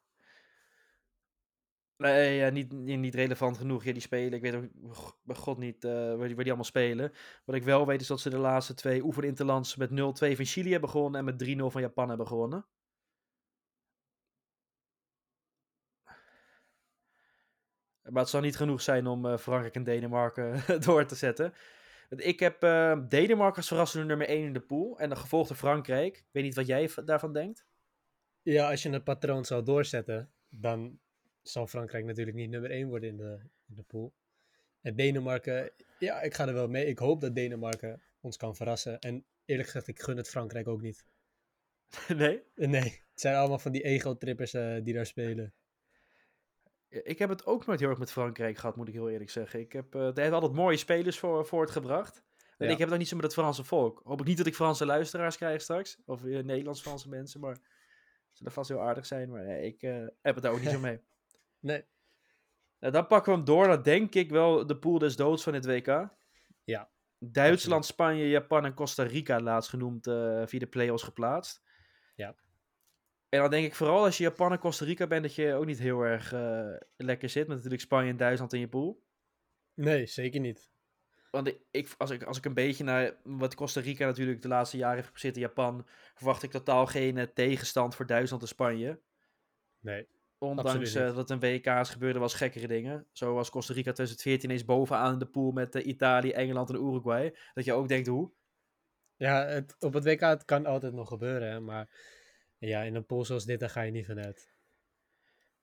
Nee, 1.97 2.35
ja, 2.35 2.49
niet, 2.49 2.71
niet, 2.71 3.15
relevant 3.15 3.57
genoeg. 3.57 3.83
Ja, 3.83 3.91
die 3.91 4.01
spelen. 4.01 4.33
Ik 4.33 4.41
weet 4.41 4.55
ook 4.55 5.17
bij 5.23 5.35
god 5.35 5.57
niet 5.57 5.83
eh, 5.83 5.91
waar, 5.91 6.07
die, 6.07 6.17
waar 6.17 6.27
die 6.27 6.45
allemaal 6.45 6.63
spelen. 6.63 7.11
Wat 7.45 7.55
ik 7.55 7.63
wel 7.63 7.85
weet 7.87 8.01
is 8.01 8.07
dat 8.07 8.19
ze 8.19 8.29
de 8.29 8.37
laatste 8.37 8.73
twee 8.73 9.03
oefeninterlands 9.03 9.75
met 9.75 9.89
0-2 9.89 9.93
van 9.93 10.45
Chili 10.45 10.71
hebben 10.71 10.89
gewonnen 10.89 11.19
en 11.19 11.25
met 11.25 11.43
3-0 11.43 11.71
van 11.71 11.81
Japan 11.81 12.09
hebben 12.09 12.27
gewonnen. 12.27 12.65
Maar 18.01 18.21
het 18.21 18.31
zal 18.31 18.41
niet 18.41 18.57
genoeg 18.57 18.81
zijn 18.81 19.07
om 19.07 19.25
eh, 19.25 19.37
Frankrijk 19.37 19.75
en 19.75 19.83
Denemarken 19.83 20.61
door 20.85 21.05
te 21.05 21.15
zetten. 21.15 21.53
Ik 22.09 22.39
heb 22.39 22.63
eh, 22.63 22.99
Denemarken 23.07 23.57
als 23.57 23.67
verrassende 23.67 24.05
nummer 24.05 24.27
1 24.27 24.45
in 24.45 24.53
de 24.53 24.59
pool. 24.59 24.99
En 24.99 25.09
dan 25.09 25.17
gevolgd 25.17 25.47
door 25.47 25.57
Frankrijk. 25.57 26.17
Ik 26.17 26.29
weet 26.31 26.43
niet 26.43 26.55
wat 26.55 26.67
jij 26.67 26.89
daarvan 27.05 27.33
denkt. 27.33 27.65
Ja, 28.41 28.69
als 28.69 28.83
je 28.83 28.89
het 28.89 29.03
patroon 29.03 29.45
zou 29.45 29.63
doorzetten, 29.63 30.31
dan 30.49 30.99
zal 31.43 31.67
Frankrijk 31.67 32.05
natuurlijk 32.05 32.37
niet 32.37 32.49
nummer 32.49 32.71
1 32.71 32.87
worden 32.87 33.09
in 33.09 33.17
de, 33.17 33.39
in 33.67 33.75
de 33.75 33.83
pool. 33.83 34.13
En 34.81 34.95
Denemarken, 34.95 35.71
ja, 35.99 36.21
ik 36.21 36.33
ga 36.33 36.47
er 36.47 36.53
wel 36.53 36.67
mee. 36.67 36.85
Ik 36.85 36.97
hoop 36.97 37.21
dat 37.21 37.35
Denemarken 37.35 38.01
ons 38.19 38.37
kan 38.37 38.55
verrassen. 38.55 38.99
En 38.99 39.25
eerlijk 39.45 39.67
gezegd, 39.69 39.87
ik 39.87 40.01
gun 40.01 40.17
het 40.17 40.29
Frankrijk 40.29 40.67
ook 40.67 40.81
niet. 40.81 41.05
nee? 42.07 42.43
Eh, 42.55 42.67
Nee, 42.69 42.81
het 42.83 43.21
zijn 43.21 43.35
allemaal 43.35 43.59
van 43.59 43.71
die 43.71 43.81
ego-trippers 43.83 44.53
eh, 44.53 44.77
die 44.83 44.93
daar 44.93 45.05
spelen. 45.05 45.53
Ik 46.89 47.19
heb 47.19 47.29
het 47.29 47.45
ook 47.45 47.65
nooit 47.65 47.79
heel 47.79 47.89
erg 47.89 47.99
met 47.99 48.11
Frankrijk 48.11 48.57
gehad, 48.57 48.75
moet 48.75 48.87
ik 48.87 48.93
heel 48.93 49.09
eerlijk 49.09 49.29
zeggen. 49.29 49.59
Ik 49.59 49.71
heb, 49.73 49.95
uh, 49.95 50.09
heeft 50.13 50.31
altijd 50.31 50.53
mooie 50.53 50.77
spelers 50.77 51.19
voor, 51.19 51.45
voortgebracht. 51.45 52.23
En 52.57 52.65
Ja. 52.67 52.71
ik 52.71 52.77
heb 52.77 52.79
het 52.79 52.91
ook 52.91 52.97
niet 52.99 53.07
zo 53.07 53.15
met 53.15 53.25
het 53.25 53.33
Franse 53.33 53.63
volk. 53.63 54.01
Hoop 54.03 54.19
ik 54.19 54.25
niet 54.27 54.37
dat 54.37 54.45
ik 54.47 54.55
Franse 54.55 54.85
luisteraars 54.85 55.37
krijg 55.37 55.61
straks. 55.61 55.97
Of 56.05 56.23
uh, 56.23 56.43
Nederlands-Franse 56.43 57.09
mensen, 57.09 57.39
maar 57.39 57.57
zullen 58.31 58.51
vast 58.51 58.69
heel 58.69 58.81
aardig 58.81 59.05
zijn. 59.05 59.29
Maar 59.29 59.43
nee, 59.45 59.65
ik 59.65 59.81
uh, 59.81 60.07
heb 60.21 60.33
het 60.35 60.43
daar 60.43 60.51
ook 60.53 60.59
niet 60.61 60.69
zo 60.69 60.79
mee. 60.89 60.99
Nee. 61.63 61.85
Nou, 62.79 62.93
dan 62.93 63.07
pakken 63.07 63.31
we 63.31 63.37
hem 63.37 63.47
door 63.47 63.67
naar 63.67 63.83
denk 63.83 64.15
ik 64.15 64.29
wel 64.29 64.67
de 64.67 64.77
pool 64.77 64.99
des 64.99 65.15
doods 65.15 65.43
van 65.43 65.53
dit 65.53 65.65
WK. 65.65 66.09
Ja. 66.63 66.89
Duitsland, 67.19 67.85
Spanje, 67.85 68.29
Japan 68.29 68.65
en 68.65 68.73
Costa 68.73 69.03
Rica 69.03 69.39
laatst 69.39 69.69
genoemd 69.69 70.07
uh, 70.07 70.41
via 70.45 70.59
de 70.59 70.67
play-offs 70.67 71.03
geplaatst. 71.03 71.63
Ja. 72.15 72.35
En 73.29 73.39
dan 73.39 73.49
denk 73.49 73.65
ik 73.65 73.75
vooral 73.75 74.03
als 74.03 74.17
je 74.17 74.23
Japan 74.23 74.51
en 74.51 74.59
Costa 74.59 74.85
Rica 74.85 75.07
bent, 75.07 75.23
dat 75.23 75.35
je 75.35 75.53
ook 75.53 75.65
niet 75.65 75.79
heel 75.79 76.01
erg 76.01 76.33
uh, 76.33 76.75
lekker 76.97 77.29
zit. 77.29 77.47
Met 77.47 77.55
natuurlijk 77.55 77.81
Spanje 77.81 78.09
en 78.09 78.17
Duitsland 78.17 78.53
in 78.53 78.59
je 78.59 78.67
pool. 78.67 79.03
Nee, 79.73 80.05
zeker 80.05 80.39
niet. 80.39 80.71
Want 81.31 81.53
ik, 81.71 81.95
als, 81.97 82.09
ik, 82.09 82.23
als 82.23 82.37
ik 82.37 82.45
een 82.45 82.53
beetje 82.53 82.83
naar 82.83 83.15
wat 83.23 83.55
Costa 83.55 83.81
Rica 83.81 84.05
natuurlijk 84.05 84.41
de 84.41 84.47
laatste 84.47 84.77
jaren 84.77 84.95
heeft 84.95 85.09
gezeten, 85.13 85.41
Japan, 85.41 85.87
verwacht 86.13 86.43
ik 86.43 86.51
totaal 86.51 86.85
geen 86.85 87.17
uh, 87.17 87.23
tegenstand 87.23 87.95
voor 87.95 88.05
Duitsland 88.05 88.41
en 88.41 88.47
Spanje. 88.47 88.99
Nee. 89.79 90.07
Ondanks 90.43 90.95
uh, 90.95 91.15
dat 91.15 91.29
een 91.29 91.39
WK's 91.39 91.89
gebeurde 91.89 92.19
was 92.19 92.33
gekkere 92.33 92.67
dingen. 92.67 93.07
Zoals 93.11 93.49
Costa 93.49 93.73
Rica 93.73 93.91
2014 93.91 94.49
eens 94.49 94.65
bovenaan 94.65 95.13
in 95.13 95.19
de 95.19 95.25
pool 95.25 95.51
met 95.51 95.75
uh, 95.75 95.85
Italië, 95.85 96.31
Engeland 96.31 96.69
en 96.69 96.75
Uruguay. 96.75 97.35
Dat 97.53 97.65
je 97.65 97.73
ook 97.73 97.87
denkt, 97.87 98.07
hoe? 98.07 98.31
Ja, 99.15 99.45
het, 99.45 99.75
op 99.79 99.93
het 99.93 100.03
WK 100.03 100.19
het 100.19 100.45
kan 100.45 100.65
altijd 100.65 100.93
nog 100.93 101.07
gebeuren, 101.07 101.51
hè, 101.51 101.59
maar 101.59 101.89
ja, 102.57 102.81
in 102.81 102.95
een 102.95 103.05
pool 103.05 103.25
zoals 103.25 103.45
dit, 103.45 103.59
daar 103.59 103.69
ga 103.69 103.81
je 103.81 103.91
niet 103.91 104.05
vanuit. 104.05 104.51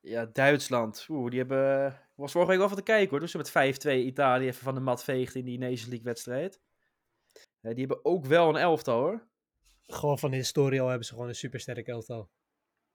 Ja, 0.00 0.26
Duitsland. 0.26 1.06
Oeh, 1.08 1.30
die 1.30 1.38
hebben... 1.38 1.86
Ik 1.86 2.26
was 2.26 2.32
vorige 2.32 2.50
week 2.50 2.58
wel 2.58 2.68
van 2.68 2.76
te 2.76 2.82
kijken 2.82 3.10
hoor. 3.10 3.20
Dus 3.20 3.30
ze 3.30 3.36
met 3.36 3.86
5-2 3.86 3.90
Italië 3.90 4.46
even 4.46 4.62
van 4.62 4.74
de 4.74 4.80
mat 4.80 5.04
veegd 5.04 5.34
in 5.34 5.44
die 5.44 5.58
Nations 5.58 5.86
League 5.86 6.04
wedstrijd. 6.04 6.60
Die 7.60 7.74
hebben 7.74 8.04
ook 8.04 8.26
wel 8.26 8.48
een 8.48 8.56
elftal 8.56 9.00
hoor. 9.00 9.28
Gewoon 9.86 10.18
van 10.18 10.30
de 10.30 10.36
historie 10.36 10.80
al 10.80 10.88
hebben 10.88 11.06
ze 11.06 11.12
gewoon 11.12 11.28
een 11.28 11.34
supersterk 11.34 11.86
elftal. 11.86 12.30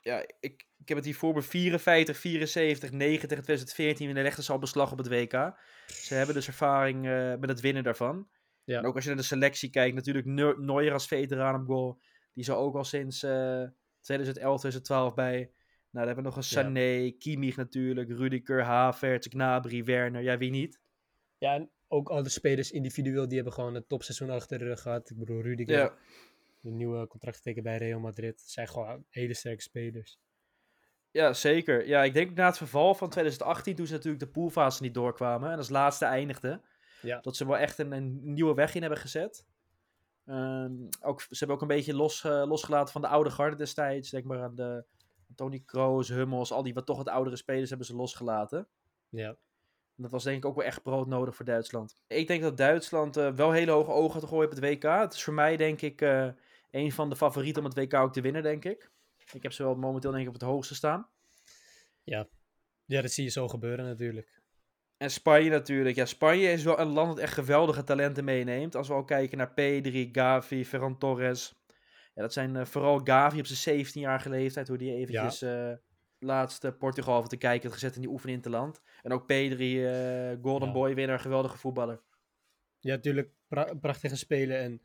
Ja, 0.05 0.25
ik, 0.39 0.65
ik 0.77 0.87
heb 0.87 0.97
het 0.97 1.05
hier 1.05 1.15
voor 1.15 1.33
me 1.33 1.41
54, 1.41 2.17
74, 2.17 2.91
90 2.91 3.29
tegen 3.29 3.43
2014. 3.43 4.09
En 4.09 4.15
de 4.15 4.21
legden 4.21 4.43
ze 4.43 4.51
al 4.51 4.59
beslag 4.59 4.91
op 4.91 4.97
het 4.97 5.07
WK. 5.07 5.53
Ze 5.87 6.13
hebben 6.13 6.35
dus 6.35 6.47
ervaring 6.47 7.05
uh, 7.05 7.35
met 7.35 7.49
het 7.49 7.59
winnen 7.61 7.83
daarvan. 7.83 8.27
Ja. 8.63 8.77
En 8.77 8.85
ook 8.85 8.95
als 8.95 9.03
je 9.03 9.09
naar 9.09 9.19
de 9.19 9.25
selectie 9.25 9.69
kijkt, 9.69 9.95
natuurlijk 9.95 10.25
Neuer 10.57 10.93
als 10.93 11.07
veteraan 11.07 11.61
op 11.61 11.67
goal. 11.67 12.01
Die 12.33 12.43
zou 12.43 12.57
ook 12.57 12.75
al 12.75 12.83
sinds 12.83 13.23
uh, 13.23 13.63
2011, 14.01 14.59
2012 14.59 15.13
bij... 15.13 15.37
Nou, 15.37 16.07
dan 16.07 16.15
hebben 16.15 16.23
we 16.23 16.29
nog 16.29 16.35
een 16.37 16.43
Sané, 16.43 16.79
ja. 16.79 17.11
Kimmich 17.19 17.55
natuurlijk, 17.55 18.09
Rudiger, 18.09 18.63
Havertz, 18.63 19.27
Gnabry, 19.27 19.83
Werner. 19.83 20.21
Ja, 20.21 20.37
wie 20.37 20.51
niet? 20.51 20.79
Ja, 21.37 21.53
en 21.53 21.69
ook 21.87 22.09
alle 22.09 22.29
spelers 22.29 22.71
individueel, 22.71 23.27
die 23.27 23.35
hebben 23.35 23.53
gewoon 23.53 23.75
een 23.75 23.87
topseizoen 23.87 24.29
achter 24.29 24.57
de 24.57 24.65
rug 24.65 24.81
gehad. 24.81 25.09
Ik 25.09 25.17
bedoel, 25.17 25.41
Rudiger, 25.41 25.77
ja. 25.77 25.93
Een 26.65 26.75
nieuwe 26.75 27.07
contract 27.07 27.37
getekend 27.37 27.63
bij 27.63 27.77
Real 27.77 27.99
Madrid. 27.99 28.41
Zijn 28.41 28.67
gewoon 28.67 29.05
hele 29.09 29.33
sterke 29.33 29.61
spelers. 29.61 30.19
Ja, 31.11 31.33
zeker. 31.33 31.87
Ja, 31.87 32.03
ik 32.03 32.13
denk 32.13 32.35
na 32.35 32.45
het 32.45 32.57
verval 32.57 32.95
van 32.95 33.09
2018, 33.09 33.75
toen 33.75 33.87
ze 33.87 33.93
natuurlijk 33.93 34.23
de 34.23 34.31
poolfase 34.31 34.81
niet 34.81 34.93
doorkwamen 34.93 35.51
en 35.51 35.57
als 35.57 35.69
laatste 35.69 36.05
eindigden, 36.05 36.61
ja. 37.01 37.19
dat 37.19 37.35
ze 37.35 37.45
wel 37.45 37.57
echt 37.57 37.77
een, 37.77 37.91
een 37.91 38.33
nieuwe 38.33 38.53
weg 38.53 38.75
in 38.75 38.81
hebben 38.81 38.99
gezet. 38.99 39.45
Um, 40.25 40.89
ook, 41.01 41.21
ze 41.21 41.27
hebben 41.29 41.55
ook 41.55 41.61
een 41.61 41.67
beetje 41.67 41.95
los, 41.95 42.23
uh, 42.23 42.43
losgelaten 42.45 42.91
van 42.91 43.01
de 43.01 43.07
oude 43.07 43.29
garde 43.29 43.55
destijds. 43.55 44.09
Denk 44.09 44.25
maar 44.25 44.41
aan 44.41 44.55
de 44.55 44.85
Tony 45.35 45.63
Kroos, 45.65 46.09
Hummels, 46.09 46.51
al 46.51 46.63
die 46.63 46.73
wat 46.73 46.85
toch 46.85 46.97
wat 46.97 47.09
oudere 47.09 47.35
spelers 47.35 47.69
hebben 47.69 47.87
ze 47.87 47.95
losgelaten. 47.95 48.67
Ja. 49.09 49.27
En 49.95 50.03
dat 50.03 50.11
was 50.11 50.23
denk 50.23 50.37
ik 50.37 50.45
ook 50.45 50.55
wel 50.55 50.65
echt 50.65 50.83
brood 50.83 51.07
nodig 51.07 51.35
voor 51.35 51.45
Duitsland. 51.45 51.95
Ik 52.07 52.27
denk 52.27 52.41
dat 52.41 52.57
Duitsland 52.57 53.17
uh, 53.17 53.31
wel 53.31 53.51
hele 53.51 53.71
hoge 53.71 53.91
ogen 53.91 54.19
te 54.19 54.27
gooien 54.27 54.45
op 54.45 54.55
het 54.55 54.59
WK. 54.59 54.83
Het 54.83 55.13
is 55.13 55.23
voor 55.23 55.33
mij 55.33 55.57
denk 55.57 55.81
ik 55.81 56.01
uh, 56.01 56.29
een 56.75 56.91
van 56.91 57.09
de 57.09 57.15
favorieten 57.15 57.63
om 57.63 57.69
het 57.69 57.77
WK 57.77 57.93
ook 57.93 58.13
te 58.13 58.21
winnen, 58.21 58.43
denk 58.43 58.65
ik. 58.65 58.91
Ik 59.33 59.43
heb 59.43 59.51
ze 59.51 59.63
wel 59.63 59.75
momenteel 59.75 60.11
denk 60.11 60.23
ik 60.23 60.27
op 60.27 60.33
het 60.33 60.43
hoogste 60.43 60.75
staan. 60.75 61.09
Ja, 62.03 62.27
ja 62.85 63.01
dat 63.01 63.11
zie 63.11 63.23
je 63.23 63.29
zo 63.29 63.47
gebeuren 63.47 63.85
natuurlijk. 63.85 64.41
En 64.97 65.11
Spanje 65.11 65.49
natuurlijk. 65.49 65.95
Ja, 65.95 66.05
Spanje 66.05 66.51
is 66.51 66.63
wel 66.63 66.79
een 66.79 66.87
land 66.87 67.07
dat 67.07 67.19
echt 67.19 67.33
geweldige 67.33 67.83
talenten 67.83 68.23
meeneemt. 68.23 68.75
Als 68.75 68.87
we 68.87 68.93
ook 68.93 69.07
kijken 69.07 69.37
naar 69.37 69.53
Pedri, 69.53 70.09
Gavi, 70.11 70.65
Ferran 70.65 70.97
Torres. 70.97 71.63
Ja, 72.13 72.21
dat 72.21 72.33
zijn 72.33 72.55
uh, 72.55 72.65
vooral 72.65 72.99
Gavi 73.03 73.39
op 73.39 73.45
zijn 73.45 73.85
17-jarige 73.85 74.29
leeftijd, 74.29 74.67
hoe 74.67 74.77
die 74.77 74.93
eventjes 74.93 75.39
ja. 75.39 75.69
uh, 75.69 75.77
laatst 76.19 76.63
uh, 76.63 76.71
Portugal 76.77 77.17
even 77.17 77.29
te 77.29 77.37
kijken 77.37 77.61
heeft 77.61 77.73
gezet 77.73 77.95
in 77.95 78.01
die 78.01 78.09
oefeninterland. 78.09 78.81
En 79.01 79.11
ook 79.11 79.25
Pedri, 79.25 79.83
uh, 79.83 80.37
Golden 80.41 80.67
ja. 80.67 80.73
Boy 80.73 80.95
winnaar, 80.95 81.19
geweldige 81.19 81.57
voetballer. 81.57 82.01
Ja, 82.79 82.95
natuurlijk 82.95 83.29
pra 83.47 83.73
prachtige 83.73 84.15
spelen. 84.15 84.59
En 84.59 84.81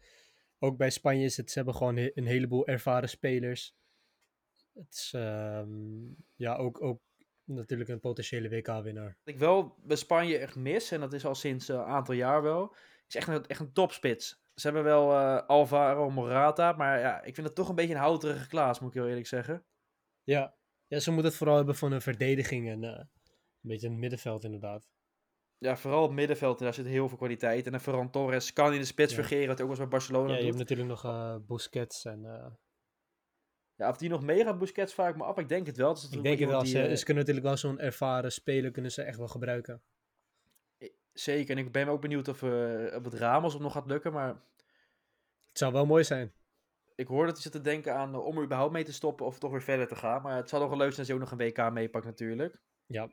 ook 0.63 0.77
bij 0.77 0.91
Spanje 0.91 1.25
is 1.25 1.37
het, 1.37 1.51
ze 1.51 1.59
hebben 1.59 1.75
gewoon 1.75 1.97
een 1.97 2.27
heleboel 2.27 2.67
ervaren 2.67 3.09
spelers. 3.09 3.75
Het 4.73 4.95
is 4.95 5.13
um, 5.17 6.17
ja, 6.37 6.57
ook, 6.57 6.83
ook 6.83 7.01
natuurlijk 7.45 7.91
een 7.91 8.01
potentiële 8.01 8.49
WK-winnaar. 8.49 9.17
Wat 9.25 9.35
ik 9.35 9.39
wel 9.39 9.75
bij 9.83 9.97
Spanje 9.97 10.39
echt 10.39 10.57
mis, 10.57 10.91
en 10.91 11.01
dat 11.01 11.13
is 11.13 11.25
al 11.25 11.35
sinds 11.35 11.69
een 11.69 11.79
aantal 11.79 12.15
jaar 12.15 12.43
wel, 12.43 12.75
is 13.09 13.15
echt 13.15 13.29
een, 13.29 13.47
echt 13.47 13.61
een 13.61 13.73
topspits. 13.73 14.43
Ze 14.55 14.67
hebben 14.67 14.85
wel 14.85 15.11
uh, 15.11 15.47
Alvaro 15.47 16.11
Morata, 16.11 16.73
maar 16.73 16.99
ja, 16.99 17.23
ik 17.23 17.35
vind 17.35 17.47
het 17.47 17.57
toch 17.57 17.69
een 17.69 17.75
beetje 17.75 17.95
een 17.95 18.01
houterige 18.01 18.49
Klaas, 18.49 18.81
moet 18.81 18.89
ik 18.95 19.01
heel 19.01 19.09
eerlijk 19.09 19.27
zeggen. 19.27 19.65
Ja, 20.23 20.55
ja 20.87 20.99
ze 20.99 21.11
moeten 21.11 21.29
het 21.29 21.39
vooral 21.39 21.57
hebben 21.57 21.77
van 21.77 21.93
een 21.93 22.03
verdediging 22.03 22.69
en 22.69 22.83
uh, 22.83 22.91
een 22.91 23.09
beetje 23.61 23.89
een 23.89 23.99
middenveld 23.99 24.45
inderdaad. 24.45 24.89
Ja, 25.61 25.77
vooral 25.77 26.03
het 26.03 26.13
middenveld, 26.13 26.59
daar 26.59 26.75
zit 26.75 26.87
heel 26.87 27.09
veel 27.09 27.17
kwaliteit. 27.17 27.67
En 27.67 27.81
Ferran 27.81 28.11
Torres 28.11 28.53
kan 28.53 28.73
in 28.73 28.79
de 28.79 28.85
spits 28.85 29.15
ja. 29.15 29.19
vergeren, 29.19 29.49
wat 29.49 29.61
ook 29.61 29.69
was 29.69 29.79
bij 29.79 29.89
Barcelona 29.89 30.29
Ja, 30.29 30.35
je 30.35 30.37
doet. 30.37 30.47
hebt 30.47 30.59
natuurlijk 30.59 30.89
nog 30.89 31.05
uh, 31.05 31.37
Busquets 31.47 32.05
en... 32.05 32.21
Ja, 33.81 33.89
of 33.89 33.97
die 33.97 34.09
nog 34.09 34.23
meegaat, 34.23 34.59
Busquets, 34.59 34.99
ik 34.99 35.17
me 35.17 35.25
af. 35.25 35.39
Ik 35.39 35.49
denk 35.49 35.67
het 35.67 35.77
wel. 35.77 35.89
Het 35.89 36.09
ik 36.13 36.23
denk 36.23 36.39
het 36.39 36.49
wel. 36.49 36.63
Die, 36.63 36.71
ze, 36.71 36.91
uh, 36.91 36.97
ze 36.97 37.05
kunnen 37.05 37.23
natuurlijk 37.23 37.47
wel 37.47 37.57
zo'n 37.57 37.79
ervaren 37.79 38.33
speler 38.33 38.71
kunnen 38.71 38.91
ze 38.91 39.03
echt 39.03 39.19
wel 39.19 39.29
gebruiken. 39.29 39.83
Zeker. 41.13 41.57
En 41.57 41.65
ik 41.65 41.73
ben 41.73 41.89
ook 41.89 42.01
benieuwd 42.01 42.29
of, 42.29 42.43
uh, 42.43 42.97
of 42.97 43.05
het 43.05 43.15
Ramos 43.15 43.55
op 43.55 43.61
nog 43.61 43.73
gaat 43.73 43.87
lukken, 43.87 44.13
maar... 44.13 44.29
Het 45.49 45.59
zou 45.59 45.73
wel 45.73 45.87
mooi 45.87 46.05
zijn. 46.05 46.33
Ik 46.95 47.07
hoor 47.07 47.25
dat 47.25 47.33
hij 47.33 47.43
zit 47.43 47.53
te 47.53 47.61
denken 47.61 47.95
aan 47.95 48.15
uh, 48.15 48.27
om 48.27 48.37
er 48.37 48.45
überhaupt 48.45 48.73
mee 48.73 48.85
te 48.85 48.93
stoppen 48.93 49.27
of 49.27 49.39
toch 49.39 49.51
weer 49.51 49.63
verder 49.63 49.89
te 49.89 49.97
gaan. 49.97 50.23
Maar 50.23 50.37
het 50.37 50.49
zou 50.49 50.61
nog 50.61 50.71
wel 50.71 50.79
leuk 50.79 50.93
zijn 50.93 50.99
als 50.99 51.09
hij 51.09 51.17
ook 51.17 51.31
nog 51.31 51.33
een 51.33 51.47
WK 51.47 51.73
meepakt 51.73 52.05
natuurlijk. 52.05 52.61
Ja. 52.87 53.11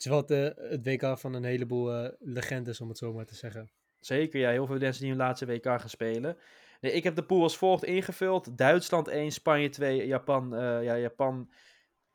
Het 0.00 0.08
is 0.12 0.14
wel 0.14 0.20
het, 0.20 0.58
uh, 0.58 0.70
het 0.70 0.84
WK 0.86 1.18
van 1.18 1.34
een 1.34 1.44
heleboel 1.44 2.16
legendes, 2.18 2.80
om 2.80 2.88
het 2.88 2.98
zo 2.98 3.12
maar 3.12 3.26
te 3.26 3.34
zeggen. 3.34 3.70
Zeker, 3.98 4.40
ja. 4.40 4.50
Heel 4.50 4.66
veel 4.66 4.78
mensen 4.78 5.00
die 5.00 5.10
hun 5.10 5.18
laatste 5.20 5.46
WK 5.46 5.64
gaan 5.64 5.88
spelen. 5.88 6.36
Nee, 6.80 6.92
ik 6.92 7.04
heb 7.04 7.16
de 7.16 7.24
pool 7.24 7.42
als 7.42 7.56
volgt 7.56 7.84
ingevuld. 7.84 8.58
Duitsland 8.58 9.08
1, 9.08 9.30
Spanje 9.32 9.68
2, 9.68 10.06
Japan. 10.06 10.54
eh, 10.54 10.82
ja, 10.84 10.96
Japan. 10.98 11.50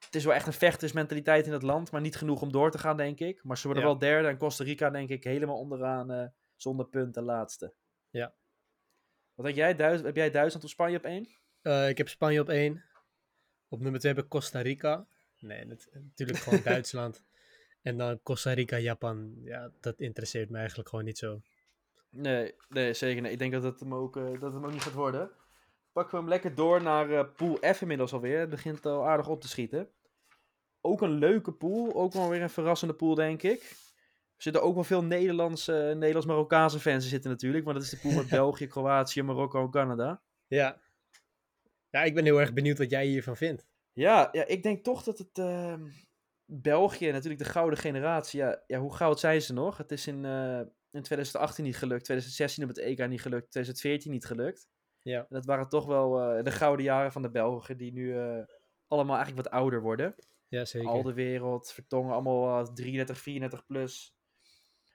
Het 0.06 0.15
is 0.15 0.24
wel 0.26 0.34
echt 0.34 0.48
een 0.48 0.54
vechtersmentaliteit 0.54 1.45
in 1.45 1.52
het 1.52 1.62
land, 1.62 1.91
maar 1.91 2.02
niet 2.02 2.15
genoeg 2.15 2.41
om 2.41 2.52
door 2.52 2.71
te 2.71 2.78
gaan, 2.78 2.98
denk 2.98 3.19
ik. 3.19 3.43
Maar 3.43 3.58
ze 3.58 3.65
worden 3.65 3.84
Ja. 3.84 3.89
wel 3.89 3.98
derde 4.00 4.28
en 4.28 4.38
Costa 4.38 4.63
Rica, 4.63 4.89
denk 4.89 5.10
ik, 5.10 5.24
helemaal 5.24 5.58
onderaan 5.60 6.12
eh, 6.12 6.28
zonder 6.56 6.86
punten 6.86 7.24
laatste. 7.24 7.74
Ja. 8.10 8.34
Wat 9.34 9.45
denk 9.45 9.58
jij? 9.58 9.76
Duits- 9.76 10.04
heb 10.04 10.15
jij 10.15 10.32
Duitsland 10.32 10.63
of 10.65 10.69
Spanje 10.71 10.98
op 10.98 11.04
1? 11.06 11.28
Eh, 11.62 11.89
ik 11.89 11.98
heb 11.98 12.10
Spanje 12.10 12.39
op 12.41 12.50
één. 12.50 12.84
Op 13.67 13.80
nummer 13.80 14.00
twee 14.00 14.13
heb 14.13 14.24
ik 14.24 14.30
Costa 14.30 14.62
Rica. 14.62 15.08
Nee, 15.39 15.65
dat, 15.65 15.88
natuurlijk 15.93 16.39
gewoon 16.39 16.62
Duitsland. 16.74 17.24
En 17.86 17.98
dan 17.98 18.19
Costa 18.24 18.54
Rica, 18.54 18.78
Japan. 18.78 19.36
Ja, 19.43 19.71
dat 19.80 20.00
interesseert 20.00 20.50
me 20.50 20.58
eigenlijk 20.58 20.89
gewoon 20.89 21.06
niet 21.06 21.17
zo. 21.17 21.41
Nee, 22.10 22.56
nee, 22.69 22.93
zeker 22.93 23.21
niet. 23.21 23.32
Ik 23.32 23.39
denk 23.39 23.52
dat 23.52 23.63
het 23.63 23.80
hem 23.80 23.93
ook, 23.93 24.17
eh, 24.17 24.24
dat 24.24 24.41
het 24.41 24.54
hem 24.54 24.65
ook 24.65 24.71
niet 24.71 24.82
gaat 24.82 24.93
worden. 24.93 25.32
Pakken 25.91 26.13
we 26.13 26.19
hem 26.19 26.30
lekker 26.30 26.56
door 26.56 26.82
naar 26.82 27.12
eh, 27.12 27.26
Pool 27.36 27.58
F 27.74 27.82
inmiddels 27.82 28.13
alweer. 28.13 28.39
Het 28.39 28.50
begint 28.50 28.86
al 28.86 29.08
aardig 29.08 29.28
op 29.28 29.41
te 29.41 29.48
schieten. 29.48 29.89
Ook 30.82 31.02
een 31.02 31.12
leuke 31.12 31.52
pool. 31.52 31.93
Ook 31.93 32.13
wel 32.13 32.30
weer 32.30 32.41
een 32.41 32.50
verrassende 32.50 32.93
pool, 32.93 33.15
denk 33.15 33.43
ik. 33.43 33.62
Er 34.36 34.43
zitten 34.43 34.62
ook 34.62 34.74
wel 34.74 34.84
veel 34.84 35.04
Nederlandse, 35.04 35.93
Nederlands-Marokkaanse 35.95 36.80
fans 36.80 37.04
in 37.04 37.10
zitten 37.10 37.32
natuurlijk. 37.32 37.63
Want 37.63 37.76
dat 37.76 37.86
is 37.86 37.91
de 37.91 38.00
pool 38.00 38.15
met 38.15 38.30
België, 38.39 38.67
Kroatië, 38.67 39.21
Marokko 39.21 39.63
en 39.63 39.71
Canada. 39.71 40.21
Ja. 40.48 40.82
Ja, 41.89 42.04
ik 42.04 42.13
ben 42.13 42.26
heel 42.26 42.39
erg 42.39 42.54
benieuwd 42.54 42.78
wat 42.78 42.89
jij 42.89 43.06
hiervan 43.06 43.38
vindt. 43.38 43.65
Ja, 43.93 44.30
ja 44.32 44.45
ik 44.45 44.63
denk 44.63 44.84
toch 44.84 45.04
dat 45.04 45.17
het... 45.17 45.38
België, 46.45 47.12
natuurlijk 47.12 47.43
de 47.43 47.49
gouden 47.49 47.79
generatie. 47.79 48.39
Ja, 48.39 48.63
ja, 48.67 48.79
hoe 48.79 48.95
goud 48.95 49.19
zijn 49.19 49.41
ze 49.41 49.53
nog? 49.53 49.77
Het 49.77 49.91
is 49.91 50.08
in, 50.08 50.25
eh, 50.25 50.60
in 50.91 51.01
2018 51.01 51.63
niet 51.63 51.77
gelukt. 51.77 52.03
2016 52.03 52.63
op 52.63 52.69
het 52.69 52.77
EK 52.77 53.08
niet 53.08 53.21
gelukt. 53.21 53.51
2014 53.51 54.12
niet 54.12 54.25
gelukt. 54.25 54.67
Ja. 55.10 55.19
En 55.19 55.25
dat 55.29 55.45
waren 55.45 55.69
toch 55.69 55.86
wel 55.86 56.21
eh, 56.21 56.43
de 56.43 56.51
gouden 56.51 56.86
jaren 56.86 57.12
van 57.12 57.21
de 57.21 57.31
Belgen, 57.31 57.77
die 57.77 57.93
nu 57.93 58.17
eh, 58.17 58.43
allemaal 58.88 59.15
eigenlijk 59.15 59.47
wat 59.47 59.60
ouder 59.60 59.81
worden. 59.81 60.15
Ja, 60.47 60.65
zeker. 60.65 60.89
Al 60.89 61.03
de 61.03 61.13
wereld, 61.13 61.71
Vertongen, 61.71 62.13
allemaal 62.13 62.60
eh, 62.60 62.73
33, 62.73 63.17
34 63.17 63.65
plus. 63.65 64.15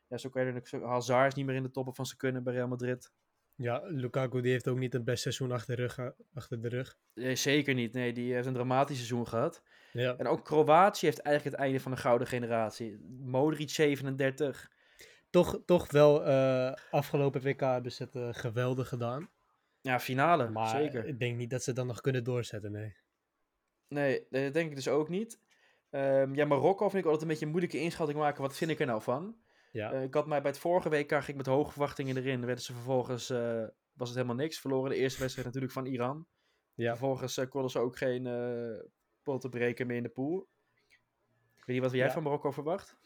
Ja, 0.09 0.17
zo 0.17 0.29
kan 0.29 0.45
je 0.45 0.53
er 0.53 0.87
Hazard 0.87 1.27
is 1.27 1.35
niet 1.35 1.47
meer 1.47 1.55
in 1.55 1.63
de 1.63 1.71
toppen 1.71 1.95
van 1.95 2.07
zijn 2.07 2.19
kunnen 2.19 2.43
bij 2.43 2.55
Real 2.55 2.69
Madrid. 2.69 3.13
Ja, 3.63 3.83
Lukaku 3.85 4.41
die 4.41 4.51
heeft 4.53 4.69
ook 4.69 4.79
niet 4.79 4.93
het 4.93 5.05
beste 5.05 5.21
seizoen 5.33 5.53
achter 5.57 5.77
de 5.77 5.83
rug. 5.83 5.95
ge- 5.95 6.15
Achter 6.35 6.61
de 6.61 6.69
rug. 6.69 6.97
Nee, 7.15 7.37
zeker 7.37 7.75
niet. 7.75 7.93
Nee, 7.93 8.13
die 8.13 8.33
heeft 8.35 8.47
een 8.47 8.53
dramatisch 8.55 8.97
seizoen 8.97 9.27
gehad. 9.29 9.63
Ja. 9.93 10.17
En 10.17 10.27
ook 10.27 10.45
Kroatië 10.45 11.07
heeft 11.07 11.19
eigenlijk 11.19 11.57
het 11.57 11.65
einde 11.65 11.81
van 11.81 11.93
de 11.93 11.99
gouden 11.99 12.27
generatie. 12.27 12.99
Modric 13.21 13.71
37. 13.71 14.71
Toch, 15.31 15.61
toch 15.67 15.91
wel 15.91 16.25
eh, 16.25 16.73
afgelopen 16.91 17.41
WK 17.43 17.61
hebben 17.61 17.93
ze 17.93 18.03
het 18.03 18.15
eh, 18.17 18.29
geweldig 18.31 18.89
gedaan. 18.89 19.31
Ja, 19.81 20.01
finale. 20.01 20.49
Maar 20.49 20.69
zeker. 20.69 21.07
ik 21.07 21.19
denk 21.19 21.37
niet 21.37 21.51
dat 21.51 21.63
ze 21.63 21.69
het 21.71 21.79
dan 21.79 21.87
nog 21.87 22.01
kunnen 22.01 22.25
doorzetten, 22.25 22.73
nee. 22.73 22.97
Nee, 23.89 24.27
dat 24.31 24.53
denk 24.55 24.71
ik 24.71 24.75
dus 24.77 24.89
ook 24.89 25.09
niet. 25.09 25.41
Ehm, 25.91 26.35
ja, 26.35 26.45
Marokko 26.45 26.89
vind 26.89 26.99
ik 26.99 27.05
altijd 27.05 27.23
een 27.23 27.29
beetje 27.29 27.45
een 27.45 27.51
moeilijke 27.51 27.79
inschatting 27.81 28.19
maken. 28.19 28.43
Wat 28.43 28.57
vind 28.57 28.71
ik 28.71 28.81
er 28.81 28.87
nou 28.87 29.03
van? 29.03 29.37
Ja, 29.71 29.93
Eh, 29.93 30.03
ik 30.03 30.15
had 30.15 30.27
mij 30.27 30.41
bij 30.43 30.51
het 30.51 30.61
vorige 30.61 30.89
WK 30.89 31.11
ging 31.11 31.27
ik 31.27 31.37
met 31.37 31.47
hoge 31.47 31.71
verwachtingen 31.71 32.17
erin. 32.17 32.45
Werden 32.47 32.65
ze 32.65 32.73
vervolgens, 32.73 33.31
eh, 33.31 33.65
was 33.93 34.09
het 34.09 34.17
helemaal 34.17 34.37
niks. 34.37 34.61
Verloren 34.61 34.91
de 34.91 34.97
eerste 34.97 35.21
wedstrijd 35.21 35.47
natuurlijk 35.47 35.73
van 35.73 35.87
Iran. 35.87 36.27
ja. 36.75 36.89
Vervolgens 36.91 37.37
eh, 37.37 37.49
konden 37.49 37.71
ze 37.71 37.79
ook 37.79 37.97
geen 37.99 38.25
potten 39.23 39.51
breken 39.51 39.87
meer 39.87 39.97
in 39.97 40.03
de 40.03 40.09
pool. 40.09 40.49
Ik 41.57 41.65
weet 41.67 41.77
niet 41.77 41.81
wat 41.85 41.91
jij 41.95 42.07
Ja. 42.07 42.13
van 42.13 42.23
Marokko 42.23 42.51
verwacht. 42.51 42.97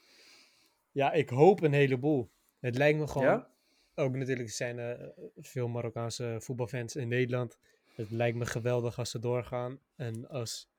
ja, 0.92 1.12
ik 1.12 1.29
hoop 1.29 1.62
een 1.62 1.72
heleboel. 1.72 2.31
Het 2.61 2.77
lijkt 2.77 2.98
me 2.98 3.07
gewoon, 3.07 3.27
Ja? 3.27 3.50
ook 3.94 4.14
natuurlijk 4.16 4.50
zijn 4.50 4.79
er 4.79 5.14
veel 5.37 5.68
Marokkaanse 5.68 6.37
voetbalfans 6.40 6.96
in 6.96 7.09
Nederland. 7.09 7.59
Het 7.94 8.11
lijkt 8.11 8.37
me 8.37 8.46
geweldig 8.46 8.98
als 8.98 9.11
ze 9.11 9.18
doorgaan. 9.18 9.79
En 9.96 10.29
als, 10.29 10.70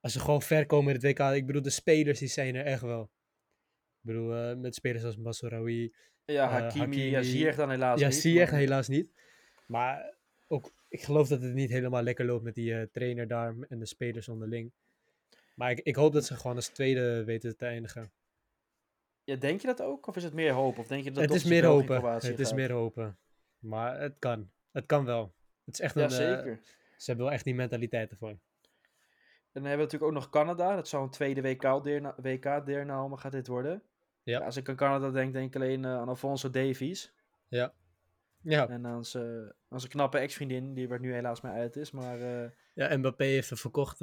als 0.00 0.12
ze 0.12 0.20
gewoon 0.20 0.42
ver 0.42 0.66
komen 0.66 0.94
in 0.94 1.00
het 1.00 1.18
WK. 1.18 1.34
Ik 1.34 1.46
bedoel, 1.46 1.62
de 1.62 1.70
spelers 1.70 2.18
die 2.18 2.28
zijn 2.28 2.54
er 2.54 2.64
echt 2.64 2.82
wel. 2.82 3.10
Ik 4.00 4.14
bedoel, 4.14 4.34
eh, 4.34 4.56
met 4.56 4.74
spelers 4.74 5.04
als 5.04 5.16
Masraoui. 5.16 5.92
Ja, 6.24 6.44
Eh, 6.44 6.50
Hakimi, 6.50 6.96
ja, 6.96 7.16
Hakimi. 7.16 7.24
Ziyech 7.24 7.56
dan 7.56 7.70
helaas 7.70 8.00
Ja, 8.00 8.06
niet. 8.08 8.16
zie 8.16 8.32
je 8.32 8.38
maar- 8.44 8.54
helaas 8.54 8.88
niet. 8.88 9.10
Maar 9.66 10.14
ook, 10.48 10.72
ik 10.88 11.02
geloof 11.02 11.28
dat 11.28 11.42
het 11.42 11.54
niet 11.54 11.70
helemaal 11.70 12.02
lekker 12.02 12.24
loopt 12.24 12.44
met 12.44 12.54
die 12.54 12.74
eh, 12.74 12.82
trainer 12.92 13.28
daar 13.28 13.54
en 13.68 13.78
de 13.78 13.86
spelers 13.86 14.28
onderling. 14.28 14.70
Maar 15.54 15.70
ik, 15.70 15.80
ik 15.80 15.96
hoop 15.96 16.12
dat 16.12 16.24
ze 16.24 16.36
gewoon 16.36 16.56
als 16.56 16.68
tweede 16.68 17.24
weten 17.24 17.56
te 17.56 17.66
eindigen. 17.66 18.10
Ja, 19.24 19.36
denk 19.36 19.60
je 19.60 19.66
dat 19.66 19.82
ook? 19.82 20.06
Of 20.06 20.16
is 20.16 20.22
het 20.24 20.32
meer 20.34 20.52
hoop? 20.52 20.78
Of 20.78 20.86
denk 20.86 21.04
je 21.04 21.10
dat 21.10 21.22
het 21.24 21.34
is 21.34 21.44
meer 21.44 21.64
hopen. 21.64 22.12
Het 22.14 22.38
is 22.38 22.52
meer 22.52 22.72
hopen. 22.72 23.18
Maar 23.58 24.00
het 24.00 24.14
kan. 24.18 24.50
Het 24.72 24.86
kan 24.86 25.04
wel. 25.04 25.32
Het 25.64 25.74
is 25.74 25.80
echt 25.80 25.94
Ja, 25.94 26.02
een, 26.04 26.10
zeker. 26.10 26.60
ze 26.96 27.04
hebben 27.04 27.24
wel 27.24 27.34
echt 27.34 27.44
die 27.44 27.54
mentaliteit 27.54 28.10
ervoor. 28.10 28.38
En 29.58 29.64
dan 29.64 29.72
hebben 29.72 29.88
we 29.88 29.92
natuurlijk 29.92 30.24
ook 30.24 30.30
nog 30.30 30.44
Canada. 30.44 30.74
Dat 30.74 30.88
zou 30.88 31.02
een 31.02 31.10
tweede 31.10 31.42
WK-deelname 32.22 33.10
WK 33.10 33.20
gaat 33.20 33.32
dit 33.32 33.46
worden. 33.46 33.82
Ja. 34.22 34.38
als 34.38 34.56
ik 34.56 34.68
aan 34.68 34.76
Canada 34.76 35.10
denk, 35.10 35.32
denk 35.32 35.54
ik 35.54 35.62
alleen 35.62 35.84
eh, 35.84 35.94
aan 35.94 36.08
Alfonso 36.08 36.50
Davies. 36.50 37.14
Ja. 37.48 37.74
Ja, 38.42 38.68
En 38.68 38.86
aan 38.86 39.04
zijn, 39.04 39.52
aan 39.68 39.80
zijn 39.80 39.92
knappe 39.92 40.18
ex-vriendin, 40.18 40.74
die 40.74 40.88
er 40.88 41.00
nu 41.00 41.12
helaas 41.12 41.40
mee 41.40 41.52
uit 41.52 41.76
is. 41.76 41.90
Maar 41.90 42.20
eh, 42.20 42.50
ja 42.74 42.96
Mbappé 42.96 43.24
heeft 43.24 43.48
hem 43.48 43.58
verkocht, 43.58 44.00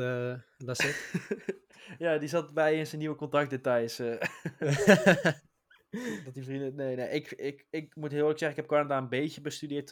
ik. 0.83 1.23
ja, 1.97 2.17
die 2.17 2.29
zat 2.29 2.53
bij 2.53 2.77
in 2.77 2.87
zijn 2.87 3.01
nieuwe 3.01 3.15
contactdetails. 3.15 3.99
eh, 3.99 4.21
dat 6.25 6.33
die 6.33 6.43
vrienden... 6.43 6.75
Nee, 6.75 6.95
nee, 6.95 7.09
ik, 7.09 7.31
ik, 7.31 7.67
ik 7.69 7.95
moet 7.95 8.11
heel 8.11 8.19
eerlijk 8.19 8.39
zeggen, 8.39 8.57
ik 8.57 8.69
heb 8.69 8.77
Canada 8.77 8.97
een 8.97 9.09
beetje 9.09 9.41
bestudeerd. 9.41 9.89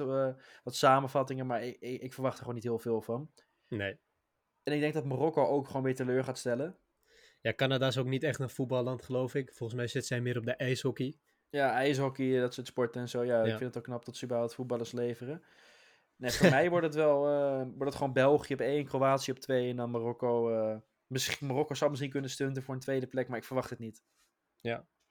wat 0.63 0.75
samenvattingen, 0.75 1.45
maar 1.45 1.63
ik, 1.63 1.77
ik, 1.79 2.01
ik 2.01 2.13
verwacht 2.13 2.33
er 2.33 2.39
gewoon 2.39 2.55
niet 2.55 2.63
heel 2.63 2.79
veel 2.79 3.01
van. 3.01 3.31
nee. 3.67 3.99
En 4.63 4.73
ik 4.73 4.79
denk 4.79 4.93
dat 4.93 5.05
Marokko 5.05 5.45
ook 5.45 5.67
gewoon 5.67 5.83
weer 5.83 5.95
teleur 5.95 6.23
gaat 6.23 6.37
stellen. 6.37 6.77
Ja, 7.41 7.53
Canada 7.53 7.87
is 7.87 7.97
ook 7.97 8.05
niet 8.07 8.23
echt 8.23 8.39
een 8.39 8.49
voetballand, 8.49 9.01
geloof 9.03 9.35
ik. 9.35 9.53
Volgens 9.53 9.79
mij 9.79 9.87
zit 9.87 10.05
zij 10.05 10.21
meer 10.21 10.37
op 10.37 10.45
de 10.45 10.55
ijshockey. 10.55 11.15
Ja, 11.49 11.71
ijshockey, 11.73 12.39
dat 12.39 12.53
soort 12.53 12.67
sporten 12.67 13.01
en 13.01 13.09
zo. 13.09 13.23
Ja, 13.23 13.39
ik 13.41 13.45
Ja. 13.47 13.57
vind 13.57 13.63
het 13.69 13.77
ook 13.77 13.83
knap 13.83 14.05
dat 14.05 14.15
ze 14.17 14.25
überhaupt 14.25 14.53
voetballers 14.53 14.91
leveren. 14.91 15.43
Nee, 16.15 16.31
voor 16.31 16.49
mij 16.49 16.69
wordt 16.69 16.85
het 16.85 16.95
wel 16.95 17.27
eh, 17.27 17.57
wordt 17.57 17.85
het 17.85 17.95
gewoon 17.95 18.13
België 18.13 18.53
op 18.53 18.59
één, 18.59 18.85
Kroatië 18.85 19.31
op 19.31 19.39
twee 19.39 19.69
en 19.69 19.75
dan 19.75 19.91
Marokko. 19.91 20.49
eh, 20.53 20.77
misschien, 21.07 21.47
Marokko 21.47 21.73
zou 21.73 21.89
misschien 21.89 22.11
kunnen 22.11 22.29
stunten 22.29 22.63
voor 22.63 22.73
een 22.73 22.79
tweede 22.79 23.07
plek, 23.07 23.27
maar 23.27 23.37
ik 23.37 23.43
verwacht 23.43 23.69
het 23.69 23.79
niet. 23.79 24.03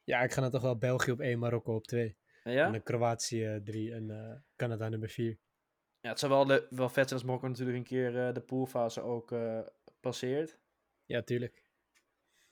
Ja, 0.04 0.20
ik 0.22 0.32
ga 0.32 0.40
dan 0.40 0.50
toch 0.50 0.62
wel 0.62 0.78
België 0.78 1.10
op 1.10 1.20
1, 1.20 1.38
Marokko 1.38 1.74
op 1.74 1.86
2. 1.86 2.16
En 2.42 2.52
ja? 2.52 2.66
En 2.66 2.72
dan 2.72 2.82
Kroatië 2.82 3.60
3 3.64 3.92
en 3.92 4.10
eh, 4.10 4.36
Canada 4.56 4.88
nummer 4.88 5.08
4. 5.08 5.38
Ja, 6.02 6.08
het 6.08 6.18
zou 6.18 6.32
wel, 6.32 6.60
wel 6.70 6.88
vet 6.88 7.08
zijn 7.08 7.20
als 7.20 7.24
Marokko 7.24 7.48
natuurlijk 7.48 7.76
een 7.76 7.82
keer 7.84 8.26
eh, 8.26 8.34
de 8.34 8.40
poolfase 8.40 9.00
ook 9.00 9.32
eh, 9.32 9.60
passeert. 10.00 10.58
Ja, 11.06 11.22
tuurlijk. 11.22 11.62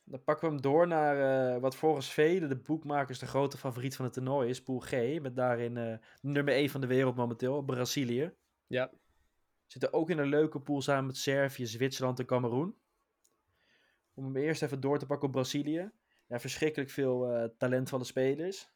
Dan 0.04 0.24
pakken 0.24 0.46
we 0.48 0.52
hem 0.52 0.62
door 0.62 0.86
naar 0.86 1.54
eh, 1.54 1.60
wat 1.60 1.76
volgens 1.76 2.12
velen 2.12 2.48
de 2.48 2.56
boekmakers 2.56 3.18
de 3.18 3.26
grote 3.26 3.58
favoriet 3.58 3.96
van 3.96 4.04
het 4.04 4.14
toernooi 4.14 4.48
is, 4.48 4.62
Pool 4.62 4.78
G. 4.78 4.92
Met 5.20 5.36
daarin 5.36 6.00
nummer 6.20 6.54
1 6.54 6.68
van 6.70 6.80
de 6.80 6.86
wereld 6.86 7.16
momenteel, 7.16 7.62
Brazilië. 7.62 8.32
Ja, 8.66 8.90
Zitten 9.70 9.92
ook 9.92 10.10
in 10.10 10.18
een 10.18 10.28
leuke 10.28 10.60
pool 10.60 10.82
samen 10.82 11.06
met 11.06 11.16
Servië, 11.16 11.66
Zwitserland 11.66 12.18
en 12.18 12.26
Cameroen. 12.26 12.76
Om 14.14 14.24
hem 14.24 14.36
eerst 14.36 14.62
even 14.62 14.80
door 14.80 14.98
te 14.98 15.06
pakken 15.06 15.26
op 15.26 15.32
Brazilië. 15.34 15.90
Ja, 16.26 16.38
verschrikkelijk 16.40 16.90
veel 16.90 17.32
eh, 17.32 17.48
talentvolle 17.58 18.04
spelers. 18.04 18.70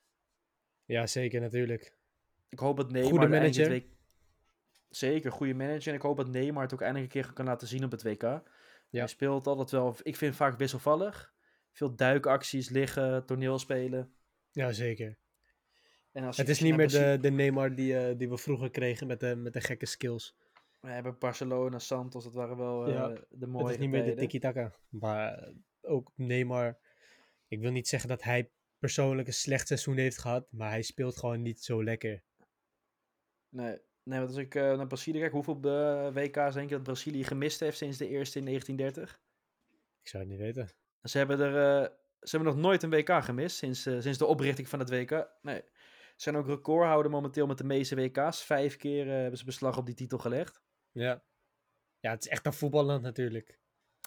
ja 0.84 1.06
zeker 1.06 1.40
natuurlijk. 1.40 1.96
Ik 2.48 2.58
hoop 2.58 2.76
dat 2.76 2.90
Neymar 2.90 3.10
Goede 3.10 3.24
het 3.26 3.34
eind 3.34 3.54
dit 3.54 3.66
manager. 3.68 3.87
week- 3.88 3.93
Zeker, 4.96 5.33
goede 5.33 5.54
manager. 5.54 5.88
En 5.88 5.94
ik 5.94 6.02
hoop 6.02 6.16
dat 6.16 6.28
Neymar 6.28 6.62
het 6.62 6.72
ook 6.72 6.80
eindelijk 6.80 7.14
een 7.14 7.22
keer 7.22 7.33
kan 7.33 7.44
laten 7.44 7.68
zien 7.68 7.85
op 7.85 7.90
het 7.90 8.02
WK. 8.02 8.42
Hij 8.90 9.07
speelt 9.07 9.46
altijd 9.46 9.70
wel, 9.70 9.96
ik 10.02 10.16
vind 10.16 10.37
vaak 10.37 10.59
wisselvallig. 10.59 11.35
Veel 11.72 11.94
duikacties, 11.94 12.68
liggen, 12.68 13.26
toneelspelen. 13.26 14.14
Ja, 14.52 14.72
zeker. 14.72 15.18
En 16.12 16.24
als 16.24 16.37
Het 16.37 16.48
is 16.48 16.61
niet 16.61 16.76
meer 16.76 16.88
de, 16.88 17.18
de 17.20 17.30
Neymar 17.30 17.74
die, 17.74 17.98
eh, 17.98 18.18
die 18.18 18.28
we 18.28 18.38
vroeger 18.38 18.70
kregen 18.70 19.07
met 19.07 19.20
de, 19.20 19.37
met 19.37 19.52
de 19.52 19.61
gekke 19.61 19.87
skills. 19.87 20.37
We 20.80 20.90
hebben 20.90 21.18
Barcelona, 21.18 21.78
Santos, 21.78 22.24
dat 22.24 22.35
waren 22.35 22.57
wel 22.57 22.87
eh, 22.87 22.92
Ja, 22.92 23.12
de 23.30 23.46
mooie 23.46 23.64
het 23.64 23.74
is 23.74 23.80
niet 23.80 23.90
meer 23.90 24.04
de 24.04 24.14
tiki-taka. 24.14 24.72
Maar 24.88 25.38
eh, 25.38 25.52
ook 25.80 26.12
Neymar. 26.14 26.78
Ik 27.48 27.61
wil 27.61 27.70
niet 27.70 27.88
zeggen 27.88 28.09
dat 28.09 28.22
hij 28.22 28.50
persoonlijk 28.78 29.28
een 29.28 29.35
slecht 29.35 29.66
seizoen 29.66 29.96
heeft 29.96 30.18
gehad. 30.18 30.46
Maar 30.50 30.70
hij 30.70 30.83
speelt 30.83 31.16
gewoon 31.16 31.42
niet 31.42 31.62
zo 31.62 31.85
lekker. 31.85 32.22
Nee, 33.48 33.78
nee 34.04 34.18
want 34.18 34.30
als 34.30 34.38
ik 34.38 34.54
eh, 34.54 34.76
naar 34.76 34.86
Brazilië 34.86 35.18
kijk, 35.18 35.32
hoeveel 35.32 35.60
eh, 35.62 36.12
WK's 36.12 36.54
denk 36.54 36.68
je 36.68 36.74
dat 36.74 36.82
Brazilië 36.82 37.24
gemist 37.24 37.60
heeft 37.60 37.76
sinds 37.76 37.98
de 37.98 38.08
eerste 38.08 38.38
in 38.38 38.44
1930? 38.44 39.20
Ik 40.02 40.08
zou 40.08 40.22
het 40.22 40.32
niet 40.32 40.40
weten. 40.40 40.68
Ze 41.02 41.18
hebben 41.18 41.40
er 41.40 41.82
eh, 41.82 41.90
ze 42.20 42.36
hebben 42.36 42.54
nog 42.54 42.62
nooit 42.62 42.82
een 42.82 42.90
WK 42.90 43.24
gemist 43.24 43.56
sinds, 43.56 43.82
sinds 43.82 44.18
de 44.18 44.26
oprichting 44.26 44.68
van 44.68 44.78
het 44.78 44.90
WK. 44.90 45.28
Nee. 45.42 45.62
Ze 46.16 46.22
zijn 46.22 46.36
ook 46.36 46.46
recordhouder 46.46 47.10
momenteel 47.10 47.46
met 47.46 47.58
de 47.58 47.64
meeste 47.64 47.94
WK's. 47.94 48.42
Vijf 48.42 48.76
keer 48.76 49.06
hebben 49.06 49.38
ze 49.38 49.44
beslag 49.44 49.76
op 49.76 49.86
die 49.86 49.94
titel 49.94 50.18
gelegd. 50.18 50.62
Ja. 50.92 51.24
Ja, 52.00 52.10
het 52.10 52.24
is 52.24 52.30
echt 52.30 52.46
een 52.46 52.52
voetballand 52.52 53.02
natuurlijk. 53.02 53.58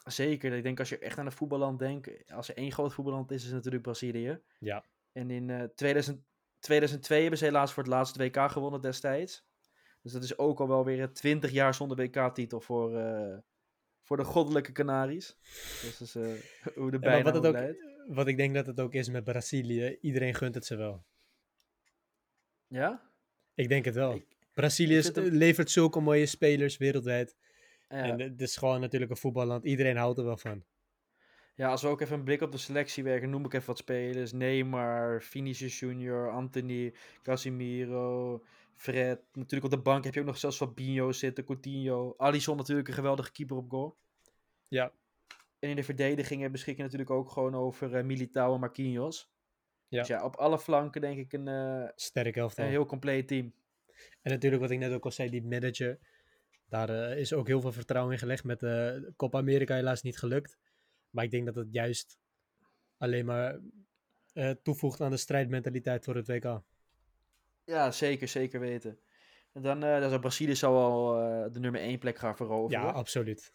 Zeker, 0.05 0.53
ik 0.53 0.63
denk 0.63 0.79
als 0.79 0.89
je 0.89 0.97
echt 0.97 1.17
aan 1.17 1.25
een 1.25 1.31
voetballand 1.31 1.79
denkt, 1.79 2.31
als 2.31 2.49
er 2.49 2.57
één 2.57 2.71
groot 2.71 2.93
voetballand 2.93 3.31
is, 3.31 3.37
is 3.37 3.45
het 3.45 3.53
natuurlijk 3.53 3.83
Brazilië. 3.83 4.41
Ja. 4.59 4.83
En 5.11 5.29
in 5.29 5.49
eh 5.49 5.63
2000, 5.63 6.25
2002 6.59 7.21
hebben 7.21 7.39
ze 7.39 7.45
helaas 7.45 7.73
voor 7.73 7.83
het 7.83 7.91
laatste 7.91 8.23
WK 8.23 8.51
gewonnen 8.51 8.81
destijds. 8.81 9.46
Dus 10.01 10.11
dat 10.11 10.23
is 10.23 10.37
ook 10.37 10.59
al 10.59 10.67
wel 10.67 10.85
weer 10.85 11.13
20 11.13 11.51
jaar 11.51 11.73
zonder 11.73 11.97
WK-titel 11.97 12.59
voor, 12.59 12.97
eh, 12.97 13.37
voor 14.01 14.17
de 14.17 14.23
goddelijke 14.23 14.71
Canaries. 14.71 15.37
Dat 15.83 15.99
is 15.99 16.15
uh, 16.15 16.23
hoe 16.75 16.91
de 16.91 16.97
Ja, 16.97 17.03
bijnaam 17.03 17.23
wat, 17.33 17.43
het 17.43 17.55
ook, 17.55 17.75
wat 18.15 18.27
ik 18.27 18.37
denk 18.37 18.53
dat 18.55 18.65
het 18.67 18.79
ook 18.79 18.93
is 18.93 19.09
met 19.09 19.23
Brazilië, 19.23 19.97
iedereen 20.01 20.35
gunt 20.35 20.55
het 20.55 20.65
ze 20.65 20.75
wel. 20.75 21.05
Ja? 22.67 23.11
Ik 23.53 23.69
denk 23.69 23.85
het 23.85 23.95
wel. 23.95 24.13
Ik- 24.15 24.35
Brazilië 24.53 24.97
ik 24.97 25.15
levert 25.15 25.71
zulke 25.71 25.99
mooie 25.99 26.25
spelers 26.25 26.77
wereldwijd. 26.77 27.35
Ja. 27.89 27.95
En 28.03 28.19
het 28.19 28.41
is 28.41 28.57
gewoon 28.57 28.79
natuurlijk 28.81 29.11
een 29.11 29.17
voetballand. 29.17 29.65
Iedereen 29.65 29.97
houdt 29.97 30.17
er 30.19 30.25
wel 30.25 30.37
van. 30.37 30.63
Ja, 31.55 31.69
als 31.69 31.81
we 31.81 31.87
ook 31.87 32.01
even 32.01 32.17
een 32.17 32.23
blik 32.23 32.41
op 32.41 32.51
de 32.51 32.57
selectie 32.57 33.03
werken, 33.03 33.29
noem 33.29 33.45
ik 33.45 33.53
even 33.53 33.67
wat 33.67 33.77
spelers. 33.77 34.31
Neymar, 34.31 35.21
Vinicius 35.21 35.79
Junior, 35.79 36.31
Anthony, 36.31 36.93
Casemiro, 37.23 38.43
Fred. 38.77 39.19
Natuurlijk 39.33 39.73
op 39.73 39.79
de 39.79 39.83
bank 39.83 40.03
heb 40.03 40.13
je 40.13 40.19
ook 40.19 40.25
nog 40.25 40.37
zelfs 40.37 40.57
Fabinho 40.57 41.11
zitten, 41.11 41.45
Coutinho. 41.45 42.13
Alisson 42.17 42.57
natuurlijk 42.57 42.87
een 42.87 42.93
geweldige 42.93 43.31
keeper 43.31 43.57
op 43.57 43.69
goal. 43.69 43.97
Ja. 44.67 44.91
En 45.59 45.69
in 45.69 45.75
de 45.75 45.83
verdediging 45.83 46.51
beschikken 46.51 46.83
natuurlijk 46.83 47.11
ook 47.11 47.29
gewoon 47.29 47.55
over 47.55 47.95
eh, 47.95 48.03
Militao 48.03 48.53
en 48.53 48.59
Marquinhos. 48.59 49.31
Ja. 49.87 49.99
Dus 49.99 50.07
ja, 50.07 50.23
op 50.23 50.35
alle 50.35 50.59
flanken 50.59 51.01
denk 51.01 51.17
ik 51.17 51.33
een, 51.33 51.47
eh, 51.47 51.89
Sterk 51.95 52.35
elftal. 52.35 52.65
een 52.65 52.71
heel 52.71 52.85
compleet 52.85 53.27
team. 53.27 53.53
En 54.21 54.31
natuurlijk 54.31 54.61
wat 54.61 54.71
ik 54.71 54.79
net 54.79 54.93
ook 54.93 55.05
al 55.05 55.11
zei, 55.11 55.29
die 55.29 55.43
manager. 55.43 55.99
Daar 56.69 56.89
eh, 56.89 57.17
is 57.19 57.33
ook 57.33 57.47
heel 57.47 57.61
veel 57.61 57.71
vertrouwen 57.71 58.13
in 58.13 58.19
gelegd. 58.19 58.43
Met 58.43 58.59
de 58.59 59.13
Copa 59.15 59.37
America 59.37 59.75
helaas 59.75 60.01
niet 60.01 60.17
gelukt. 60.17 60.57
Maar 61.09 61.23
ik 61.23 61.31
denk 61.31 61.45
dat 61.45 61.55
het 61.55 61.71
juist 61.71 62.17
alleen 62.97 63.25
maar 63.25 63.59
eh, 64.33 64.49
toevoegt 64.49 65.01
aan 65.01 65.11
de 65.11 65.17
strijdmentaliteit 65.17 66.03
voor 66.03 66.15
het 66.15 66.27
WK. 66.27 66.61
Ja, 67.67 67.91
zeker, 67.91 68.27
zeker 68.27 68.59
weten. 68.59 68.99
En 69.53 69.61
dan, 69.61 69.79
dan 69.79 70.09
zou 70.09 70.19
Brazilië 70.19 70.55
zou 70.55 70.75
al 70.75 71.21
eh, 71.21 71.51
de 71.51 71.59
nummer 71.59 71.81
1 71.81 71.99
plek 71.99 72.17
gaan 72.17 72.35
veroveren. 72.35 72.83
Ja, 72.83 72.91
absoluut. 72.91 73.53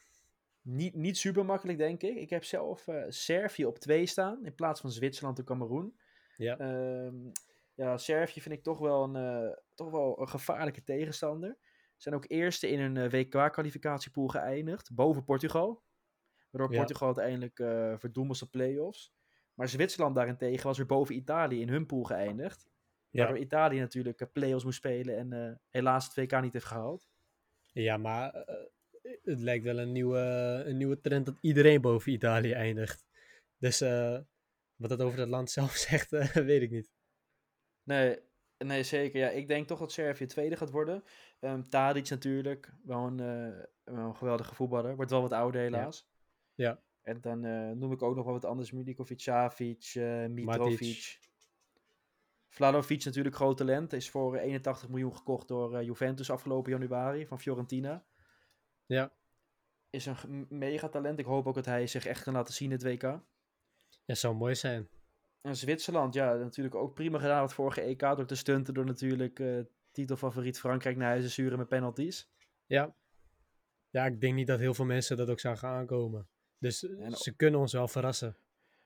Niet, 0.63 0.95
niet 0.95 1.19
super 1.19 1.45
makkelijk, 1.45 1.79
denk 1.79 2.03
ik. 2.03 2.17
Ik 2.17 2.31
heb 2.31 2.45
zelf 2.45 2.89
eh, 2.89 3.05
Servië 3.09 3.67
op 3.67 3.79
2 3.79 4.07
staan, 4.07 4.45
in 4.45 4.55
plaats 4.55 4.81
van 4.81 4.91
Zwitserland 4.91 5.39
en 5.39 5.45
Cameroen. 5.45 5.99
Ja. 6.37 6.59
Ehm, 6.59 7.15
ja, 7.75 7.97
Servië 7.99 8.41
vind 8.41 8.55
ik 8.55 8.63
toch 8.63 8.79
wel 8.79 9.15
een, 9.15 9.57
toch 9.75 9.91
wel 9.91 10.21
een 10.21 10.29
gevaarlijke 10.29 10.83
tegenstander. 10.83 11.57
Zijn 11.97 12.15
ook 12.15 12.25
eerste 12.29 12.69
in 12.69 12.81
een 12.81 13.11
WK-kwalificatiepool 13.11 14.27
geëindigd, 14.29 14.95
boven 14.95 15.25
Portugal. 15.25 15.83
Waardoor 16.51 16.73
Ja. 16.73 16.79
Portugal 16.79 17.07
uiteindelijk 17.07 17.59
eh 17.59 17.95
verdoemd 17.99 18.29
was 18.29 18.43
op 18.43 18.51
play-offs. 18.51 19.13
Maar 19.55 19.69
Zwitserland 19.69 20.15
daarentegen 20.15 20.67
was 20.67 20.77
weer 20.77 20.87
boven 20.87 21.15
Italië 21.15 21.61
in 21.61 21.69
hun 21.69 21.87
pool 21.87 22.03
geëindigd. 22.03 22.71
Ja. 23.13 23.23
Waardoor 23.23 23.43
Italië 23.43 23.79
natuurlijk 23.79 24.21
eh, 24.21 24.29
play-offs 24.33 24.65
moest 24.65 24.77
spelen 24.77 25.17
en 25.17 25.33
eh, 25.33 25.55
helaas 25.71 26.05
het 26.05 26.15
WK 26.15 26.41
niet 26.41 26.53
heeft 26.53 26.65
gehaald. 26.65 27.09
Ja, 27.73 27.97
maar 27.97 28.35
eh, 28.35 28.55
het 29.23 29.41
lijkt 29.41 29.65
wel 29.65 29.79
een 29.79 29.93
nieuwe, 29.93 30.19
een 30.67 30.77
nieuwe 30.77 31.01
trend 31.01 31.27
dat 31.27 31.39
iedereen 31.41 31.81
boven 31.81 32.13
Italië 32.13 32.53
eindigt. 32.53 33.05
Dus 33.59 33.81
wat 34.77 34.89
dat 34.89 35.01
over 35.01 35.17
dat 35.17 35.29
land 35.29 35.51
zelf 35.61 35.73
zegt, 35.73 36.11
weet 36.35 36.63
ik 36.63 36.71
niet. 36.71 36.93
Nee, 37.83 38.19
nee, 38.59 38.83
zeker. 38.83 39.21
Ja, 39.21 39.29
ik 39.29 39.49
denk 39.49 39.67
toch 39.67 39.79
dat 39.79 39.93
Servië 39.93 40.27
tweede 40.27 40.57
gaat 40.57 40.71
worden. 40.71 41.05
Ehm 41.41 41.63
Tadic 41.63 42.09
natuurlijk, 42.09 42.73
wel 42.85 43.07
een, 43.07 43.17
wel 43.85 44.07
een 44.07 44.17
geweldige 44.17 44.55
voetballer. 44.55 44.97
Wordt 44.97 45.11
wel 45.11 45.23
wat 45.23 45.33
ouder 45.33 45.61
helaas. 45.61 46.09
Ja. 46.55 46.83
En 47.03 47.21
dan 47.21 47.41
noem 47.79 47.93
ik 47.93 48.03
ook 48.03 48.15
nog 48.15 48.25
wel 48.25 48.35
wat 48.35 48.45
anders. 48.45 48.71
Milikovic, 48.71 49.21
Savic, 49.21 49.93
eh 49.95 50.27
Mitrovic. 50.27 50.81
Matic. 50.81 51.32
Vladovic 52.53 53.05
natuurlijk 53.05 53.35
groot 53.35 53.57
talent. 53.57 53.93
Is 53.93 54.11
voor 54.11 54.37
81 54.37 54.89
miljoen 54.89 55.17
gekocht 55.17 55.49
door 55.49 55.77
eh, 55.77 55.85
Juventus 55.85 56.31
afgelopen 56.31 56.73
januari 56.73 57.27
van 57.27 57.41
Fiorentina. 57.41 58.05
Ja. 58.87 59.13
Is 59.91 60.07
een 60.07 60.47
mega 60.49 60.89
talent. 60.89 61.19
Ik 61.19 61.25
hoop 61.25 61.47
ook 61.47 61.55
dat 61.55 61.65
hij 61.65 61.87
zich 61.87 62.07
echt 62.07 62.23
kan 62.23 62.33
laten 62.33 62.55
zien 62.55 62.71
in 62.71 62.75
het 62.75 62.83
WK. 62.83 63.21
Ja, 64.05 64.15
zou 64.15 64.35
mooi 64.35 64.55
zijn. 64.55 64.89
En 65.41 65.57
Zwitserland, 65.57 66.15
ja, 66.15 66.35
natuurlijk 66.35 66.75
ook 66.75 66.95
prima 66.95 67.19
gedaan 67.19 67.43
het 67.43 67.53
vorige 67.53 67.81
EK 67.81 68.01
door 68.01 68.27
te 68.27 68.35
stunten. 68.37 68.75
Door 68.75 68.85
natuurlijk 68.85 69.41
eh, 69.41 69.61
titelfavoriet 69.91 70.59
Frankrijk 70.59 70.97
naar 70.97 71.09
huis 71.09 71.25
te 71.25 71.31
sturen 71.31 71.59
met 71.59 71.69
penalties. 71.69 72.31
Ja. 72.67 72.95
Ja, 73.91 74.07
ik 74.07 74.21
denk 74.21 74.35
niet 74.35 74.47
dat 74.47 74.59
heel 74.59 74.75
veel 74.75 74.85
mensen 74.85 75.17
dat 75.17 75.29
ook 75.29 75.41
zagen 75.41 75.69
aankomen. 75.69 76.29
Dus 76.59 76.85
eh, 76.89 77.05
En- 77.05 77.13
ze 77.13 77.37
kunnen 77.37 77.61
ons 77.61 77.73
wel 77.73 77.89
verrassen. 77.89 78.37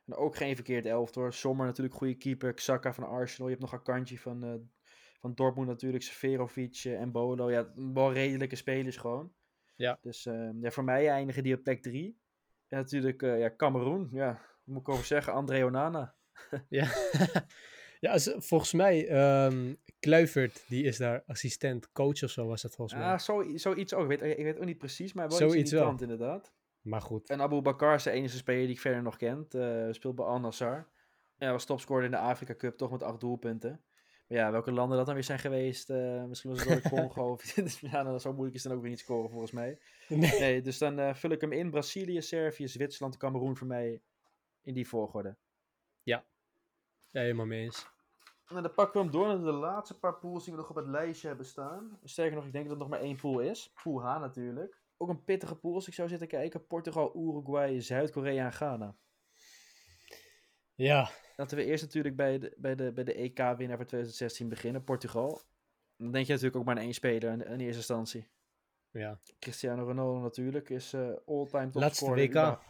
En 0.07 0.15
ook 0.15 0.37
geen 0.37 0.55
verkeerd 0.55 0.87
elft 0.87 1.15
hoor. 1.15 1.33
Sommer 1.33 1.67
natuurlijk 1.67 1.97
goede 1.97 2.15
keeper. 2.15 2.55
Xhaka 2.55 2.93
van 2.93 3.05
Arsenal. 3.05 3.49
Je 3.49 3.57
hebt 3.57 3.71
nog 3.71 3.81
Akanji 3.81 4.19
van, 4.19 4.45
eh, 4.45 4.55
van 5.21 5.35
Dortmund 5.35 5.69
natuurlijk. 5.69 6.03
Seferovic 6.03 6.83
eh, 6.85 7.01
en 7.01 7.13
Bolo. 7.13 7.51
Ja, 7.51 7.73
wel 7.75 8.13
redelijke 8.13 8.57
spelers 8.57 8.97
gewoon. 8.97 9.33
Ja. 9.77 9.99
Dus 10.01 10.27
eh, 10.27 10.49
ja, 10.61 10.71
voor 10.71 10.85
mij 10.85 11.09
eindigen 11.09 11.43
die 11.43 11.55
op 11.55 11.63
plek 11.63 11.83
3. 11.83 12.19
En 12.69 12.79
natuurlijk 12.79 13.23
eh 13.23 13.39
ja, 13.39 13.57
Cameroen. 13.57 14.09
Ja, 14.13 14.41
moet 14.65 14.81
ik 14.81 14.89
over 14.89 15.05
zeggen? 15.05 15.33
André 15.33 15.65
Onana. 15.65 16.15
Ja, 16.69 16.89
ja 18.01 18.19
volgens 18.39 18.73
mij, 18.73 19.09
ehm 19.09 19.75
Kluivert, 19.99 20.65
die 20.69 20.85
is 20.85 20.97
daar 20.97 21.23
assistent 21.27 21.93
coach 21.93 22.23
of 22.23 22.31
zo 22.31 22.47
was 22.47 22.63
dat 22.63 22.75
volgens 22.75 22.99
mij. 22.99 23.09
Ah, 23.09 23.19
zo, 23.19 23.45
zoiets 23.55 23.95
ook. 23.95 24.11
Ik 24.11 24.21
weet, 24.21 24.39
ik 24.39 24.45
weet 24.45 24.59
ook 24.59 24.65
niet 24.65 24.79
precies, 24.79 25.13
maar 25.13 25.29
wel 25.29 25.37
Zoiets 25.37 25.57
iets 25.57 25.71
in 25.71 25.77
die 25.77 25.79
wel. 25.79 25.89
kant 25.89 26.03
inderdaad. 26.03 26.53
Maar 26.87 27.01
goed, 27.03 27.29
En 27.31 27.41
Abu 27.41 27.61
Bakar 27.61 27.95
is 27.95 28.03
de 28.03 28.11
enige 28.11 28.37
speler 28.37 28.61
die 28.67 28.75
ik 28.75 28.81
verder 28.81 29.03
nog 29.03 29.17
kent. 29.17 29.55
Eh, 29.55 29.87
speelt 29.91 30.15
bij 30.15 30.25
Al 30.25 30.41
Nassr. 30.41 30.65
Ja, 31.39 31.51
was 31.53 31.65
topscorer 31.65 32.05
in 32.05 32.11
de 32.11 32.19
Afrika 32.19 32.55
Cup, 32.55 32.77
toch 32.77 32.91
met 32.91 33.03
acht 33.03 33.21
doelpunten. 33.21 33.81
Maar 34.29 34.39
ja, 34.39 34.51
welke 34.51 34.73
landen 34.73 34.97
dat 34.97 35.07
dan 35.07 35.15
weer 35.15 35.25
zijn 35.25 35.39
geweest? 35.39 35.91
eh, 35.91 36.25
misschien 36.25 36.51
was 36.51 36.59
het 36.65 36.69
door 36.69 36.83
de 36.83 36.89
Congo. 36.97 37.31
of- 37.31 37.55
ja, 37.93 38.03
nou, 38.03 38.19
zo 38.19 38.33
moeilijk 38.33 38.57
is 38.57 38.63
het 38.63 38.69
dan 38.71 38.73
ook 38.81 38.81
weer 38.87 38.91
niet 38.91 39.01
scoren 39.05 39.31
volgens 39.31 39.53
mij. 39.53 39.79
nee. 40.09 40.39
Nee, 40.41 40.63
dus 40.63 40.79
dan 40.79 40.99
eh, 40.99 41.15
vul 41.15 41.31
ik 41.31 41.41
hem 41.41 41.53
in. 41.53 41.71
Brazilië, 41.71 42.23
Servië, 42.23 42.69
Zwitserland, 42.69 43.17
Cameroen 43.17 43.57
voor 43.57 43.67
mij 43.67 44.01
in 44.63 44.75
die 44.75 44.89
volgorde. 44.89 45.37
ja, 46.03 46.25
helemaal 47.11 47.47
mee 47.47 47.63
eens. 47.63 47.87
Nou, 48.49 48.63
dan 48.63 48.73
pakken 48.75 48.95
we 48.95 48.99
hem 49.07 49.11
door 49.11 49.27
naar 49.27 49.39
de 49.53 49.59
laatste 49.59 49.99
paar 49.99 50.15
pools 50.19 50.45
die 50.45 50.53
we 50.53 50.59
nog 50.59 50.71
op 50.71 50.77
het 50.77 50.87
lijstje 50.87 51.29
hebben 51.29 51.47
staan. 51.47 51.99
Sterker 52.05 52.37
nog, 52.37 52.47
ik 52.47 52.53
denk 52.53 52.65
dat 52.65 52.73
er 52.75 52.79
nog 52.81 52.89
maar 52.89 53.01
één 53.01 53.17
pool 53.17 53.41
is. 53.41 53.73
Pool 53.83 54.03
H 54.03 54.21
natuurlijk. 54.21 54.81
Ook 54.97 55.09
een 55.09 55.25
pittige 55.25 55.55
pool 55.57 55.75
als 55.75 55.87
ik 55.87 55.95
zou 55.95 56.09
zitten 56.09 56.29
kijken. 56.29 56.67
Portugal, 56.67 57.17
Uruguay, 57.17 57.81
Zuid-Korea 57.81 58.45
en 58.45 58.53
Ghana. 58.53 58.97
Ja, 60.75 61.11
Laten 61.37 61.57
we 61.57 61.65
eerst 61.65 61.85
natuurlijk 61.85 62.17
bij 62.17 62.39
de, 62.39 62.55
bij 62.57 62.75
de, 62.75 62.93
bij 62.93 63.05
de 63.05 63.15
EK-winnaar 63.15 63.77
voor 63.77 63.87
2016 63.87 64.49
beginnen, 64.49 64.85
Portugal. 64.85 65.41
Dan 65.97 66.11
denk 66.13 66.27
je 66.27 66.33
natuurlijk 66.33 66.57
ook 66.59 66.65
maar 66.65 66.77
aan 66.77 66.83
één 66.83 66.95
speler 66.95 67.33
in, 67.33 67.41
in 67.47 67.61
eerste 67.61 67.77
instantie. 67.77 68.29
ja. 68.91 69.21
Cristiano 69.39 69.85
Ronaldo 69.85 70.21
natuurlijk 70.21 70.69
is 70.71 70.93
eh 70.93 71.01
all-time 71.27 71.65
Laatste 71.73 71.79
topscorer. 71.81 72.17
WK. 72.17 72.29
überhaupt. 72.31 72.65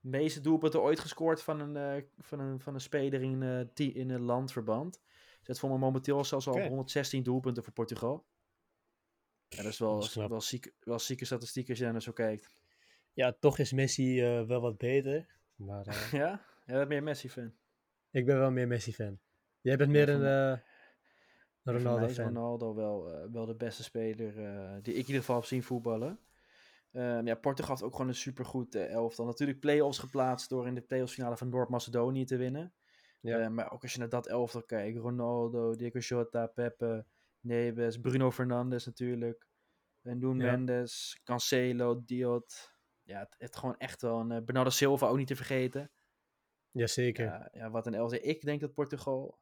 meeste 0.00 0.40
doelpunten 0.40 0.82
ooit 0.82 1.00
gescoord 1.00 1.42
van 1.42 1.60
een, 1.60 1.76
eh, 1.96 2.02
van 2.18 2.40
een, 2.40 2.60
van 2.60 2.74
een 2.74 2.80
speler 2.80 3.22
in, 3.22 3.70
die- 3.74 3.92
in 3.92 4.10
een 4.10 4.20
landverband. 4.22 5.00
Zet 5.42 5.58
voor 5.58 5.70
me 5.70 5.78
momenteel 5.78 6.24
zelfs 6.24 6.46
al 6.46 6.54
Oké. 6.54 6.68
116 6.68 7.22
doelpunten 7.22 7.62
voor 7.64 7.72
Portugal. 7.72 8.24
Ja, 9.56 9.62
dat 9.62 9.72
is 9.72 9.78
wel, 9.78 9.94
Dat 9.94 10.04
is 10.04 10.12
knap. 10.12 10.28
wel, 10.30 10.40
ziek, 10.40 10.72
wel 10.80 10.98
zieke 10.98 11.24
statistiek 11.24 11.68
als 11.68 11.78
je 11.78 11.84
daar 11.84 11.92
naar 11.92 12.02
zo 12.02 12.12
kijkt. 12.12 12.54
ja, 13.12 13.32
toch 13.40 13.58
is 13.58 13.72
Messi 13.72 14.20
eh, 14.22 14.46
wel 14.46 14.60
wat 14.60 14.76
beter. 14.78 15.26
Maar 15.54 15.86
eh, 15.86 16.12
Ja? 16.12 16.44
Jij 16.66 16.76
bent 16.76 16.88
meer 16.88 17.02
Messi-fan. 17.02 17.52
ik 18.10 18.26
ben 18.26 18.38
wel 18.38 18.50
meer 18.50 18.66
Messi-fan. 18.66 19.18
Jij 19.60 19.76
bent 19.76 19.90
meer 19.90 20.08
een, 20.08 20.24
eh, 20.24 20.52
is 21.74 21.82
Ronaldo-fan. 21.82 22.24
Ronaldo 22.24 22.74
wel, 22.74 23.28
wel 23.32 23.46
de 23.46 23.54
beste 23.54 23.82
speler 23.82 24.32
die 24.82 24.92
ik 24.94 25.00
in 25.00 25.06
ieder 25.06 25.14
geval 25.20 25.36
heb 25.36 25.44
zien 25.44 25.62
voetballen. 25.62 26.18
Ehm, 26.92 27.26
ja, 27.26 27.34
Portugal 27.34 27.70
heeft 27.70 27.82
ook 27.86 27.92
gewoon 27.92 28.08
een 28.08 28.14
supergoed 28.14 28.74
elftal. 28.74 29.24
Natuurlijk 29.26 29.60
play-offs 29.60 29.98
geplaatst 29.98 30.48
door 30.48 30.66
in 30.66 30.74
de 30.74 30.80
play-offs 30.80 31.14
finale 31.14 31.36
van 31.36 31.48
Noord-Macedonië 31.48 32.24
te 32.24 32.36
winnen. 32.36 32.74
Ja. 33.20 33.48
Maar 33.48 33.72
ook 33.72 33.82
als 33.82 33.92
je 33.92 33.98
naar 33.98 34.08
dat 34.08 34.26
elftal 34.26 34.62
kijkt. 34.62 34.98
Ronaldo, 34.98 35.74
Diego 35.76 35.98
Jota, 35.98 36.46
Pepe, 36.46 37.06
Neves, 37.42 38.00
Bruno 38.00 38.30
Fernandes 38.30 38.86
natuurlijk. 38.86 39.46
En 40.02 40.20
Ja. 40.20 40.32
Mendes, 40.34 41.20
Cancelo, 41.24 42.04
Diot. 42.04 42.70
Ja, 43.02 43.18
het, 43.18 43.34
het 43.38 43.56
gewoon 43.56 43.76
echt 43.78 44.02
wel 44.02 44.20
een... 44.20 44.30
eh, 44.30 44.42
Bernardo 44.44 44.70
Silva 44.70 45.06
ook 45.06 45.16
niet 45.16 45.26
te 45.26 45.36
vergeten. 45.36 45.90
Jazeker. 46.70 47.24
Ja, 47.24 47.48
ja, 47.52 47.70
wat 47.70 47.86
een 47.86 47.94
elftal. 47.94 48.18
Ik 48.22 48.40
denk 48.44 48.60
dat 48.60 48.74
Portugal... 48.74 49.40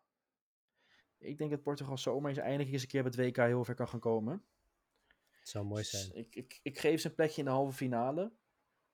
Ik 1.19 1.39
denk 1.39 1.51
dat 1.51 1.63
Portugal 1.63 1.99
zomaar 1.99 2.31
eens 2.31 2.39
eindelijk 2.39 2.71
eens 2.71 2.83
een 2.83 2.89
keer 2.89 3.03
bij 3.03 3.13
het 3.17 3.37
WK 3.37 3.45
heel 3.45 3.65
ver 3.65 3.75
kan 3.75 3.89
gaan 3.89 4.01
komen. 4.01 4.45
Het 5.31 5.49
zou 5.49 5.65
mooi 5.65 5.83
Dus 5.83 5.91
zijn. 5.91 6.15
ik, 6.15 6.35
ik, 6.35 6.61
ik 6.63 6.79
geef 6.79 7.01
ze 7.01 7.09
een 7.09 7.15
plekje 7.15 7.39
in 7.39 7.45
de 7.45 7.51
halve 7.51 7.73
finale. 7.77 8.33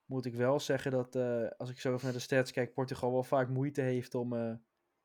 Moet 0.04 0.24
ik 0.24 0.34
wel 0.34 0.60
zeggen 0.60 0.90
dat 0.90 1.16
eh, 1.16 1.48
als 1.56 1.70
ik 1.70 1.80
zo 1.80 1.92
even 1.92 2.04
naar 2.04 2.12
de 2.12 2.18
stats 2.18 2.52
kijk, 2.52 2.72
Portugal 2.74 3.12
wel 3.12 3.22
vaak 3.22 3.48
moeite 3.48 3.80
heeft 3.80 4.14
om 4.14 4.32
eh, 4.32 4.54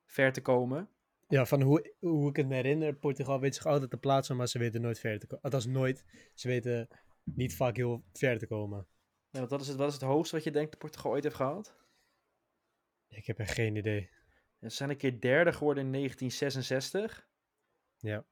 ver 0.06 0.34
te 0.34 0.42
komen. 0.42 0.90
Ja, 1.32 1.46
van 1.46 1.62
hoe, 1.62 1.94
hoe 2.00 2.30
ik 2.30 2.36
het 2.36 2.48
me 2.48 2.56
herinner, 2.56 2.94
Portugal 2.94 3.40
weet 3.40 3.56
zich 3.56 3.66
altijd 3.66 3.90
te 3.90 3.98
plaatsen, 3.98 4.36
maar 4.36 4.48
ze 4.48 4.60
weten 4.60 4.82
nooit 4.82 5.00
ver 5.00 5.20
te 5.20 5.28
komen. 5.28 5.44
Althans 5.44 5.66
nooit. 5.66 6.06
Ze 6.34 6.48
weten 6.48 6.88
niet 7.24 7.56
vaak 7.56 7.76
heel 7.76 8.04
ver 8.14 8.38
te 8.38 8.48
komen. 8.48 8.88
Ja, 9.30 9.40
want 9.40 9.50
wat, 9.50 9.62
is 9.62 9.68
het, 9.68 9.78
wat 9.78 9.88
is 9.88 9.94
het 9.94 10.04
hoogste 10.04 10.36
wat 10.36 10.44
je 10.44 10.52
denkt 10.52 10.72
dat 10.72 10.80
Portugal 10.80 11.12
ooit 11.12 11.24
heeft 11.24 11.36
gehaald? 11.36 11.76
Ik 13.08 13.26
heb 13.26 13.40
echt 13.40 13.54
geen 13.54 13.76
idee. 13.76 14.10
Ze 14.60 14.70
zijn 14.70 14.90
een 14.90 14.98
keer 14.98 15.20
derde 15.20 15.54
geworden 15.54 15.86
in 15.86 15.92
1966. 15.92 17.30
Ja. 17.98 18.26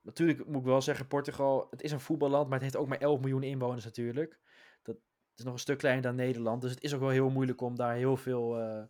natuurlijk 0.00 0.46
moet 0.46 0.60
ik 0.60 0.66
wel 0.66 0.82
zeggen, 0.82 1.06
Portugal, 1.06 1.66
het 1.70 1.82
is 1.82 1.92
een 1.92 2.00
voetballand, 2.00 2.44
maar 2.44 2.54
het 2.54 2.62
heeft 2.62 2.76
ook 2.76 2.88
maar 2.88 2.98
11 3.00 3.20
miljoen 3.20 3.42
inwoners 3.42 3.84
natuurlijk. 3.84 4.40
Dat 4.82 4.96
is 5.36 5.44
nog 5.44 5.52
een 5.52 5.58
stuk 5.58 5.78
kleiner 5.78 6.02
dan 6.02 6.14
Nederland, 6.14 6.62
dus 6.62 6.70
het 6.70 6.82
is 6.82 6.94
ook 6.94 7.00
wel 7.00 7.08
heel 7.08 7.30
moeilijk 7.30 7.60
om 7.60 7.76
daar 7.76 7.94
heel 7.94 8.16
veel 8.16 8.60
uh, 8.60 8.84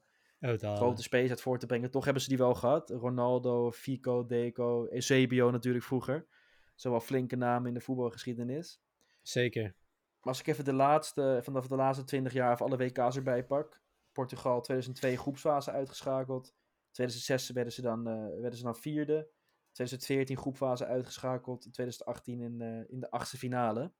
grote 0.53 1.03
spelers 1.03 1.30
uit 1.30 1.40
voor 1.40 1.59
te 1.59 1.66
brengen. 1.66 1.90
Toch 1.90 2.05
hebben 2.05 2.22
ze 2.22 2.28
die 2.28 2.38
wel 2.38 2.55
gehad. 2.55 2.90
Ronaldo, 2.90 3.72
Fico, 3.72 4.26
Deco, 4.26 4.86
Eusebio 4.90 5.51
natuurlijk 5.51 5.84
vroeger. 5.84 6.26
Zo 6.74 6.90
wel 6.90 7.01
flinke 7.01 7.36
namen 7.36 7.68
in 7.68 7.74
de 7.74 7.80
voetbalgeschiedenis. 7.80 8.80
Zeker. 9.22 9.62
Maar 9.62 10.32
als 10.32 10.40
ik 10.40 10.47
even 10.47 10.64
de 10.64 10.72
laatste, 10.72 11.40
vanaf 11.42 11.66
de 11.66 11.76
laatste 11.76 12.05
20 12.05 12.32
jaar 12.32 12.53
of 12.53 12.62
alle 12.62 12.76
WK's 12.76 13.16
erbij 13.16 13.45
pak. 13.45 13.80
Portugal 14.12 14.61
2002 14.61 15.16
groepsfase 15.16 15.70
uitgeschakeld. 15.70 16.55
2006 16.90 17.51
werden 17.51 17.72
ze 17.72 17.82
dan, 17.82 18.09
uh, 18.09 18.40
werden 18.40 18.59
ze 18.59 18.64
dan 18.64 18.76
vierde. 18.76 19.28
2014 19.72 20.36
groepfase 20.36 20.86
uitgeschakeld. 20.86 21.64
In 21.64 21.70
2018 21.70 22.40
in, 22.40 22.61
uh, 22.61 22.90
in 22.90 23.01
de 23.01 23.11
achtste 23.11 23.38
finale. 23.38 23.92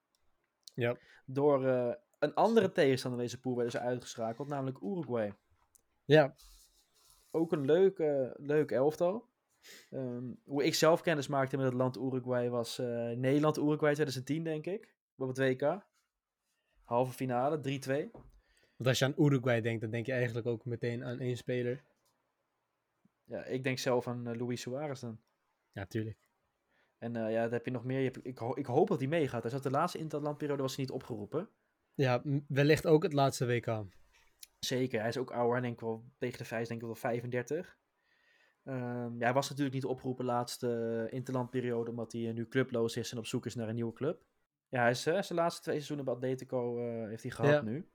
Ja. 0.75 0.97
Door 1.27 1.65
uh, 1.65 1.93
een 2.19 2.35
andere 2.35 2.73
tegenstander 2.73 3.21
deze 3.21 3.41
pool 3.41 3.55
werden 3.55 3.73
ze 3.73 3.81
uitgeschakeld, 3.81 4.49
namelijk 4.49 4.81
Uruguay. 4.83 5.35
Ja. 6.05 6.35
Ook 7.31 7.53
een 7.53 7.65
leuk, 7.65 7.99
leuk 8.37 8.71
elftal. 8.71 9.33
Um, 9.91 10.41
hoe 10.45 10.65
ik 10.65 10.75
zelf 10.75 11.01
kennis 11.01 11.29
maakte 11.29 11.57
met 11.57 11.67
het 11.67 11.75
land 11.75 11.97
Uruguay 11.97 12.49
was 12.49 12.79
Nederland-Uruguay 13.17 13.93
2010, 13.93 14.45
denk 14.45 14.67
ik. 14.67 14.95
Op 15.17 15.29
het 15.29 15.39
WK. 15.39 15.87
Halve 16.85 17.13
finale, 17.13 17.59
3-2. 17.59 18.25
Want 18.77 18.89
als 18.89 18.99
je 18.99 19.05
aan 19.05 19.25
Uruguay 19.27 19.61
denkt, 19.61 19.81
dan 19.81 19.91
denk 19.91 20.07
je 20.07 20.13
eigenlijk 20.13 20.47
ook 20.47 20.65
meteen 20.65 21.05
aan 21.05 21.19
één 21.19 21.37
speler. 21.37 21.85
Ja, 23.25 23.45
ik 23.45 23.65
denk 23.65 23.79
zelf 23.79 24.09
aan 24.09 24.29
uh, 24.29 24.41
Luis 24.41 24.61
Suarez 24.61 25.01
dan. 25.01 25.21
Ja, 25.73 25.87
tuurlijk. 25.87 26.29
En 26.99 27.15
uh, 27.15 27.33
ja, 27.33 27.43
dat 27.43 27.51
heb 27.51 27.65
je 27.65 27.71
nog 27.71 27.85
meer. 27.85 27.99
Je 27.99 28.05
hebt, 28.05 28.27
ik, 28.27 28.39
ho 28.39 28.55
ik, 28.55 28.67
hoop 28.67 28.89
dat 28.89 28.99
hij 28.99 29.09
meegaat. 29.09 29.43
Hij 29.43 29.51
zat 29.51 29.63
de 29.63 29.71
laatste 29.71 29.99
interlandperiode 29.99 30.63
was 30.63 30.77
hij 30.77 30.85
niet 30.85 30.95
opgeroepen. 30.95 31.49
Ja, 31.95 32.23
wellicht 32.49 32.87
ook 32.87 33.03
het 33.03 33.13
laatste 33.13 33.47
WK. 33.47 33.85
Zeker. 34.65 35.01
Hij 35.01 35.09
is 35.09 35.17
ook 35.17 35.31
ouder. 35.31 35.63
Denk 35.63 35.75
ik 35.75 35.81
wel 35.81 36.05
tegen 36.19 36.39
de 36.39 36.45
vijf, 36.45 36.69
denk 36.69 36.81
ik 36.81 36.87
wel 36.87 36.95
35. 36.95 37.79
Um, 38.65 39.19
ja, 39.19 39.25
hij 39.25 39.33
was 39.33 39.49
natuurlijk 39.49 39.75
niet 39.75 39.85
opgeroepen 39.85 40.25
laatste 40.25 41.07
interlandperiode, 41.11 41.91
omdat 41.91 42.13
hij 42.13 42.33
nu 42.33 42.49
clubloos 42.49 42.97
is 42.97 43.13
en 43.13 43.19
op 43.19 43.27
zoek 43.27 43.47
is 43.47 43.55
naar 43.55 43.69
een 43.69 43.75
nieuwe 43.75 43.93
club. 43.93 44.23
Ja, 44.69 44.81
hij 44.81 44.91
is 44.91 45.07
uh, 45.07 45.23
zijn 45.23 45.39
laatste 45.39 45.63
twee 45.63 45.75
seizoenen 45.75 46.05
bij 46.05 46.15
Atletico 46.15 46.79
uh, 46.79 47.09
heeft 47.09 47.23
hij 47.23 47.31
gehad 47.33 47.53
ja. 47.53 47.61
nu. 47.61 47.89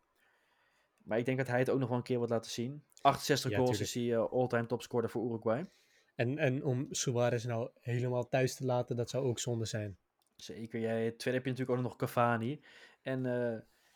Maar 1.04 1.18
ik 1.18 1.26
denk 1.26 1.38
dat 1.38 1.48
hij 1.48 1.60
het 1.60 1.70
ook 1.70 1.80
nog 1.80 1.90
wel 1.90 1.98
een 1.98 2.04
keer 2.04 2.20
wat 2.20 2.30
laten 2.30 2.52
zien. 2.52 2.84
68 3.02 3.52
ja, 3.52 3.58
goals 3.58 3.70
tuurlijk. 3.70 3.96
is 3.96 4.02
hij 4.04 4.18
uh, 4.18 4.32
all-time 4.32 4.66
topscorer 4.66 5.10
voor 5.10 5.26
Uruguay. 5.26 5.70
En, 6.16 6.38
en 6.38 6.64
om 6.64 6.88
Suarez 6.90 7.46
nou 7.46 7.70
helemaal 7.80 8.28
thuis 8.28 8.56
te 8.56 8.66
laten, 8.66 8.96
dat 8.96 9.10
zou 9.10 9.26
ook 9.26 9.40
zonde 9.40 9.66
zijn. 9.66 9.98
Zeker. 10.36 10.80
Jij, 10.80 11.12
tweede 11.12 11.40
heb 11.40 11.46
je 11.46 11.52
natuurlijk 11.52 11.78
ook 11.78 11.86
nog 11.86 11.96
Cavani. 11.96 12.62
En 13.02 13.26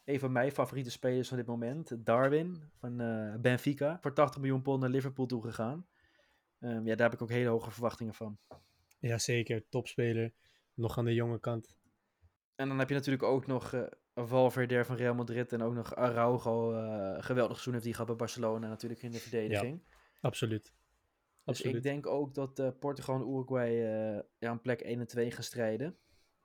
een 0.05 0.19
van 0.19 0.31
mijn 0.31 0.51
favoriete 0.51 0.91
spelers 0.91 1.27
van 1.27 1.37
dit 1.37 1.45
moment, 1.45 2.05
Darwin 2.05 2.71
van 2.75 3.01
uh, 3.01 3.35
Benfica. 3.35 3.97
Voor 4.01 4.13
80 4.13 4.41
miljoen 4.41 4.61
pond 4.61 4.81
naar 4.81 4.89
Liverpool 4.89 5.25
toe 5.25 5.41
gegaan. 5.41 5.87
Um, 6.59 6.85
ja, 6.85 6.95
daar 6.95 7.09
heb 7.09 7.13
ik 7.13 7.21
ook 7.21 7.29
hele 7.29 7.49
hoge 7.49 7.71
verwachtingen 7.71 8.13
van. 8.13 8.37
Jazeker, 8.99 9.69
topspeler. 9.69 10.33
Nog 10.73 10.97
aan 10.97 11.05
de 11.05 11.13
jonge 11.13 11.39
kant. 11.39 11.77
En 12.55 12.67
dan 12.67 12.79
heb 12.79 12.89
je 12.89 12.95
natuurlijk 12.95 13.23
ook 13.23 13.47
nog 13.47 13.73
uh, 13.73 13.83
Valverde 14.15 14.85
van 14.85 14.95
Real 14.95 15.15
Madrid 15.15 15.53
en 15.53 15.61
ook 15.61 15.73
nog 15.73 15.95
Araujo. 15.95 16.73
Uh, 16.73 17.23
geweldig 17.23 17.51
seizoen 17.51 17.73
heeft 17.73 17.85
die 17.85 17.93
gehad 17.93 18.07
bij 18.07 18.15
Barcelona 18.15 18.67
natuurlijk 18.67 19.01
in 19.01 19.11
de 19.11 19.19
verdediging. 19.19 19.81
Ja, 19.85 19.97
absoluut. 20.21 20.63
Dus 20.63 20.73
absoluut. 21.43 21.75
ik 21.75 21.83
denk 21.83 22.07
ook 22.07 22.33
dat 22.33 22.59
uh, 22.59 22.69
Portugal 22.79 23.15
en 23.15 23.27
Uruguay 23.27 23.71
ja, 24.39 24.49
aan 24.49 24.61
plek 24.61 24.81
1 24.81 24.99
en 24.99 25.07
2 25.07 25.31
gaan 25.31 25.43
strijden. 25.43 25.97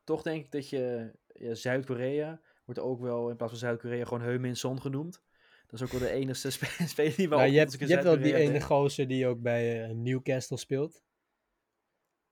Toch 0.05 0.23
denk 0.23 0.45
ik 0.45 0.53
dat 0.53 0.69
je 0.69 1.13
ja, 1.27 1.55
Zuid-Korea 1.55 2.41
wordt 2.69 2.81
ook 2.81 3.01
wel 3.01 3.31
in 3.31 3.37
plaats 3.37 3.53
van 3.53 3.61
Zuid-Korea 3.61 4.05
gewoon 4.05 4.23
Heumin 4.23 4.57
Son 4.57 4.81
genoemd. 4.81 5.23
Dat 5.66 5.81
is 5.81 5.87
ook 5.87 5.93
wel 5.93 6.01
de 6.01 6.11
enige 6.11 6.51
spe 6.51 6.66
speler 6.89 7.16
die 7.16 7.29
wel. 7.29 7.39
Nou, 7.39 7.51
je 7.51 7.59
hebt, 7.59 7.79
je 7.79 7.87
hebt 7.87 8.03
wel 8.03 8.19
die 8.21 8.35
ene 8.35 8.61
gozer 8.61 9.09
die 9.09 9.27
ook 9.27 9.41
bij 9.41 9.93
Newcastle 9.93 10.57
speelt. 10.57 11.03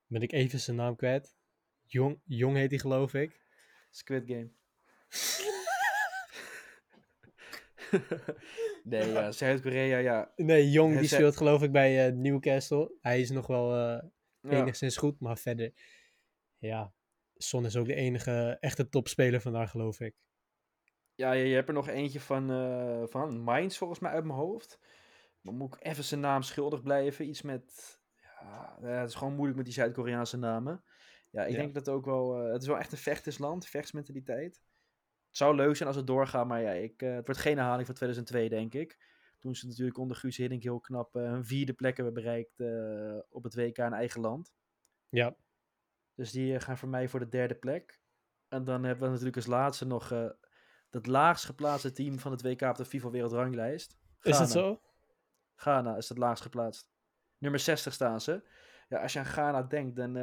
Ben 0.07 0.22
ik 0.22 0.32
even 0.32 0.61
zijn 0.61 0.76
naam 0.76 0.97
kwijt. 0.97 1.37
Jong, 1.84 2.20
Jong 2.24 2.57
heet 2.57 2.70
hij 2.70 2.78
geloof 2.78 3.14
ik. 3.14 3.41
Squid 3.91 4.24
Game. 4.26 4.51
nee, 8.84 9.12
ja, 9.12 9.32
Zuid-Korea, 9.32 9.99
ja. 9.99 10.32
Nee, 10.37 10.70
Jong 10.70 10.99
die 10.99 11.09
speelt 11.09 11.37
geloof 11.37 11.62
ik 11.62 11.72
bij 11.72 12.09
uh, 12.09 12.16
Newcastle. 12.16 12.93
Hij 13.01 13.20
is 13.20 13.30
nog 13.30 13.47
wel 13.47 13.76
uh, 13.76 14.03
enigszins 14.43 14.95
ja. 14.95 15.01
goed, 15.01 15.20
maar 15.20 15.39
verder... 15.39 15.72
Ja, 16.59 16.93
Son 17.37 17.64
is 17.64 17.76
ook 17.76 17.87
de 17.87 17.95
enige 17.95 18.57
echte 18.61 18.89
topspeler 18.89 19.41
vandaag, 19.41 19.70
geloof 19.70 20.01
ik. 20.01 20.14
Ja, 21.14 21.32
je, 21.32 21.45
je 21.45 21.55
hebt 21.55 21.68
er 21.68 21.74
nog 21.74 21.89
eentje 21.89 22.20
van, 22.20 22.51
uh, 22.51 23.03
van 23.07 23.41
Mainz 23.41 23.76
volgens 23.76 23.99
mij 23.99 24.11
uit 24.11 24.24
mijn 24.24 24.39
hoofd. 24.39 24.78
Maar 25.41 25.55
moet 25.55 25.74
ik 25.74 25.84
even 25.84 26.05
zijn 26.05 26.20
naam 26.20 26.43
schuldig 26.43 26.82
blijven. 26.82 27.28
Iets 27.28 27.43
met... 27.43 27.99
Ja, 28.41 28.76
het 28.80 29.09
is 29.09 29.14
gewoon 29.14 29.34
moeilijk 29.34 29.57
met 29.57 29.66
die 29.66 29.74
Zuid-Koreaanse 29.74 30.37
namen. 30.37 30.84
Ja, 31.30 31.45
ik 31.45 31.51
ja. 31.51 31.57
denk 31.57 31.74
dat 31.74 31.89
ook 31.89 32.05
wel. 32.05 32.45
Uh, 32.45 32.53
het 32.53 32.62
is 32.62 32.68
wel 32.68 32.78
echt 32.78 32.93
een 32.93 32.99
vechtersland, 32.99 33.66
vechtsmentaliteit. 33.66 34.62
Het 35.26 35.37
zou 35.37 35.55
leuk 35.55 35.76
zijn 35.76 35.89
als 35.89 35.97
het 35.97 36.07
doorgaat, 36.07 36.47
maar 36.47 36.62
ja, 36.62 36.70
ik, 36.70 37.03
uh, 37.03 37.14
het 37.14 37.26
wordt 37.26 37.41
geen 37.41 37.57
herhaling 37.57 37.87
van 37.87 37.95
2002, 37.95 38.49
denk 38.49 38.74
ik. 38.74 38.99
Toen 39.39 39.55
ze 39.55 39.66
natuurlijk 39.66 39.99
onder 39.99 40.16
Guus 40.16 40.37
Hiddink 40.37 40.62
heel 40.62 40.80
knap 40.80 41.14
een 41.14 41.45
vierde 41.45 41.72
plek 41.72 41.97
hebben 41.97 42.14
bereikt 42.14 42.61
op 43.28 43.43
het 43.43 43.55
WK 43.55 43.78
in 43.78 43.93
eigen 43.93 44.20
land. 44.20 44.53
Ja. 45.09 45.37
Dus 46.17 46.31
die 46.31 46.61
gaan 46.61 46.79
voor 46.79 46.89
mij 46.89 47.09
voor 47.09 47.21
de 47.21 47.29
derde 47.29 47.55
plek. 47.55 48.01
En 48.49 48.64
dan 48.64 48.85
hebben 48.85 49.05
we 49.05 49.11
natuurlijk 49.11 49.37
als 49.37 49.47
laatste 49.47 49.87
nog 49.87 50.09
het 50.91 51.07
laagst 51.07 51.45
geplaatste 51.45 51.93
team 51.93 52.19
van 52.19 52.33
het 52.33 52.43
WK 52.43 52.61
op 52.61 52.77
de 52.77 52.85
FIFA 52.85 53.11
Wereldranglijst. 53.11 53.97
Ghana. 54.19 54.35
Is 54.35 54.39
dat 54.39 54.51
zo? 54.51 54.81
Ghana 55.55 55.97
is 55.97 56.09
het 56.09 56.19
laagst 56.19 56.43
geplaatst. 56.43 56.91
Nummer 57.39 57.61
60 57.61 57.93
staan 57.93 58.21
ze. 58.21 58.49
Ja, 58.89 59.03
als 59.03 59.12
je 59.12 59.19
aan 59.19 59.25
Ghana 59.25 59.62
denkt, 59.62 59.97
dan 59.97 60.17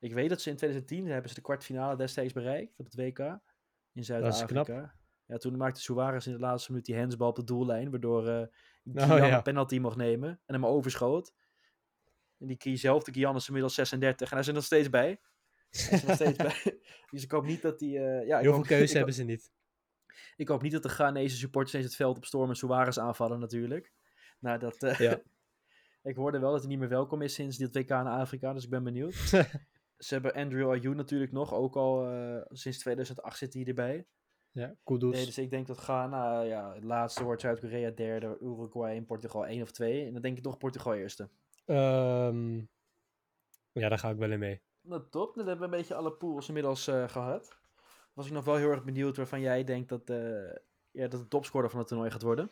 ik 0.00 0.14
weet 0.14 0.28
dat 0.28 0.40
ze 0.40 0.50
in 0.50 0.56
2010 0.56 1.06
hebben 1.06 1.28
ze 1.28 1.34
de 1.34 1.40
kwartfinale 1.40 1.96
destijds 1.96 2.32
bereikt 2.32 2.78
op 2.78 2.84
het 2.84 2.94
WK 2.94 3.18
in 3.92 4.04
Zuid-Afrika. 4.04 4.94
Ja, 5.26 5.36
toen 5.36 5.56
maakte 5.56 5.80
Suarez 5.80 6.26
in 6.26 6.32
de 6.32 6.38
laatste 6.38 6.70
minuut 6.70 6.86
die 6.86 6.98
handsbal 6.98 7.28
op 7.28 7.36
de 7.36 7.44
doellijn, 7.44 7.90
waardoor 7.90 8.28
uh, 8.28 8.42
Gian 8.84 9.22
oh, 9.22 9.28
ja. 9.28 9.36
een 9.36 9.42
penalty 9.42 9.78
mocht 9.78 9.96
nemen 9.96 10.40
en 10.46 10.54
hem 10.54 10.66
overschoot. 10.66 11.34
En 12.40 12.46
die 12.46 12.56
Kie 12.56 12.76
zelf, 12.76 13.04
de 13.04 13.12
Gian 13.12 13.36
is 13.36 13.46
inmiddels 13.46 13.74
36 13.74 14.26
en 14.26 14.32
hij 14.32 14.40
is 14.40 14.48
er 14.48 14.54
nog 14.54 14.64
steeds 14.64 14.90
bij. 14.90 15.20
Hij 15.70 15.96
is 15.98 16.02
nog 16.02 16.14
steeds 16.14 16.38
bij. 16.46 16.80
Dus 17.10 17.22
ik 17.22 17.30
hoop 17.30 17.44
niet 17.44 17.62
dat 17.62 17.78
die... 17.78 17.98
Uh, 17.98 18.26
ja, 18.26 18.38
Heel 18.38 18.54
veel 18.54 18.62
keuze 18.76 18.96
hebben 18.96 19.14
ze 19.14 19.24
niet. 19.24 19.50
Ik 20.36 20.48
hoop 20.48 20.62
niet 20.62 20.72
dat 20.72 20.82
de 20.82 20.88
Ghanese 20.88 21.36
supporters 21.36 21.70
steeds 21.70 21.86
het 21.86 21.96
veld 21.96 22.16
op 22.16 22.24
stormen 22.24 22.50
en 22.50 22.56
Suarez 22.56 22.98
aanvallen 22.98 23.40
natuurlijk. 23.40 23.92
Nou, 24.38 24.58
dat... 24.58 24.82
Uh, 24.82 24.98
ja. 24.98 25.20
ik 26.10 26.16
hoorde 26.16 26.38
wel 26.38 26.50
dat 26.50 26.60
hij 26.60 26.68
niet 26.68 26.78
meer 26.78 26.88
welkom 26.88 27.22
is 27.22 27.34
sinds 27.34 27.56
dit 27.56 27.76
WK 27.76 27.90
in 27.90 28.06
Afrika, 28.06 28.52
dus 28.52 28.64
ik 28.64 28.70
ben 28.70 28.84
benieuwd. 28.84 29.14
Ze 30.00 30.14
hebben 30.14 30.32
Andrew 30.32 30.70
Ayew 30.70 30.94
natuurlijk 30.94 31.32
nog, 31.32 31.54
ook 31.54 31.76
al 31.76 32.12
uh, 32.12 32.40
sinds 32.48 32.78
2008 32.78 33.38
zit 33.38 33.54
hij 33.54 33.64
erbij. 33.64 34.06
Ja, 34.52 34.74
kudos. 34.84 35.14
Nee, 35.14 35.24
dus 35.24 35.38
ik 35.38 35.50
denk 35.50 35.66
dat 35.66 35.78
Ghana, 35.78 36.40
ja, 36.40 36.74
het 36.74 36.84
laatste 36.84 37.24
wordt 37.24 37.40
Zuid-Korea 37.40 37.90
derde, 37.90 38.38
Uruguay 38.40 38.96
en 38.96 39.06
Portugal 39.06 39.46
één 39.46 39.62
of 39.62 39.70
twee. 39.70 40.06
En 40.06 40.12
dan 40.12 40.22
denk 40.22 40.36
ik 40.36 40.42
toch 40.42 40.58
Portugal 40.58 40.94
eerste. 40.94 41.28
Um, 41.66 42.68
ja, 43.72 43.88
daar 43.88 43.98
ga 43.98 44.10
ik 44.10 44.16
wel 44.16 44.30
in 44.30 44.38
mee. 44.38 44.60
Nou, 44.80 45.02
top. 45.10 45.34
Dan 45.34 45.46
hebben 45.46 45.68
we 45.68 45.74
een 45.74 45.80
beetje 45.80 45.94
alle 45.94 46.12
pools 46.12 46.48
inmiddels 46.48 46.88
uh, 46.88 47.08
gehad. 47.08 47.58
Was 48.12 48.26
ik 48.26 48.32
nog 48.32 48.44
wel 48.44 48.56
heel 48.56 48.70
erg 48.70 48.84
benieuwd 48.84 49.16
waarvan 49.16 49.40
jij 49.40 49.64
denkt 49.64 49.88
dat, 49.88 50.10
uh, 50.10 50.52
ja, 50.90 51.08
dat 51.08 51.20
de 51.20 51.28
topscorer 51.28 51.70
van 51.70 51.78
het 51.78 51.88
toernooi 51.88 52.10
gaat 52.10 52.22
worden. 52.22 52.50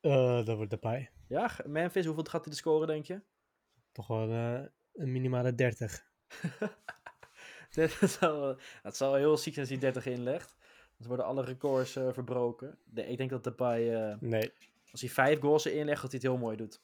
Uh, 0.00 0.44
dat 0.44 0.56
wordt 0.56 0.70
de 0.70 0.76
pij. 0.76 1.10
Ja, 1.28 1.50
Memphis, 1.66 2.06
hoeveel 2.06 2.24
gaat 2.24 2.44
hij 2.44 2.52
de 2.52 2.58
scoren, 2.58 2.86
denk 2.86 3.04
je? 3.04 3.20
Toch 3.92 4.06
wel 4.06 4.30
een 4.92 5.12
minimale 5.12 5.54
30. 5.54 6.06
dat, 7.74 7.90
zal, 7.90 8.56
dat 8.82 8.96
zal 8.96 9.14
heel 9.14 9.36
ziek 9.36 9.54
zijn 9.54 9.66
als 9.66 9.80
hij 9.80 9.92
30 9.92 10.06
inlegt. 10.06 10.56
Dan 10.98 11.08
worden 11.08 11.26
alle 11.26 11.44
records 11.44 11.92
verbroken. 11.92 12.78
Ik 12.94 13.16
denk 13.16 13.30
dat 13.30 13.44
Depay, 13.44 14.16
nee. 14.20 14.52
als 14.90 15.00
hij 15.00 15.10
vijf 15.10 15.40
goals 15.40 15.66
inlegt, 15.66 16.02
dat 16.02 16.10
hij 16.10 16.20
het 16.22 16.30
heel 16.30 16.38
mooi 16.38 16.56
doet. 16.56 16.80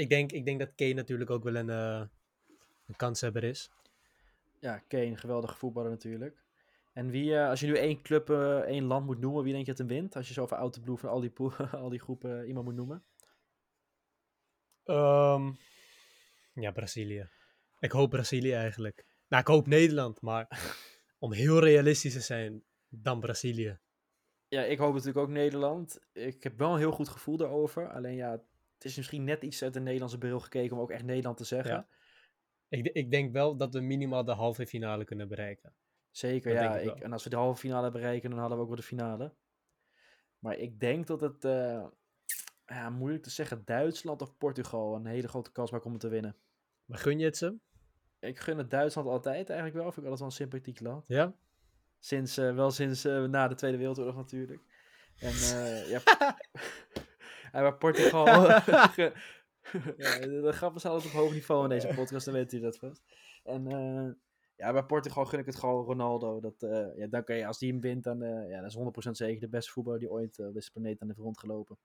Ik 0.00 0.08
denk, 0.08 0.32
ik 0.32 0.44
denk 0.44 0.58
dat 0.58 0.74
Kane 0.74 0.92
natuurlijk 0.92 1.30
ook 1.30 1.44
wel 1.44 1.54
een, 1.54 1.68
uh, 1.68 2.02
een 2.86 2.96
kanshebber 2.96 3.44
is. 3.44 3.70
Ja, 4.60 4.78
Kane, 4.88 5.16
geweldige 5.16 5.56
voetballer 5.56 5.90
natuurlijk. 5.90 6.42
En 6.92 7.10
wie, 7.10 7.38
als 7.38 7.60
je 7.60 7.66
nu 7.66 7.76
één 7.76 8.02
club, 8.02 8.30
één 8.66 8.84
land 8.84 9.06
moet 9.06 9.20
noemen, 9.20 9.42
wie 9.42 9.52
denk 9.52 9.64
je 9.64 9.70
dat 9.70 9.80
hem 9.80 9.88
wint? 9.88 10.16
Als 10.16 10.28
je 10.28 10.34
zo 10.34 10.42
over 10.42 10.56
Outer 10.56 10.82
Blue 10.82 10.96
van 10.96 11.08
al 11.08 11.20
die, 11.20 11.32
al 11.72 11.88
die 11.88 12.00
groepen 12.00 12.46
iemand 12.46 12.64
moet 12.64 12.74
noemen. 12.74 13.04
Um, 14.84 15.56
ja, 16.54 16.70
Brazilië. 16.72 17.28
Ik 17.78 17.92
hoop 17.92 18.10
Brazilië 18.10 18.52
eigenlijk. 18.52 19.04
Nou, 19.28 19.42
ik 19.42 19.48
hoop 19.48 19.66
Nederland, 19.66 20.20
maar 20.20 20.48
om 21.18 21.32
heel 21.32 21.58
realistisch 21.58 22.12
te 22.12 22.20
zijn, 22.20 22.64
dan 22.88 23.20
Brazilië. 23.20 23.78
Ja, 24.48 24.62
ik 24.62 24.78
hoop 24.78 24.92
natuurlijk 24.92 25.18
ook 25.18 25.28
Nederland. 25.28 25.98
Ik 26.12 26.42
heb 26.42 26.58
wel 26.58 26.72
een 26.72 26.78
heel 26.78 26.92
goed 26.92 27.08
gevoel 27.08 27.36
daarover. 27.36 27.92
Alleen 27.92 28.14
ja, 28.14 28.42
het 28.80 28.90
is 28.90 28.96
misschien 28.96 29.24
net 29.24 29.42
iets 29.42 29.62
uit 29.62 29.72
de 29.72 29.80
Nederlandse 29.80 30.18
bril 30.18 30.40
gekeken 30.40 30.76
om 30.76 30.82
ook 30.82 30.90
echt 30.90 31.04
Nederland 31.04 31.36
te 31.36 31.44
zeggen. 31.44 31.74
Ja. 31.74 31.86
Ik, 32.68 32.86
ik 32.86 33.10
denk 33.10 33.32
wel 33.32 33.56
dat 33.56 33.74
we 33.74 33.80
minimaal 33.80 34.24
de 34.24 34.32
halve 34.32 34.66
finale 34.66 35.04
kunnen 35.04 35.28
bereiken. 35.28 35.74
Zeker, 36.10 36.54
Dat 36.54 36.62
ja. 36.62 36.76
ik 36.76 37.00
en 37.00 37.12
als 37.12 37.24
we 37.24 37.30
de 37.30 37.36
halve 37.36 37.60
finale 37.60 37.90
bereiken, 37.90 38.30
dan 38.30 38.38
hadden 38.38 38.56
we 38.56 38.62
ook 38.62 38.68
wel 38.68 38.78
de 38.78 38.82
finale. 38.82 39.34
Maar 40.38 40.56
ik 40.56 40.80
denk 40.80 41.06
dat 41.06 41.20
het, 41.20 41.44
eh, 41.44 41.86
ja, 42.66 42.90
moeilijk 42.90 43.22
te 43.22 43.30
zeggen, 43.30 43.62
Duitsland 43.64 44.22
of 44.22 44.36
Portugal 44.36 44.94
een 44.94 45.06
hele 45.06 45.28
grote 45.28 45.52
kans 45.52 45.70
maakt 45.70 45.84
om 45.84 45.92
het 45.92 46.00
te 46.00 46.08
winnen. 46.08 46.36
Maar 46.84 46.98
gun 46.98 47.18
je 47.18 47.24
het 47.24 47.36
ze? 47.36 47.56
Ik 48.18 48.38
gun 48.38 48.58
het 48.58 48.70
Duitsland 48.70 49.08
altijd 49.08 49.48
eigenlijk 49.48 49.78
wel. 49.78 49.92
Vind 49.92 50.06
ik 50.06 50.10
altijd 50.10 50.18
wel 50.18 50.28
een 50.28 50.34
sympathiek 50.34 50.80
land. 50.80 51.08
Ja? 51.08 51.34
Sinds, 51.98 52.36
eh, 52.36 52.54
wel 52.54 52.70
sinds 52.70 53.04
eh, 53.04 53.24
na 53.24 53.48
de 53.48 53.54
Tweede 53.54 53.76
Wereldoorlog 53.76 54.16
natuurlijk. 54.16 54.62
En 55.18 55.34
ja, 55.88 56.00
en 57.52 57.62
maar 57.62 57.76
Portugal... 57.76 58.26
ja, 59.96 60.18
de 60.18 60.52
grappen 60.52 60.80
staan 60.80 60.92
altijd 60.92 61.12
op 61.12 61.20
hoog 61.20 61.32
niveau 61.32 61.62
in 61.62 61.68
deze 61.68 61.94
podcast, 61.94 62.24
dan 62.24 62.34
weet 62.34 62.52
u 62.52 62.60
dat 62.60 62.78
vast. 62.78 63.02
En 63.44 63.66
eh, 63.66 64.10
ja, 64.60 64.72
bij 64.72 64.84
Portugal 64.84 65.24
gun 65.24 65.38
ik 65.38 65.46
het 65.46 65.56
gewoon 65.56 65.84
Ronaldo. 65.84 66.40
Dat, 66.40 66.62
eh, 66.62 66.96
ja, 66.96 67.06
dan 67.06 67.24
kan 67.24 67.36
je, 67.36 67.46
als 67.46 67.58
die 67.58 67.72
hem 67.72 67.80
wint, 67.80 68.04
dan 68.04 68.22
eh, 68.22 68.50
ja, 68.50 68.60
dat 68.60 68.70
is 68.70 69.08
100% 69.08 69.10
zeker 69.10 69.40
de 69.40 69.48
beste 69.48 69.70
voetballer 69.70 70.00
die 70.00 70.10
ooit 70.10 70.38
op 70.38 70.54
deze 70.54 70.70
planeet 70.70 71.00
aan 71.00 71.08
heeft 71.08 71.20
rondgelopen. 71.20 71.78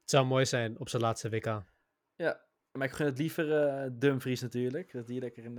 Het 0.00 0.10
zou 0.10 0.26
mooi 0.26 0.46
zijn 0.46 0.78
op 0.78 0.88
zijn 0.88 1.02
laatste 1.02 1.28
WK. 1.28 1.62
Ja, 2.16 2.40
maar 2.72 2.86
ik 2.86 2.92
gun 2.92 3.06
het 3.06 3.18
liever 3.18 3.52
eh, 3.52 3.90
Dumfries 3.92 4.40
natuurlijk. 4.40 4.92
Dat 4.92 5.06
die 5.06 5.20
lekker 5.20 5.44
in... 5.44 5.58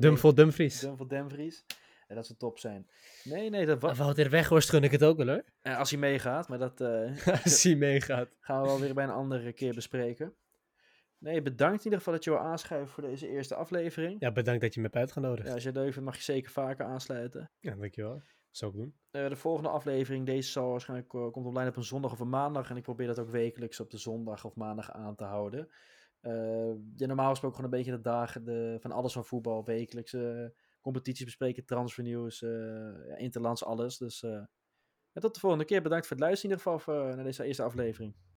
eh 0.00 0.16
voor 0.16 0.34
Dumfries. 0.34 0.86
Dumfries. 1.08 1.64
En 2.08 2.16
dat 2.16 2.26
ze 2.26 2.36
top 2.36 2.58
zijn. 2.58 2.90
Nee, 3.24 3.50
nee, 3.50 3.66
dat 3.66 3.80
was... 3.80 3.98
Wouter 3.98 4.30
Weghorst 4.30 4.70
gun 4.70 4.82
ik 4.82 4.90
het 4.90 5.04
ook 5.04 5.16
wel 5.16 5.26
hoor. 5.26 5.44
Eh, 5.60 5.78
als 5.78 5.90
hij 5.90 5.98
meegaat, 5.98 6.48
maar 6.48 6.58
dat 6.58 6.80
eh, 6.80 7.26
Als 7.44 7.62
hij 7.62 7.76
meegaat. 7.76 8.36
gaan 8.40 8.60
we 8.62 8.66
wel 8.66 8.80
weer 8.80 8.94
bij 8.94 9.04
een 9.04 9.10
andere 9.10 9.52
keer 9.52 9.74
bespreken. 9.74 10.34
Nee, 11.18 11.42
bedankt 11.42 11.78
in 11.78 11.84
ieder 11.84 11.98
geval 11.98 12.14
dat 12.14 12.24
je 12.24 12.30
wil 12.30 12.38
aanschuiven 12.38 12.88
voor 12.92 13.02
deze 13.02 13.28
eerste 13.28 13.54
aflevering. 13.54 14.16
Ja, 14.20 14.32
bedankt 14.32 14.60
dat 14.60 14.74
je 14.74 14.80
me 14.80 14.86
hebt 14.86 14.98
uitgenodigd. 14.98 15.42
Ja, 15.42 15.48
Ja, 15.48 15.54
als 15.54 15.62
je 15.62 15.68
het 15.68 15.78
leuk 15.78 15.92
vindt, 15.92 16.06
mag 16.08 16.16
je 16.16 16.22
zeker 16.22 16.50
vaker 16.50 16.84
aansluiten. 16.84 17.50
dankjewel. 17.60 18.22
Zou 18.50 18.70
ik 18.70 18.76
doen. 18.76 18.94
Eh, 19.10 19.28
de 19.28 19.36
volgende 19.36 19.68
aflevering, 19.68 20.26
deze 20.26 20.50
zal 20.50 20.70
waarschijnlijk 20.70 21.08
komt 21.08 21.46
online 21.46 21.68
op 21.68 21.76
een 21.76 21.82
zondag 21.82 22.12
of 22.12 22.20
een 22.20 22.28
maandag. 22.28 22.70
En 22.70 22.76
ik 22.76 22.82
probeer 22.82 23.06
dat 23.06 23.18
ook 23.18 23.30
wekelijks 23.30 23.80
op 23.80 23.90
de 23.90 23.98
zondag 23.98 24.44
of 24.44 24.54
maandag 24.54 24.92
aan 24.92 25.14
te 25.14 25.24
houden. 25.24 25.68
Eh 26.20 26.72
ja, 26.96 27.06
normaal 27.06 27.30
gesproken 27.30 27.56
gewoon 27.56 27.72
een 27.72 27.78
beetje 27.78 27.96
de 27.96 28.00
dagen 28.00 28.44
de, 28.44 28.76
van 28.80 28.92
alles 28.92 29.12
van 29.12 29.24
voetbal. 29.24 29.64
Wekelijks 29.64 30.12
eh, 30.12 30.44
competities 30.80 31.24
bespreken, 31.24 31.64
transfernieuws, 31.64 32.42
eh 32.42 33.18
interlands, 33.18 33.64
alles. 33.64 33.98
Dus 33.98 34.22
eh, 34.22 34.42
tot 35.12 35.34
de 35.34 35.40
volgende 35.40 35.64
keer. 35.64 35.82
Bedankt 35.82 36.06
voor 36.06 36.16
het 36.16 36.24
luisteren 36.24 36.54
in 36.54 36.58
ieder 36.58 36.72
geval 36.72 36.94
voor, 36.94 37.14
naar 37.14 37.24
deze 37.24 37.44
eerste 37.44 37.62
aflevering. 37.62 38.14